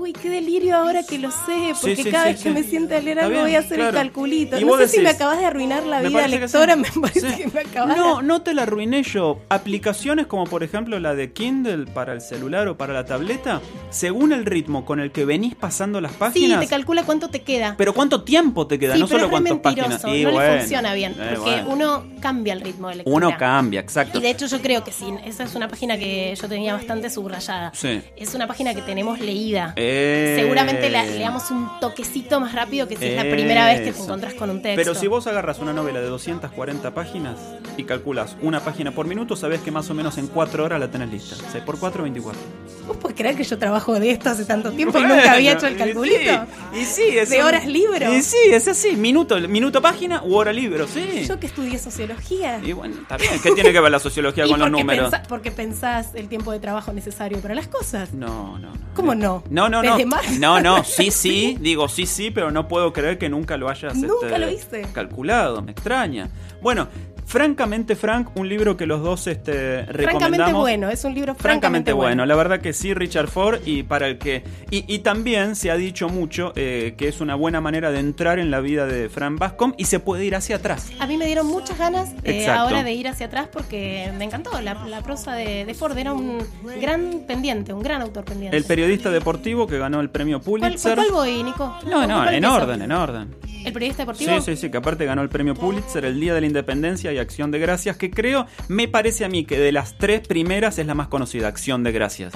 Uy, 0.00 0.14
qué 0.14 0.30
delirio 0.30 0.76
ahora 0.76 1.02
que 1.02 1.18
lo 1.18 1.30
sé, 1.30 1.72
porque 1.80 1.96
Sí, 1.96 2.02
sí, 2.04 2.10
cada 2.10 2.24
sí, 2.24 2.30
vez 2.32 2.42
que 2.42 2.48
sí. 2.48 2.54
me 2.54 2.62
siente 2.62 2.96
a 2.96 3.00
leer 3.00 3.18
algo 3.18 3.30
bien, 3.32 3.42
voy 3.42 3.54
a 3.54 3.58
hacer 3.58 3.76
claro. 3.76 3.90
el 3.90 3.96
calculito. 3.96 4.58
Y 4.58 4.64
No 4.64 4.76
sé 4.78 4.88
si 4.88 5.00
me 5.00 5.10
acabas 5.10 5.38
de 5.38 5.44
arruinar 5.44 5.84
la 5.84 6.00
vida 6.00 6.26
lectora, 6.26 6.74
sí. 6.74 6.80
me 6.94 7.00
parece 7.02 7.30
Sí. 7.30 7.36
que 7.42 7.48
me 7.48 7.60
acabas 7.60 7.96
No, 7.98 8.16
de... 8.18 8.22
no 8.22 8.40
te 8.42 8.54
la 8.54 8.62
arruiné 8.62 9.02
yo. 9.02 9.40
Aplicaciones 9.50 10.26
como 10.26 10.44
por 10.44 10.62
ejemplo 10.62 10.98
la 11.00 11.14
de 11.14 11.32
Kindle 11.32 11.84
para 11.92 12.12
el 12.14 12.20
celular 12.22 12.66
o 12.68 12.76
para 12.78 12.94
la 12.94 13.04
tableta, 13.04 13.60
según 13.90 14.32
el 14.32 14.46
ritmo 14.46 14.84
con 14.86 15.00
el 15.00 15.10
que 15.12 15.24
venís 15.26 15.54
pasando 15.54 16.00
las 16.00 16.12
Sí, 16.12 16.18
páginas. 16.18 16.60
te 16.60 16.66
calcula 16.66 17.02
cuánto 17.04 17.28
te 17.28 17.42
queda. 17.42 17.74
pero 17.76 17.92
cuánto 17.92 18.22
tiempo 18.24 18.66
te 18.66 18.78
queda, 18.78 18.94
sí, 18.94 19.00
no 19.00 19.06
pero 19.06 19.18
solo 19.20 19.26
es 19.26 19.30
cuántas 19.30 19.58
páginas. 19.58 20.02
Y 20.06 20.24
no 20.24 20.30
bueno, 20.32 20.52
le 20.54 20.58
funciona 20.60 20.94
bien, 20.94 21.12
eh, 21.18 21.32
porque 21.36 21.50
bueno. 21.62 21.68
uno 21.72 22.04
cambia 22.20 22.54
el 22.54 22.62
ritmo 22.62 22.88
de 22.88 22.96
lectura. 22.96 23.16
Uno 23.16 23.36
cambia, 23.38 23.80
exacto. 23.80 24.18
Y 24.18 24.22
de 24.22 24.30
hecho 24.30 24.46
yo 24.46 24.60
creo 24.62 24.82
que 24.82 24.92
sí, 24.92 25.04
esa 25.26 25.44
es 25.44 25.54
una 25.54 25.68
página 25.68 25.98
que 25.98 26.34
yo 26.40 26.48
tenía 26.48 26.72
bastante 26.74 27.10
subrayada. 27.10 27.72
Sí. 27.74 28.00
Es 28.16 28.34
una 28.34 28.46
página 28.46 28.74
que 28.74 28.80
tenemos 28.82 29.20
leída. 29.20 29.74
Eh. 29.76 29.89
Seguramente 30.36 30.90
la- 30.90 31.04
le 31.04 31.18
damos 31.20 31.50
un 31.50 31.68
toquecito 31.80 32.40
más 32.40 32.52
rápido 32.54 32.86
que 32.88 32.96
si 32.96 33.04
es 33.06 33.16
la 33.16 33.22
primera 33.30 33.66
vez 33.66 33.80
que 33.80 33.92
te 33.92 34.00
encontrás 34.02 34.34
con 34.34 34.50
un 34.50 34.62
texto. 34.62 34.80
Pero 34.80 34.94
si 34.94 35.06
vos 35.06 35.26
agarras 35.26 35.58
una 35.58 35.72
novela 35.72 36.00
de 36.00 36.06
240 36.06 36.92
páginas 36.94 37.36
y 37.76 37.84
calculas 37.84 38.36
una 38.42 38.60
página 38.60 38.92
por 38.92 39.06
minuto, 39.06 39.36
sabés 39.36 39.60
que 39.60 39.70
más 39.70 39.88
o 39.90 39.94
menos 39.94 40.18
en 40.18 40.26
4 40.26 40.64
horas 40.64 40.80
la 40.80 40.90
tenés 40.90 41.10
lista. 41.10 41.36
6 41.52 41.64
por 41.64 41.78
4, 41.78 42.02
24. 42.02 42.40
¿Vos 42.86 42.96
podés 42.96 43.16
creer 43.16 43.36
que 43.36 43.44
yo 43.44 43.58
trabajo 43.58 43.98
de 43.98 44.10
esto 44.10 44.30
hace 44.30 44.44
tanto 44.44 44.72
tiempo 44.72 44.98
y 44.98 45.02
nunca 45.02 45.32
había 45.32 45.52
hecho 45.52 45.66
el 45.66 45.74
y 45.74 45.76
calculito? 45.76 46.46
sí, 46.72 46.80
Y 46.80 46.84
sí, 46.84 47.02
es 47.18 47.30
¿De 47.30 47.38
un- 47.40 47.44
horas 47.46 47.66
libro? 47.66 48.12
Y 48.14 48.22
sí, 48.22 48.36
es 48.50 48.66
así, 48.68 48.96
minuto, 48.96 49.38
minuto 49.48 49.80
página 49.80 50.22
u 50.24 50.34
hora 50.36 50.52
libro, 50.52 50.86
sí. 50.88 51.24
Yo 51.26 51.38
que 51.38 51.46
estudié 51.46 51.78
sociología. 51.78 52.60
Y 52.62 52.72
bueno, 52.72 52.96
está 53.02 53.16
bien. 53.16 53.32
¿Qué 53.42 53.52
tiene 53.52 53.72
que 53.72 53.80
ver 53.80 53.90
la 53.92 53.98
sociología 54.00 54.44
con 54.48 54.58
los 54.58 54.70
números? 54.70 55.12
porque 55.28 55.50
pensás 55.50 56.08
el 56.14 56.28
tiempo 56.28 56.50
de 56.52 56.58
trabajo 56.60 56.92
necesario 56.92 57.38
para 57.38 57.54
las 57.54 57.68
cosas. 57.68 58.12
No, 58.12 58.58
no, 58.58 58.70
no. 58.70 58.80
¿Cómo 58.94 59.14
no? 59.14 59.44
No, 59.50 59.68
no, 59.68 59.79
no. 60.38 60.60
No, 60.60 60.84
sí, 60.84 61.10
sí, 61.10 61.56
digo 61.60 61.88
sí, 61.88 62.06
sí, 62.06 62.30
pero 62.30 62.50
no 62.50 62.68
puedo 62.68 62.92
creer 62.92 63.18
que 63.18 63.28
nunca 63.28 63.56
lo 63.56 63.68
hayas 63.68 63.94
Nunca 63.96 64.26
este, 64.26 64.38
lo 64.38 64.50
hice. 64.50 64.86
calculado, 64.92 65.62
me 65.62 65.72
extraña. 65.72 66.30
Bueno, 66.60 66.88
Francamente 67.30 67.94
Frank, 67.94 68.30
un 68.34 68.48
libro 68.48 68.76
que 68.76 68.86
los 68.86 69.02
dos 69.04 69.28
este, 69.28 69.84
Francamente 69.84 69.92
recomendamos. 69.92 70.60
bueno, 70.62 70.90
es 70.90 71.04
un 71.04 71.14
libro 71.14 71.36
Francamente 71.36 71.92
bueno. 71.92 72.26
la 72.26 72.34
verdad 72.34 72.60
que 72.60 72.72
sí, 72.72 72.92
Richard 72.92 73.28
Ford, 73.28 73.60
y 73.64 73.84
para 73.84 74.08
el 74.08 74.18
que. 74.18 74.42
Y, 74.72 74.92
y 74.92 74.98
también 74.98 75.54
se 75.54 75.70
ha 75.70 75.76
dicho 75.76 76.08
mucho 76.08 76.52
eh, 76.56 76.94
que 76.98 77.06
es 77.06 77.20
una 77.20 77.36
buena 77.36 77.60
manera 77.60 77.92
de 77.92 78.00
entrar 78.00 78.40
en 78.40 78.50
la 78.50 78.58
vida 78.58 78.84
de 78.84 79.08
Frank 79.08 79.38
Bascom 79.38 79.74
y 79.78 79.84
se 79.84 80.00
puede 80.00 80.24
ir 80.24 80.34
hacia 80.34 80.56
atrás. 80.56 80.90
A 80.98 81.06
mí 81.06 81.16
me 81.16 81.26
dieron 81.26 81.46
muchas 81.46 81.78
ganas 81.78 82.10
eh, 82.24 82.48
ahora 82.48 82.82
de 82.82 82.94
ir 82.94 83.06
hacia 83.06 83.26
atrás 83.26 83.48
porque 83.52 84.10
me 84.18 84.24
encantó. 84.24 84.60
La, 84.60 84.74
la 84.74 85.00
prosa 85.04 85.34
de, 85.36 85.64
de 85.64 85.74
Ford 85.74 85.96
era 85.96 86.12
un 86.12 86.44
gran 86.80 87.20
pendiente, 87.28 87.72
un 87.72 87.84
gran 87.84 88.02
autor 88.02 88.24
pendiente. 88.24 88.56
El 88.56 88.64
periodista 88.64 89.08
deportivo 89.08 89.68
que 89.68 89.78
ganó 89.78 90.00
el 90.00 90.10
premio 90.10 90.40
¿Cuál, 90.40 90.62
Pulitzer. 90.62 90.96
por 90.96 91.06
cuál 91.06 91.14
voy, 91.28 91.42
Nico? 91.44 91.78
No, 91.84 92.00
¿Por 92.00 92.08
no, 92.08 92.22
cuál 92.22 92.34
en 92.34 92.44
orden, 92.44 92.82
en 92.82 92.90
orden. 92.90 93.36
¿El 93.64 93.72
periodista 93.74 94.02
deportivo? 94.02 94.40
Sí, 94.40 94.40
sí, 94.40 94.56
sí, 94.56 94.70
que 94.70 94.78
aparte 94.78 95.04
ganó 95.04 95.20
el 95.22 95.28
premio 95.28 95.54
Pulitzer 95.54 96.04
el 96.06 96.18
Día 96.18 96.32
de 96.34 96.40
la 96.40 96.46
Independencia 96.46 97.12
y 97.12 97.18
Acción 97.22 97.50
de 97.50 97.58
Gracias, 97.58 97.96
que 97.96 98.10
creo, 98.10 98.46
me 98.68 98.88
parece 98.88 99.24
a 99.24 99.28
mí 99.28 99.44
que 99.44 99.58
de 99.58 99.72
las 99.72 99.98
tres 99.98 100.26
primeras 100.26 100.78
es 100.78 100.86
la 100.86 100.94
más 100.94 101.08
conocida, 101.08 101.48
Acción 101.48 101.82
de 101.82 101.92
Gracias. 101.92 102.32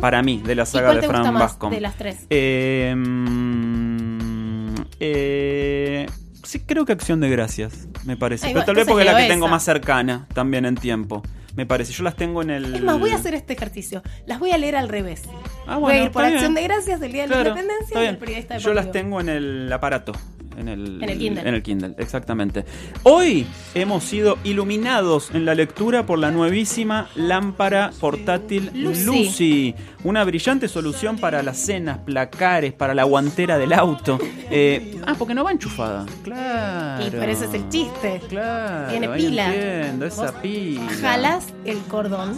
Para 0.00 0.22
mí, 0.22 0.42
de 0.44 0.54
la 0.54 0.62
¿Y 0.62 0.66
saga 0.66 0.88
cuál 0.88 1.00
de 1.00 1.08
más 1.08 1.32
Bascom. 1.32 1.72
de 1.72 1.80
las 1.80 1.96
tres? 1.96 2.26
Eh, 2.30 2.94
mm, 2.96 4.74
eh, 5.00 6.06
sí, 6.44 6.60
creo 6.60 6.84
que 6.84 6.92
Acción 6.92 7.20
de 7.20 7.30
Gracias, 7.30 7.88
me 8.04 8.16
parece. 8.16 8.46
Ay, 8.46 8.54
Pero 8.54 8.64
tal 8.64 8.76
vez 8.76 8.86
porque 8.86 9.04
es 9.04 9.12
la 9.12 9.18
que 9.18 9.28
tengo 9.28 9.48
más 9.48 9.64
cercana 9.64 10.26
también 10.34 10.64
en 10.64 10.76
tiempo. 10.76 11.22
Me 11.56 11.66
parece, 11.66 11.92
yo 11.92 12.04
las 12.04 12.14
tengo 12.14 12.40
en 12.42 12.50
el... 12.50 12.74
Es 12.76 12.82
más, 12.82 13.00
voy 13.00 13.10
a 13.10 13.16
hacer 13.16 13.34
este 13.34 13.52
ejercicio. 13.52 14.02
Las 14.26 14.38
voy 14.38 14.52
a 14.52 14.58
leer 14.58 14.76
al 14.76 14.88
revés. 14.88 15.22
Ah, 15.68 15.76
voy 15.76 15.92
a 15.94 16.04
ir 16.04 16.10
por 16.10 16.24
Acción 16.24 16.54
bien. 16.54 16.54
de 16.54 16.62
Gracias, 16.74 17.02
el 17.02 17.12
Día 17.12 17.22
de 17.22 17.28
la 17.28 17.38
Independencia 17.40 18.02
y 18.04 18.06
el 18.06 18.16
periodista 18.16 18.58
Yo 18.58 18.72
las 18.74 18.86
deportivo. 18.86 19.04
tengo 19.04 19.20
en 19.20 19.28
el 19.28 19.72
aparato. 19.72 20.12
En 20.56 20.66
el, 20.66 21.00
En 21.00 21.08
el 21.08 21.18
Kindle. 21.18 21.42
En 21.48 21.54
el 21.54 21.62
Kindle, 21.62 21.94
exactamente. 21.98 22.64
Hoy 23.04 23.46
hemos 23.74 24.02
sido 24.02 24.38
iluminados 24.42 25.30
en 25.32 25.44
la 25.44 25.54
lectura 25.54 26.04
por 26.04 26.18
la 26.18 26.32
nuevísima 26.32 27.08
lámpara 27.14 27.92
portátil 28.00 28.68
Lucy. 28.74 29.04
Lucy. 29.04 29.74
Una 30.02 30.24
brillante 30.24 30.66
solución 30.66 31.16
para 31.18 31.44
las 31.44 31.58
cenas, 31.58 31.98
placares, 31.98 32.72
para 32.72 32.92
la 32.92 33.04
guantera 33.04 33.56
del 33.58 33.72
auto. 33.72 34.18
Eh, 34.50 34.98
ah, 35.06 35.14
porque 35.18 35.34
no 35.34 35.44
va 35.44 35.52
enchufada. 35.52 36.06
Claro. 36.24 37.06
Y 37.06 37.10
por 37.10 37.28
eso 37.28 37.44
es 37.44 37.52
el 37.52 37.68
chiste. 37.68 38.18
Claro. 38.30 38.88
Tiene 38.90 39.08
pila. 39.10 39.54
Entiendo, 39.54 40.06
esa 40.06 40.40
pila. 40.40 40.88
Jalas 41.02 41.48
el 41.66 41.76
cordón 41.80 42.34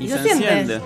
y, 0.00 0.04
y 0.06 0.08
se 0.08 0.14
enciende. 0.32 0.80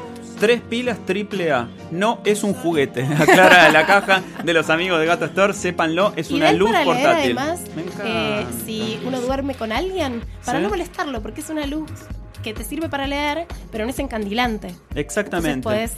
Tres 0.45 0.61
pilas 0.61 0.99
triple 1.07 1.53
A. 1.53 1.69
No 1.91 2.21
es 2.27 2.43
un 2.43 2.53
juguete. 2.53 3.03
Aclara 3.19 3.71
la 3.71 3.87
caja 3.87 4.23
de 4.45 4.53
los 4.53 4.69
amigos 4.69 5.01
de 5.01 5.07
Gato 5.07 5.25
Store. 5.25 5.55
Sépanlo, 5.55 6.13
es 6.17 6.31
una 6.31 6.53
luz 6.53 6.71
para 6.71 6.85
leer, 6.85 7.03
portátil. 7.03 7.39
además, 7.39 7.61
encanta. 7.75 8.05
eh, 8.07 8.47
si 8.67 9.01
uno 9.07 9.23
duerme 9.23 9.55
con 9.55 9.73
alguien, 9.73 10.23
para 10.45 10.59
¿Sí? 10.59 10.65
no 10.65 10.69
molestarlo, 10.69 11.23
porque 11.23 11.41
es 11.41 11.49
una 11.49 11.65
luz 11.67 11.91
que 12.43 12.53
te 12.53 12.63
sirve 12.63 12.91
para 12.91 13.07
leer, 13.07 13.47
pero 13.73 13.85
no 13.85 13.91
es 13.91 13.99
encandilante. 13.99 14.67
Entonces 14.69 14.97
Exactamente. 14.97 15.63
puedes 15.63 15.93
Es 15.93 15.97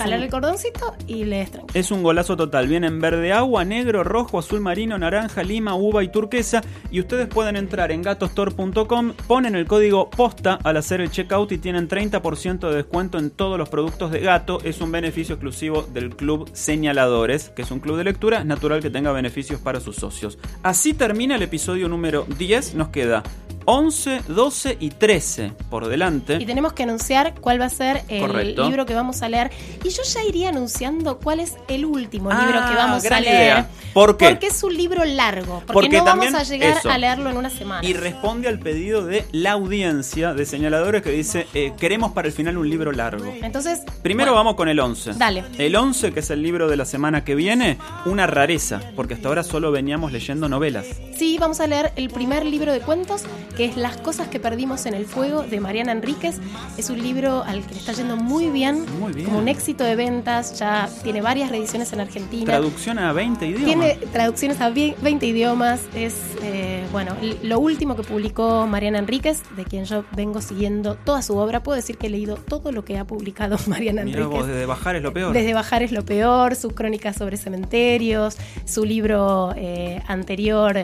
jalar 0.00 0.18
un- 0.18 0.24
el 0.24 0.30
cordoncito 0.30 0.94
y 1.06 1.24
tranquilo. 1.24 1.66
Es 1.74 1.90
un 1.90 2.02
golazo 2.02 2.36
total. 2.36 2.68
Viene 2.68 2.86
en 2.86 3.00
verde 3.00 3.32
agua, 3.32 3.64
negro, 3.64 4.04
rojo, 4.04 4.38
azul 4.38 4.60
marino, 4.60 4.98
naranja, 4.98 5.42
lima, 5.42 5.74
uva 5.74 6.02
y 6.04 6.08
turquesa. 6.08 6.62
Y 6.90 7.00
ustedes 7.00 7.28
pueden 7.28 7.56
entrar 7.56 7.90
en 7.92 8.02
gatostore.com, 8.02 9.12
ponen 9.26 9.54
el 9.56 9.66
código 9.66 10.10
POSTA 10.10 10.58
al 10.62 10.76
hacer 10.76 11.00
el 11.00 11.10
checkout 11.10 11.52
y 11.52 11.58
tienen 11.58 11.88
30% 11.88 12.68
de 12.70 12.76
descuento 12.76 13.18
en 13.18 13.30
todos 13.30 13.58
los 13.58 13.68
productos 13.68 14.10
de 14.10 14.20
gato. 14.20 14.58
Es 14.64 14.80
un 14.80 14.92
beneficio 14.92 15.34
exclusivo 15.34 15.82
del 15.82 16.14
Club 16.16 16.48
Señaladores, 16.52 17.50
que 17.50 17.62
es 17.62 17.70
un 17.70 17.80
club 17.80 17.96
de 17.96 18.04
lectura. 18.04 18.44
Natural 18.44 18.80
que 18.80 18.90
tenga 18.90 19.12
beneficios 19.12 19.60
para 19.60 19.80
sus 19.80 19.96
socios. 19.96 20.38
Así 20.62 20.94
termina 20.94 21.36
el 21.36 21.42
episodio 21.42 21.88
número 21.88 22.26
10. 22.38 22.74
Nos 22.74 22.88
queda 22.88 23.22
11, 23.66 24.22
12 24.28 24.76
y 24.80 24.90
13 24.90 25.52
por 25.70 25.86
delante. 25.88 26.36
Y 26.40 26.46
tenemos 26.46 26.72
que 26.72 26.82
anunciar 26.84 27.34
cuál 27.40 27.60
va 27.60 27.66
a 27.66 27.70
ser 27.70 28.02
el 28.08 28.20
Correcto. 28.20 28.64
libro 28.66 28.86
que 28.86 28.94
vamos 28.94 29.22
a 29.22 29.28
leer. 29.28 29.50
Y 29.84 29.88
yo 29.90 30.02
ya 30.02 30.22
iría 30.24 30.48
anunciando 30.50 31.18
cuál 31.18 31.40
es 31.40 31.54
el 31.68 31.84
último 31.84 32.30
Ah, 32.30 32.44
libro 32.46 32.60
que 32.68 32.74
vamos 32.74 33.04
a 33.06 33.20
leer. 33.20 33.34
idea. 33.34 33.68
¿Por 33.92 34.16
qué? 34.16 34.30
Porque 34.30 34.46
es 34.48 34.62
un 34.62 34.74
libro 34.76 35.04
largo. 35.04 35.60
Porque, 35.66 35.72
Porque 35.72 35.98
no 35.98 36.04
vamos 36.04 36.34
a 36.34 36.42
llegar 36.42 36.78
eso. 36.78 36.90
a 36.90 36.98
leerlo 36.98 37.30
en 37.30 37.36
una 37.36 37.50
semana. 37.50 37.86
Y 37.86 37.92
responde 37.92 38.48
al 38.48 38.58
pedido 38.58 39.04
de 39.06 39.24
la 39.32 39.52
audiencia 39.52 40.34
de 40.34 40.44
señaladores 40.46 41.02
que 41.02 41.10
dice, 41.10 41.46
eh, 41.54 41.72
queremos 41.78 42.12
para 42.12 42.26
el 42.28 42.34
final 42.34 42.58
un 42.58 42.68
libro 42.68 42.90
largo. 42.92 43.32
Entonces, 43.42 43.80
Primero 44.02 44.32
bueno, 44.32 44.36
vamos 44.44 44.54
con 44.56 44.68
el 44.68 44.80
11. 44.80 45.12
Dale. 45.14 45.44
El 45.58 45.76
11, 45.76 46.12
que 46.12 46.20
es 46.20 46.30
el 46.30 46.42
libro 46.42 46.68
de 46.68 46.76
la 46.76 46.84
semana 46.84 47.24
que 47.24 47.34
viene, 47.34 47.78
una 48.04 48.26
rareza, 48.26 48.80
porque 48.96 49.14
hasta 49.14 49.28
ahora 49.28 49.42
solo 49.44 49.70
veníamos 49.70 50.10
leyendo 50.12 50.48
novelas. 50.48 50.86
Sí, 51.16 51.36
vamos 51.38 51.60
a 51.60 51.66
leer 51.66 51.92
el 51.96 52.10
primer 52.10 52.44
libro 52.44 52.72
de 52.72 52.80
cuentos, 52.80 53.22
que 53.56 53.64
es 53.66 53.76
Las 53.76 53.96
cosas 53.98 54.28
que 54.28 54.40
perdimos 54.40 54.86
en 54.86 54.94
el 54.94 55.04
fuego, 55.06 55.42
de 55.42 55.60
Mariana 55.60 55.92
Enríquez. 55.92 56.36
Es 56.76 56.90
un 56.90 57.02
libro 57.02 57.42
al 57.44 57.64
que 57.66 57.74
le 57.74 57.80
está 57.80 57.92
yendo 57.92 58.16
muy 58.16 58.50
bien, 58.50 58.84
Muy 58.98 59.12
bien. 59.12 59.26
como 59.26 59.38
un 59.38 59.48
éxito 59.48 59.84
de 59.84 59.96
ventas, 59.96 60.58
ya 60.58 60.88
tiene 61.02 61.20
varias 61.20 61.50
reediciones 61.50 61.92
en 61.92 62.00
Argentina. 62.00 62.44
Traducción 62.46 62.98
a 62.98 63.12
20 63.12 63.46
idiomas. 63.46 63.64
Tiene 63.66 63.94
traducciones 64.12 64.60
a 64.60 64.70
vi- 64.70 64.94
20 65.02 65.26
idiomas. 65.26 65.80
Es, 65.94 66.14
eh, 66.42 66.84
bueno, 66.92 67.16
lo 67.42 67.60
último 67.60 67.96
que 67.96 68.02
publicó 68.02 68.66
Mariana 68.66 68.98
Enríquez, 68.98 69.42
de 69.56 69.64
quien 69.64 69.84
yo 69.84 70.04
vengo 70.16 70.40
siguiendo 70.40 70.94
toda 70.96 71.22
su 71.22 71.36
obra. 71.36 71.62
Puedo 71.62 71.76
decir 71.76 71.96
que 71.96 72.08
he 72.08 72.10
leído 72.10 72.36
todo 72.36 72.72
lo 72.72 72.84
que 72.84 72.98
ha 72.98 73.04
publicado 73.04 73.56
Mariana 73.66 74.02
Enríquez. 74.02 74.26
vos, 74.26 74.46
desde 74.46 74.66
bajar 74.66 74.96
es 74.96 75.02
lo 75.02 75.12
peor. 75.12 75.32
Desde 75.32 75.54
Bajar 75.54 75.82
es 75.82 75.92
lo 75.92 76.04
peor, 76.04 76.54
sus 76.56 76.72
crónicas 76.72 77.16
sobre 77.16 77.36
cementerios, 77.36 78.36
su 78.64 78.84
libro 78.84 79.52
eh, 79.56 80.02
anterior, 80.08 80.76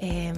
eh, 0.00 0.32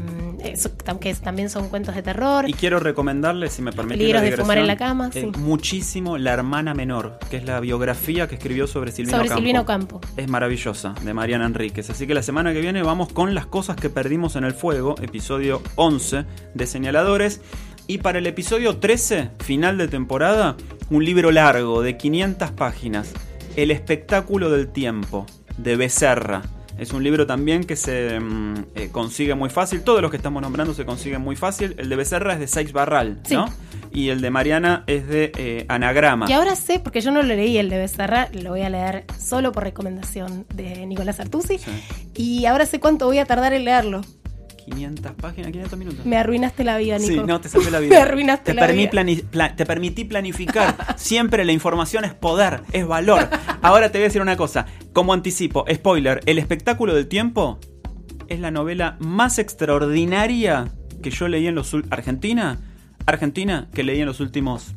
que 1.00 1.14
también 1.14 1.50
son 1.50 1.68
cuentos 1.68 1.94
de 1.94 2.02
terror. 2.02 2.48
Y 2.48 2.52
quiero 2.52 2.80
recomendarle, 2.80 3.50
si 3.50 3.62
me 3.62 3.72
permite 3.72 3.98
Peligros 3.98 4.22
la 4.22 4.30
de 4.30 4.36
fumar 4.36 4.58
en 4.58 4.66
la 4.66 4.76
cama, 4.76 5.10
eh, 5.14 5.30
sí. 5.32 5.40
muchísimo 5.40 6.18
La 6.18 6.32
hermana 6.32 6.74
menor, 6.74 7.18
que 7.30 7.36
es 7.36 7.44
la 7.44 7.60
biografía 7.60 8.28
que 8.28 8.36
escribió 8.36 8.66
sobre 8.66 8.92
Silvino 8.92 9.16
sobre 9.16 9.28
Campo. 9.28 9.40
Silvino 9.40 9.66
Campo. 9.66 10.00
Es 10.16 10.28
maravillosa, 10.28 10.94
de 11.02 11.14
Mariana 11.14 11.46
Enríquez. 11.46 11.90
Así 11.90 12.06
que 12.06 12.14
la 12.14 12.22
semana 12.22 12.52
que 12.52 12.60
viene 12.60 12.82
vamos 12.82 13.12
con 13.12 13.34
las 13.34 13.46
cosas 13.46 13.76
que 13.76 13.90
perdimos 13.90 14.36
en 14.36 14.44
el 14.44 14.52
fuego, 14.52 14.94
episodio 15.00 15.62
11 15.76 16.24
de 16.54 16.66
Señaladores. 16.66 17.40
Y 17.86 17.98
para 17.98 18.18
el 18.18 18.26
episodio 18.26 18.76
13, 18.76 19.30
final 19.40 19.78
de 19.78 19.88
temporada, 19.88 20.56
un 20.90 21.04
libro 21.04 21.30
largo 21.30 21.82
de 21.82 21.96
500 21.96 22.50
páginas, 22.52 23.12
El 23.56 23.70
espectáculo 23.70 24.50
del 24.50 24.68
tiempo, 24.68 25.26
de 25.56 25.76
Becerra. 25.76 26.42
Es 26.78 26.92
un 26.92 27.02
libro 27.02 27.26
también 27.26 27.64
que 27.64 27.74
se 27.76 28.18
mm, 28.20 28.54
eh, 28.76 28.88
consigue 28.92 29.34
muy 29.34 29.50
fácil. 29.50 29.82
Todos 29.82 30.00
los 30.00 30.10
que 30.10 30.16
estamos 30.16 30.40
nombrando 30.40 30.74
se 30.74 30.84
consiguen 30.84 31.20
muy 31.22 31.34
fácil. 31.36 31.74
El 31.78 31.88
de 31.88 31.96
Becerra 31.96 32.34
es 32.34 32.40
de 32.40 32.46
Seix 32.46 32.72
Barral, 32.72 33.20
Sí. 33.24 33.34
¿no? 33.34 33.46
Y 33.92 34.10
el 34.10 34.20
de 34.20 34.30
Mariana 34.30 34.84
es 34.86 35.08
de 35.08 35.32
eh, 35.36 35.64
Anagrama. 35.68 36.26
Y 36.28 36.32
ahora 36.32 36.54
sé, 36.56 36.78
porque 36.78 37.00
yo 37.00 37.10
no 37.10 37.22
lo 37.22 37.28
leí 37.34 37.58
el 37.58 37.68
de 37.70 37.78
Becerra, 37.78 38.28
lo 38.32 38.50
voy 38.50 38.62
a 38.62 38.70
leer 38.70 39.04
solo 39.18 39.50
por 39.50 39.64
recomendación 39.64 40.46
de 40.54 40.86
Nicolás 40.86 41.18
Artusi. 41.20 41.58
Sí. 41.58 41.70
Y 42.14 42.46
ahora 42.46 42.64
sé 42.66 42.80
cuánto 42.80 43.06
voy 43.06 43.18
a 43.18 43.24
tardar 43.24 43.52
en 43.54 43.64
leerlo. 43.64 44.02
500 44.68 45.12
páginas, 45.12 45.52
500 45.52 45.78
minutos. 45.78 46.06
Me 46.06 46.16
arruinaste 46.16 46.64
la 46.64 46.76
vida, 46.78 46.98
Nico. 46.98 47.12
Sí, 47.12 47.20
no, 47.26 47.40
te 47.40 47.48
salvé 47.48 47.70
la 47.70 47.78
vida. 47.80 47.94
Me 47.96 48.02
arruinaste 48.02 48.52
te, 48.52 48.54
la 48.54 48.66
vida. 48.66 49.56
te 49.56 49.66
permití 49.66 50.04
planificar. 50.04 50.76
Siempre 50.96 51.44
la 51.44 51.52
información 51.52 52.04
es 52.04 52.14
poder, 52.14 52.62
es 52.72 52.86
valor. 52.86 53.28
Ahora 53.62 53.90
te 53.90 53.98
voy 53.98 54.04
a 54.04 54.08
decir 54.08 54.22
una 54.22 54.36
cosa. 54.36 54.66
Como 54.92 55.12
anticipo, 55.12 55.64
spoiler, 55.72 56.20
El 56.26 56.38
espectáculo 56.38 56.94
del 56.94 57.08
tiempo 57.08 57.58
es 58.28 58.40
la 58.40 58.50
novela 58.50 58.96
más 59.00 59.38
extraordinaria 59.38 60.68
que 61.02 61.10
yo 61.10 61.28
leí 61.28 61.46
en 61.46 61.54
los... 61.54 61.74
Argentina. 61.90 62.58
Argentina, 63.06 63.68
que 63.72 63.84
leí 63.84 64.00
en 64.00 64.06
los 64.06 64.20
últimos 64.20 64.74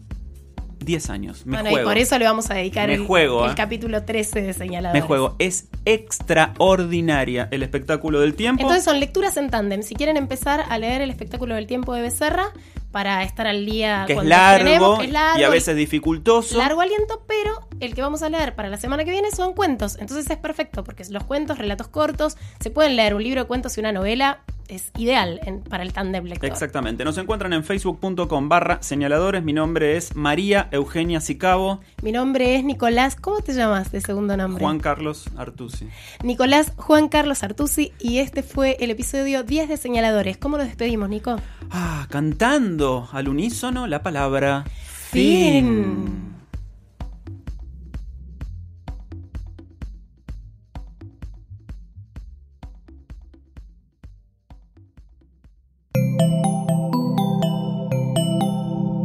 10 0.83 1.09
años. 1.09 1.45
Me 1.45 1.57
bueno, 1.57 1.69
juego. 1.69 1.85
y 1.85 1.89
por 1.89 1.97
eso 1.97 2.17
le 2.17 2.25
vamos 2.25 2.49
a 2.49 2.55
dedicar 2.55 2.89
el, 2.89 3.05
juego, 3.05 3.45
el 3.45 3.51
¿eh? 3.51 3.55
capítulo 3.55 4.03
13 4.03 4.41
de 4.41 4.53
Señaladores. 4.53 5.01
Me 5.01 5.07
juego. 5.07 5.35
Es 5.39 5.67
extraordinaria 5.85 7.47
el 7.51 7.63
espectáculo 7.63 8.19
del 8.19 8.35
tiempo. 8.35 8.61
Entonces 8.61 8.83
son 8.83 8.99
lecturas 8.99 9.37
en 9.37 9.49
tándem. 9.49 9.83
Si 9.83 9.95
quieren 9.95 10.17
empezar 10.17 10.65
a 10.67 10.77
leer 10.77 11.01
el 11.01 11.09
espectáculo 11.09 11.55
del 11.55 11.67
tiempo 11.67 11.93
de 11.93 12.01
Becerra 12.01 12.51
para 12.91 13.23
estar 13.23 13.47
al 13.47 13.65
día 13.65 14.03
que 14.05 14.13
es 14.13 14.17
cuando 14.17 14.29
largo, 14.29 14.57
estrenemos, 14.57 14.99
que 14.99 15.05
es 15.05 15.11
largo 15.11 15.39
y 15.39 15.43
a 15.43 15.49
veces 15.49 15.75
dificultoso. 15.75 16.57
largo 16.57 16.81
aliento, 16.81 17.23
pero 17.27 17.67
el 17.81 17.93
que 17.95 18.01
vamos 18.01 18.21
a 18.23 18.29
leer 18.29 18.55
para 18.55 18.69
la 18.69 18.77
semana 18.77 19.03
que 19.03 19.11
viene 19.11 19.29
son 19.31 19.53
cuentos. 19.53 19.97
Entonces 19.99 20.29
es 20.29 20.37
perfecto, 20.37 20.83
porque 20.83 21.03
los 21.09 21.23
cuentos, 21.23 21.57
relatos 21.57 21.87
cortos, 21.87 22.37
se 22.59 22.69
pueden 22.69 22.95
leer 22.95 23.13
un 23.15 23.23
libro 23.23 23.41
de 23.41 23.47
cuentos 23.47 23.75
y 23.77 23.79
una 23.81 23.91
novela, 23.91 24.39
es 24.67 24.91
ideal 24.97 25.41
en- 25.43 25.59
para 25.61 25.83
el 25.83 25.91
tándem 25.91 26.23
lector. 26.23 26.47
Exactamente. 26.49 27.03
Nos 27.03 27.17
encuentran 27.17 27.51
en 27.51 27.63
facebook.com 27.65 28.47
barra 28.47 28.77
señaladores. 28.81 29.43
Mi 29.43 29.51
nombre 29.51 29.97
es 29.97 30.15
María 30.15 30.69
Eugenia 30.71 31.19
Sicabo. 31.19 31.81
Mi 32.01 32.13
nombre 32.13 32.55
es 32.55 32.63
Nicolás, 32.63 33.17
¿cómo 33.17 33.41
te 33.41 33.53
llamas 33.53 33.91
de 33.91 33.99
segundo 33.99 34.37
nombre? 34.37 34.63
Juan 34.63 34.79
Carlos 34.79 35.25
Artusi. 35.35 35.89
Nicolás 36.23 36.71
Juan 36.77 37.09
Carlos 37.09 37.43
Artusi 37.43 37.91
y 37.99 38.19
este 38.19 38.43
fue 38.43 38.77
el 38.79 38.91
episodio 38.91 39.43
10 39.43 39.67
de 39.67 39.75
Señaladores. 39.75 40.37
¿Cómo 40.37 40.57
nos 40.57 40.67
despedimos, 40.67 41.09
Nico? 41.09 41.35
Ah, 41.69 42.07
cantando 42.09 43.09
al 43.11 43.27
unísono 43.27 43.87
la 43.87 44.01
palabra 44.03 44.63
Fin. 45.11 46.30